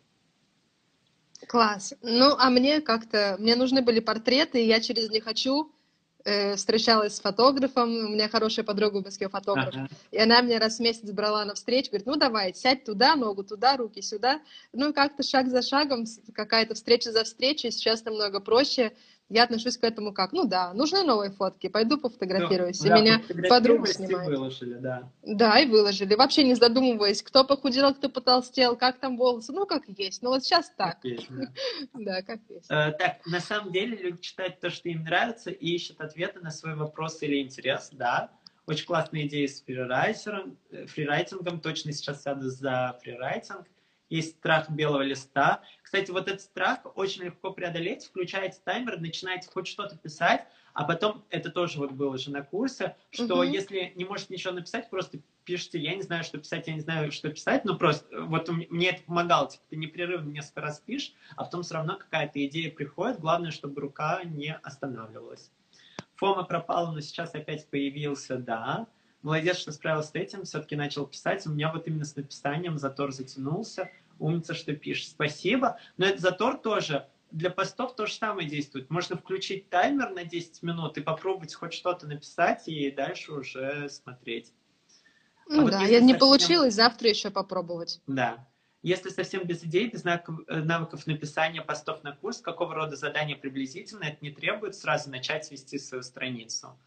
Класс. 1.47 1.93
Ну, 2.01 2.35
а 2.37 2.49
мне 2.49 2.81
как-то, 2.81 3.35
мне 3.39 3.55
нужны 3.55 3.81
были 3.81 3.99
портреты, 3.99 4.63
и 4.63 4.67
я 4.67 4.79
через 4.79 5.09
«не 5.09 5.19
хочу» 5.19 5.71
э, 6.23 6.55
встречалась 6.55 7.15
с 7.15 7.19
фотографом, 7.19 7.89
у 7.89 8.09
меня 8.09 8.27
хорошая 8.27 8.65
подруга 8.65 9.01
в 9.01 9.05
Москве 9.05 9.29
фотограф, 9.29 9.75
ага. 9.75 9.87
и 10.11 10.17
она 10.17 10.41
меня 10.41 10.59
раз 10.59 10.77
в 10.77 10.81
месяц 10.81 11.09
брала 11.11 11.45
на 11.45 11.53
встречу, 11.53 11.91
говорит, 11.91 12.07
ну 12.07 12.15
давай, 12.15 12.53
сядь 12.55 12.85
туда, 12.85 13.15
ногу 13.15 13.43
туда, 13.43 13.77
руки 13.77 14.01
сюда. 14.01 14.41
Ну, 14.73 14.93
как-то 14.93 15.21
шаг 15.23 15.47
за 15.47 15.61
шагом, 15.61 16.05
какая-то 16.33 16.73
встреча 16.73 17.11
за 17.11 17.23
встречей, 17.23 17.71
сейчас 17.71 18.03
намного 18.03 18.39
проще, 18.39 18.93
я 19.29 19.43
отношусь 19.43 19.77
к 19.77 19.83
этому 19.83 20.13
как, 20.13 20.31
ну 20.31 20.45
да, 20.45 20.73
нужны 20.73 21.03
новые 21.03 21.31
фотки, 21.31 21.67
пойду 21.67 21.97
пофотографируюсь. 21.97 22.79
Ну, 22.79 22.85
и 22.85 22.89
да, 22.89 22.99
меня 22.99 23.21
подруга 23.49 23.87
снимает. 23.87 24.27
выложили, 24.27 24.75
да. 24.75 25.11
Да, 25.23 25.59
и 25.59 25.65
выложили. 25.65 26.15
Вообще 26.15 26.43
не 26.43 26.55
задумываясь, 26.55 27.21
кто 27.21 27.43
похудел, 27.43 27.93
кто 27.93 28.09
потолстел, 28.09 28.77
как 28.77 28.99
там 28.99 29.17
волосы, 29.17 29.51
ну 29.51 29.65
как 29.65 29.83
есть. 29.89 30.21
Ну 30.21 30.29
вот 30.29 30.43
сейчас 30.43 30.71
так. 30.77 30.99
да. 31.93 32.21
как 32.25 32.39
есть. 32.49 32.71
Э, 32.71 32.91
так, 32.97 33.25
на 33.25 33.41
самом 33.41 33.73
деле 33.73 33.97
люди 33.97 34.21
читают 34.21 34.59
то, 34.61 34.69
что 34.69 34.87
им 34.87 35.03
нравится, 35.03 35.51
и 35.51 35.75
ищут 35.75 35.99
ответы 35.99 36.39
на 36.39 36.51
свой 36.51 36.75
вопрос 36.75 37.21
или 37.21 37.41
интерес, 37.41 37.89
да. 37.91 38.31
Очень 38.65 38.85
классная 38.85 39.27
идея 39.27 39.47
с 39.47 39.61
фрирайтером, 39.61 40.57
э, 40.71 40.85
фрирайтингом, 40.85 41.59
точно 41.59 41.91
сейчас 41.91 42.23
сяду 42.23 42.49
за 42.49 42.97
фрирайтинг 43.01 43.65
есть 44.09 44.37
страх 44.37 44.69
белого 44.69 45.01
листа. 45.01 45.61
Кстати, 45.87 46.11
вот 46.11 46.27
этот 46.27 46.41
страх 46.41 46.79
очень 46.95 47.23
легко 47.23 47.51
преодолеть. 47.53 48.07
Включаете 48.07 48.57
таймер, 48.65 48.99
начинаете 48.99 49.47
хоть 49.49 49.67
что-то 49.67 49.95
писать, 49.97 50.45
а 50.73 50.83
потом, 50.83 51.23
это 51.29 51.49
тоже 51.49 51.77
вот 51.77 51.93
было 51.93 52.17
же 52.17 52.29
на 52.29 52.43
курсе, 52.43 52.97
что 53.09 53.35
угу. 53.35 53.43
если 53.43 53.93
не 53.95 54.03
можете 54.03 54.33
ничего 54.33 54.51
написать, 54.51 54.89
просто 54.89 55.19
пишите, 55.45 55.79
я 55.79 55.95
не 55.95 56.01
знаю, 56.01 56.25
что 56.25 56.39
писать, 56.39 56.67
я 56.67 56.73
не 56.73 56.81
знаю, 56.81 57.13
что 57.13 57.29
писать, 57.29 57.63
но 57.63 57.77
просто 57.77 58.05
вот 58.23 58.49
мне 58.49 58.89
это 58.89 59.03
помогало, 59.03 59.49
типа, 59.49 59.63
ты 59.69 59.77
непрерывно 59.77 60.29
несколько 60.29 60.59
раз 60.59 60.81
пишешь, 60.81 61.13
а 61.37 61.45
потом 61.45 61.63
все 61.63 61.75
равно 61.75 61.97
какая-то 61.97 62.45
идея 62.45 62.69
приходит, 62.69 63.21
главное, 63.21 63.51
чтобы 63.51 63.79
рука 63.79 64.25
не 64.25 64.53
останавливалась. 64.55 65.51
Фома 66.15 66.43
пропала, 66.43 66.91
но 66.91 66.99
сейчас 66.99 67.33
опять 67.33 67.65
появился, 67.69 68.35
да 68.35 68.87
молодец, 69.21 69.57
что 69.57 69.71
справился 69.71 70.11
с 70.11 70.15
этим, 70.15 70.43
все-таки 70.43 70.75
начал 70.75 71.05
писать. 71.05 71.45
У 71.47 71.49
меня 71.49 71.71
вот 71.71 71.87
именно 71.87 72.05
с 72.05 72.15
написанием 72.15 72.77
затор 72.77 73.11
затянулся. 73.11 73.89
Умница, 74.19 74.53
что 74.53 74.73
пишешь. 74.73 75.09
Спасибо. 75.09 75.77
Но 75.97 76.05
этот 76.05 76.21
затор 76.21 76.57
тоже 76.57 77.07
для 77.31 77.49
постов 77.49 77.95
то 77.95 78.05
же 78.05 78.13
самое 78.13 78.47
действует. 78.47 78.89
Можно 78.89 79.17
включить 79.17 79.69
таймер 79.69 80.11
на 80.11 80.23
10 80.23 80.63
минут 80.63 80.97
и 80.97 81.01
попробовать 81.01 81.53
хоть 81.53 81.73
что-то 81.73 82.07
написать, 82.07 82.67
и 82.67 82.89
дальше 82.91 83.33
уже 83.33 83.89
смотреть. 83.89 84.53
А 85.49 85.53
ну 85.53 85.67
а 85.67 85.71
да, 85.71 85.79
вот 85.79 85.89
я 85.89 85.99
не 85.99 86.13
совсем... 86.13 86.19
получилось, 86.19 86.73
завтра 86.73 87.09
еще 87.09 87.29
попробовать. 87.29 88.01
Да. 88.07 88.47
Если 88.83 89.09
совсем 89.09 89.43
без 89.43 89.63
идей, 89.63 89.89
без 89.89 90.03
навыков 90.03 91.07
написания 91.07 91.61
постов 91.61 92.03
на 92.03 92.15
курс, 92.15 92.39
какого 92.39 92.73
рода 92.75 92.95
задания 92.95 93.35
приблизительно 93.35 94.05
это 94.05 94.17
не 94.21 94.31
требует, 94.31 94.75
сразу 94.75 95.09
начать 95.09 95.51
вести 95.51 95.79
свою 95.79 96.03
страницу. 96.03 96.79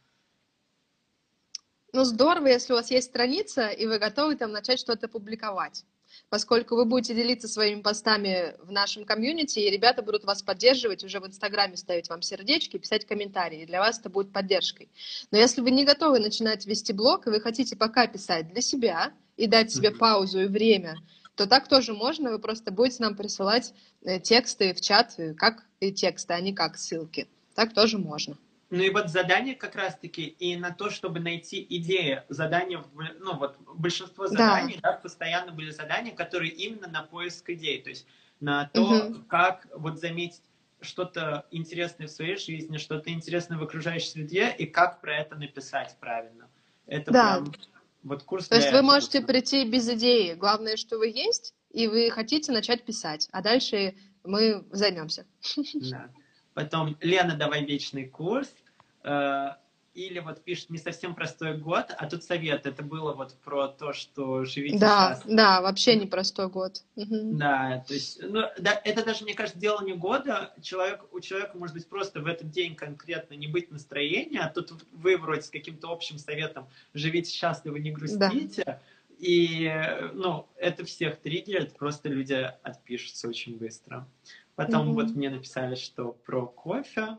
Ну, 1.93 2.05
здорово, 2.05 2.47
если 2.47 2.73
у 2.73 2.77
вас 2.77 2.91
есть 2.91 3.09
страница, 3.09 3.69
и 3.69 3.87
вы 3.87 3.99
готовы 3.99 4.37
там 4.37 4.53
начать 4.53 4.79
что-то 4.79 5.09
публиковать. 5.09 5.85
Поскольку 6.31 6.77
вы 6.77 6.85
будете 6.85 7.13
делиться 7.13 7.49
своими 7.49 7.83
постами 7.83 8.55
в 8.63 8.71
нашем 8.71 9.05
комьюнити, 9.05 9.59
и 9.59 9.69
ребята 9.69 10.01
будут 10.01 10.25
вас 10.25 10.43
поддерживать, 10.43 11.03
уже 11.03 11.19
в 11.19 11.27
Инстаграме 11.27 11.77
ставить 11.77 12.09
вам 12.09 12.23
сердечки, 12.23 12.79
писать 12.79 13.05
комментарии. 13.05 13.63
И 13.63 13.67
для 13.67 13.81
вас 13.81 13.99
это 13.99 14.11
будет 14.11 14.33
поддержкой. 14.33 14.89
Но 15.33 15.39
если 15.39 15.61
вы 15.61 15.73
не 15.73 15.85
готовы 15.85 16.21
начинать 16.21 16.67
вести 16.67 16.93
блог, 16.93 17.27
и 17.27 17.31
вы 17.31 17.41
хотите 17.41 17.77
пока 17.77 18.07
писать 18.07 18.49
для 18.53 18.63
себя 18.63 19.13
и 19.37 19.49
дать 19.49 19.73
себе 19.73 19.91
паузу 19.91 20.43
и 20.43 20.47
время, 20.47 20.99
то 21.35 21.49
так 21.49 21.67
тоже 21.67 21.95
можно. 21.95 22.31
Вы 22.31 22.39
просто 22.39 22.71
будете 22.71 23.03
нам 23.03 23.17
присылать 23.17 23.75
э, 24.03 24.21
тексты 24.21 24.73
в 24.73 24.81
чат, 24.81 25.15
э, 25.19 25.35
как 25.35 25.65
и 25.81 25.91
тексты, 25.91 26.35
а 26.35 26.41
не 26.41 26.53
как 26.53 26.79
ссылки. 26.79 27.27
Так 27.57 27.75
тоже 27.75 27.99
можно. 27.99 28.37
Ну 28.71 28.83
и 28.83 28.91
вот 28.91 29.09
задание 29.09 29.57
как 29.57 29.75
раз-таки 29.75 30.25
и 30.25 30.57
на 30.57 30.71
то, 30.71 30.91
чтобы 30.91 31.19
найти 31.19 31.67
идеи. 31.69 32.23
Задания, 32.29 32.83
ну 33.19 33.37
вот 33.37 33.57
большинство 33.75 34.29
заданий, 34.29 34.79
да. 34.81 34.93
да, 34.93 34.99
постоянно 34.99 35.51
были 35.51 35.71
задания, 35.71 36.15
которые 36.15 36.53
именно 36.53 36.87
на 36.87 37.03
поиск 37.03 37.51
идей, 37.51 37.83
то 37.83 37.91
есть 37.91 38.07
на 38.39 38.71
то, 38.73 38.83
угу. 38.83 39.25
как 39.29 39.67
вот 39.75 39.99
заметить 39.99 40.43
что-то 40.81 41.47
интересное 41.51 42.07
в 42.07 42.11
своей 42.11 42.37
жизни, 42.37 42.79
что-то 42.79 43.11
интересное 43.11 43.59
в 43.59 43.63
окружающей 43.63 44.09
среде, 44.09 44.55
и 44.57 44.67
как 44.67 45.01
про 45.01 45.17
это 45.17 45.35
написать 45.35 45.97
правильно. 46.01 46.49
Это 46.87 47.11
да. 47.11 47.41
прям 47.41 47.53
вот 48.03 48.23
курс. 48.23 48.49
То 48.49 48.57
есть 48.57 48.73
вы 48.73 48.83
можете 48.83 49.21
прийти 49.21 49.69
без 49.69 49.89
идеи. 49.89 50.35
Главное, 50.35 50.77
что 50.77 50.99
вы 50.99 51.09
есть, 51.09 51.55
и 51.71 51.87
вы 51.87 52.11
хотите 52.11 52.53
начать 52.53 52.85
писать, 52.85 53.29
а 53.33 53.43
дальше 53.43 53.95
мы 54.25 54.65
займемся. 54.71 55.27
Да. 55.75 56.11
Потом 56.55 56.97
Лена, 57.01 57.37
давай 57.37 57.65
вечный 57.65 58.07
курс. 58.07 58.53
Э, 59.03 59.55
или 59.95 60.21
вот 60.21 60.43
пишет 60.43 60.71
не 60.71 60.79
совсем 60.79 61.15
простой 61.15 61.57
год, 61.57 61.87
а 61.97 62.09
тут 62.09 62.23
совет. 62.23 62.65
Это 62.67 62.83
было 62.83 63.13
вот 63.13 63.35
про 63.45 63.69
то, 63.69 63.93
что 63.93 64.45
живите 64.45 64.79
да, 64.79 65.17
сейчас. 65.17 65.35
Да, 65.35 65.61
вообще 65.61 65.97
непростой 65.97 66.49
год. 66.49 66.83
Угу. 66.97 67.37
Да, 67.39 67.85
то 67.87 67.95
есть, 67.95 68.23
ну, 68.23 68.43
да, 68.59 68.81
это 68.85 69.05
даже, 69.05 69.25
мне 69.25 69.35
кажется, 69.35 69.59
дело 69.59 69.83
не 69.83 69.93
года. 69.93 70.55
Человек, 70.63 71.05
у 71.13 71.21
человека 71.21 71.59
может 71.59 71.75
быть 71.75 71.89
просто 71.89 72.21
в 72.21 72.27
этот 72.27 72.51
день 72.51 72.77
конкретно 72.77 73.35
не 73.35 73.49
быть 73.49 73.71
настроения, 73.71 74.41
а 74.41 74.49
тут 74.49 74.73
вы 74.93 75.17
вроде 75.17 75.43
с 75.43 75.51
каким-то 75.51 75.91
общим 75.91 76.19
советом 76.19 76.69
живите 76.95 77.33
счастливо, 77.33 77.77
не 77.77 77.91
грустите. 77.91 78.63
Да. 78.65 78.81
И, 79.19 79.71
ну, 80.15 80.47
это 80.57 80.85
всех 80.87 81.19
триггерит, 81.19 81.77
просто 81.77 82.09
люди 82.09 82.51
отпишутся 82.63 83.29
очень 83.29 83.59
быстро. 83.59 84.09
Потом 84.57 84.89
угу. 84.89 85.01
вот 85.01 85.11
мне 85.11 85.31
написали, 85.31 85.75
что 85.75 86.13
про 86.13 86.47
кофе, 86.47 87.19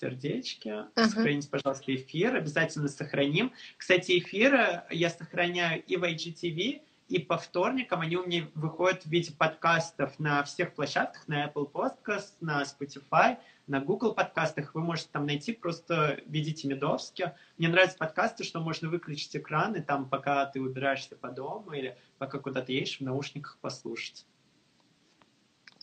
сердечки. 0.00 0.68
Uh-huh. 0.68 1.06
Сохраните, 1.06 1.48
пожалуйста, 1.48 1.94
эфир. 1.94 2.34
Обязательно 2.34 2.88
сохраним. 2.88 3.52
Кстати, 3.76 4.18
эфиры 4.18 4.82
я 4.90 5.10
сохраняю 5.10 5.82
и 5.84 5.96
в 5.96 6.04
IGTV, 6.04 6.82
и 7.08 7.18
по 7.18 7.36
вторникам. 7.36 8.00
Они 8.00 8.16
у 8.16 8.26
меня 8.26 8.48
выходят 8.54 9.02
в 9.04 9.10
виде 9.10 9.32
подкастов 9.32 10.18
на 10.18 10.42
всех 10.42 10.74
площадках, 10.74 11.28
на 11.28 11.46
Apple 11.46 11.70
Podcast, 11.70 12.32
на 12.40 12.62
Spotify, 12.62 13.38
на 13.66 13.80
Google 13.80 14.14
подкастах. 14.14 14.74
Вы 14.74 14.82
можете 14.82 15.08
там 15.12 15.26
найти, 15.26 15.52
просто 15.52 16.20
видите 16.26 16.66
Медовски. 16.66 17.32
Мне 17.58 17.68
нравятся 17.68 17.98
подкасты, 17.98 18.44
что 18.44 18.60
можно 18.60 18.88
выключить 18.88 19.36
экран, 19.36 19.74
и 19.74 19.80
там, 19.80 20.08
пока 20.08 20.46
ты 20.46 20.60
убираешься 20.60 21.16
по 21.16 21.28
дому 21.28 21.72
или 21.72 21.96
пока 22.18 22.38
куда-то 22.38 22.72
едешь, 22.72 22.98
в 22.98 23.02
наушниках 23.02 23.58
послушать. 23.60 24.26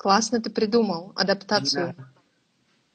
Классно 0.02 0.42
ты 0.42 0.50
придумал 0.50 1.14
адаптацию. 1.16 1.94
Да. 1.96 2.12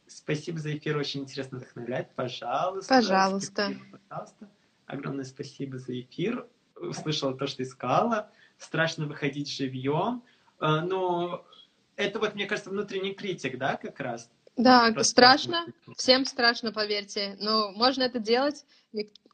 Спасибо 0.08 0.58
за 0.58 0.76
эфир, 0.76 0.96
очень 0.96 1.20
интересно 1.20 1.58
вдохновляет. 1.58 2.10
Пожалуйста. 2.16 2.96
Пожалуйста. 2.96 3.62
Спасибо, 3.66 3.98
пожалуйста. 4.08 4.48
Огромное 4.86 5.24
спасибо 5.24 5.78
за 5.78 6.00
эфир. 6.00 6.48
Услышала 6.74 7.38
то, 7.38 7.46
что 7.46 7.62
искала. 7.62 8.28
Страшно 8.58 9.06
выходить 9.06 9.48
живьем. 9.48 10.24
А, 10.58 10.80
но 10.80 11.46
это 11.94 12.18
вот, 12.18 12.34
мне 12.34 12.46
кажется, 12.46 12.70
внутренний 12.70 13.14
критик, 13.14 13.56
да, 13.56 13.76
как 13.76 14.00
раз? 14.00 14.28
Да, 14.56 14.90
Просто 14.92 15.12
страшно. 15.12 15.66
Всем 15.96 16.24
страшно, 16.24 16.72
поверьте. 16.72 17.36
Но 17.38 17.70
можно 17.70 18.02
это 18.02 18.18
делать. 18.18 18.64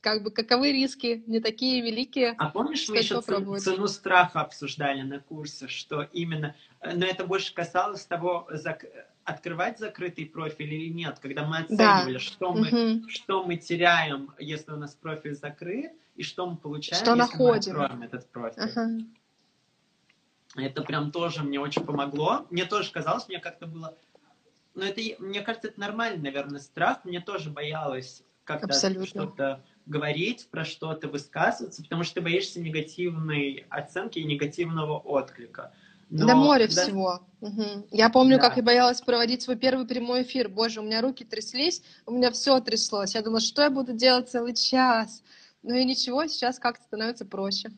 Как 0.03 0.24
бы 0.24 0.32
каковы 0.32 0.72
риски, 0.72 1.22
не 1.28 1.38
такие 1.38 1.80
великие. 1.80 2.34
А 2.36 2.48
помнишь, 2.48 2.88
мы 2.88 2.98
еще 2.98 3.22
цену 3.22 3.86
страха 3.86 4.40
обсуждали 4.40 5.03
на 5.03 5.20
курсе, 5.20 5.68
что 5.68 6.03
именно... 6.12 6.57
Э, 6.80 6.96
но 6.96 7.07
это 7.07 7.24
больше 7.24 7.55
касалось 7.55 8.05
того, 8.05 8.48
открывать 9.22 9.78
закрытый 9.78 10.26
профиль 10.26 10.74
или 10.74 10.92
нет, 10.92 11.20
когда 11.20 11.46
мы 11.46 11.59
оценивали, 11.59 12.14
да. 12.14 12.18
что, 12.18 12.53
мы, 12.53 12.96
угу. 12.96 13.09
что 13.09 13.44
мы 13.44 13.57
теряем, 13.57 14.34
если 14.40 14.72
у 14.72 14.76
нас 14.76 14.96
профиль 14.96 15.36
закрыт, 15.36 15.92
и 16.16 16.24
что 16.24 16.50
мы 16.50 16.57
получаем, 16.57 17.00
что 17.00 17.14
если 17.14 17.20
находим. 17.20 17.76
мы 17.76 17.84
откроем 17.84 18.03
этот 18.03 18.28
профиль. 18.28 18.64
Угу. 18.64 19.07
Это 20.57 20.82
прям 20.82 21.12
тоже 21.12 21.44
мне 21.44 21.61
очень 21.61 21.84
помогло. 21.84 22.44
Мне 22.50 22.64
тоже 22.64 22.90
казалось, 22.90 23.28
мне 23.28 23.38
как-то 23.38 23.68
было... 23.68 23.96
Но 24.74 24.84
это, 24.84 25.00
мне 25.22 25.42
кажется, 25.42 25.68
это 25.68 25.78
нормальный, 25.78 26.22
наверное, 26.22 26.59
страх. 26.59 27.05
Мне 27.05 27.20
тоже 27.20 27.50
боялась 27.50 28.24
как-то 28.44 28.72
что-то 29.07 29.62
говорить, 29.87 30.49
про 30.51 30.64
что-то 30.64 31.09
высказываться, 31.09 31.83
потому 31.83 32.05
что 32.05 32.16
ты 32.16 32.20
боишься 32.20 32.61
негативной 32.61 33.66
оценки 33.68 34.18
и 34.18 34.24
негативного 34.24 34.99
отклика. 34.99 35.72
Но, 36.11 36.26
да 36.26 36.37
море 36.37 36.68
да. 36.68 36.83
всего. 36.83 37.20
Угу. 37.41 37.89
Я 37.91 38.11
помню, 38.11 38.37
да. 38.37 38.43
как 38.43 38.59
я 38.59 38.62
боялась 38.62 39.01
проводить 39.01 39.43
свой 39.43 39.57
первый 39.57 39.87
прямой 39.87 40.22
эфир. 40.22 40.49
Боже, 40.49 40.80
у 40.80 40.85
меня 40.85 41.01
руки 41.01 41.24
тряслись, 41.24 41.83
у 42.05 42.12
меня 42.12 42.30
все 42.30 42.61
тряслось. 42.61 43.14
Я 43.14 43.22
думала, 43.22 43.41
что 43.41 43.62
я 43.62 43.70
буду 43.70 43.95
делать 43.95 44.28
целый 44.28 44.55
час. 44.55 45.22
Ну 45.62 45.74
и 45.74 45.85
ничего, 45.85 46.26
сейчас 46.26 46.59
как-то 46.59 46.85
становится 46.85 47.24
проще. 47.24 47.70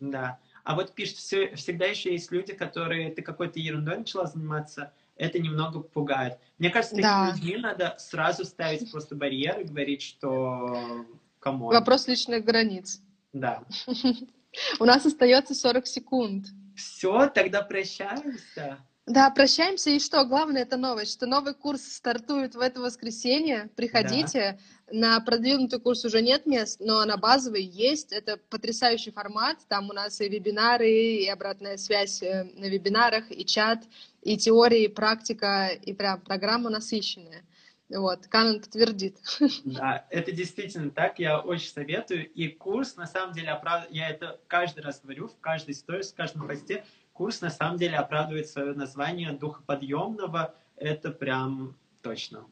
Да. 0.00 0.38
А 0.64 0.74
вот 0.74 0.94
пишет, 0.94 1.16
все, 1.16 1.54
всегда 1.56 1.86
еще 1.86 2.12
есть 2.12 2.32
люди, 2.32 2.54
которые 2.54 3.10
ты 3.10 3.22
какой-то 3.22 3.58
ерундой 3.58 3.98
начала 3.98 4.26
заниматься, 4.26 4.92
это 5.16 5.38
немного 5.38 5.80
пугает. 5.80 6.38
Мне 6.58 6.70
кажется, 6.70 6.94
таким 6.94 7.10
да. 7.10 7.32
людьми 7.32 7.56
надо 7.56 7.96
сразу 7.98 8.44
ставить 8.44 8.90
просто 8.92 9.14
барьеры, 9.14 9.64
говорить, 9.64 10.02
что 10.02 11.04
кому. 11.38 11.66
Вопрос 11.66 12.08
личных 12.08 12.44
границ. 12.44 13.00
Да. 13.32 13.64
У 14.80 14.84
нас 14.84 15.04
остается 15.06 15.54
40 15.54 15.86
секунд. 15.86 16.46
Все, 16.74 17.28
тогда 17.28 17.62
прощаемся. 17.62 18.78
Да, 19.08 19.30
прощаемся. 19.30 19.90
И 19.90 20.00
что, 20.00 20.24
главное, 20.24 20.62
это 20.62 20.76
новость, 20.76 21.12
что 21.12 21.26
новый 21.26 21.54
курс 21.54 21.82
стартует 21.82 22.54
в 22.54 22.60
это 22.60 22.80
воскресенье. 22.80 23.70
Приходите. 23.74 24.58
Да. 24.86 24.98
На 24.98 25.20
продвинутый 25.20 25.80
курс 25.80 26.04
уже 26.04 26.20
нет 26.20 26.44
мест, 26.44 26.78
но 26.80 27.04
на 27.06 27.16
базовый 27.16 27.62
есть. 27.62 28.12
Это 28.12 28.36
потрясающий 28.36 29.10
формат. 29.10 29.58
Там 29.68 29.88
у 29.88 29.94
нас 29.94 30.20
и 30.20 30.28
вебинары, 30.28 30.90
и 30.90 31.26
обратная 31.26 31.78
связь 31.78 32.22
э, 32.22 32.44
на 32.54 32.66
вебинарах, 32.66 33.30
и 33.30 33.46
чат, 33.46 33.84
и 34.22 34.36
теория, 34.36 34.84
и 34.84 34.88
практика, 34.88 35.68
и 35.68 35.94
прям 35.94 36.20
программа 36.20 36.68
насыщенная. 36.68 37.42
Вот, 37.90 38.26
Канон 38.26 38.60
подтвердит. 38.60 39.16
Да, 39.64 40.06
это 40.10 40.32
действительно 40.32 40.90
так, 40.90 41.18
я 41.18 41.40
очень 41.40 41.70
советую. 41.70 42.30
И 42.30 42.48
курс, 42.48 42.96
на 42.96 43.06
самом 43.06 43.32
деле, 43.32 43.50
оправдывает, 43.50 43.94
я 43.94 44.10
это 44.10 44.40
каждый 44.46 44.80
раз 44.80 45.00
говорю, 45.02 45.28
в 45.28 45.38
каждой 45.40 45.70
истории, 45.70 46.02
в 46.02 46.14
каждом 46.14 46.46
посте, 46.46 46.84
курс 47.12 47.40
на 47.40 47.50
самом 47.50 47.78
деле 47.78 47.96
оправдывает 47.96 48.48
свое 48.48 48.74
название 48.74 49.32
духоподъемного. 49.32 50.54
Это 50.76 51.10
прям 51.10 51.76
точно. 52.02 52.46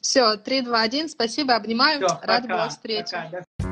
Все, 0.00 0.36
3, 0.36 0.62
2, 0.62 0.80
1, 0.80 1.08
спасибо, 1.08 1.54
обнимаю. 1.54 2.04
Все, 2.04 2.18
Рад 2.22 2.48
была 2.48 2.68
встрече. 2.68 3.30
Пока, 3.30 3.71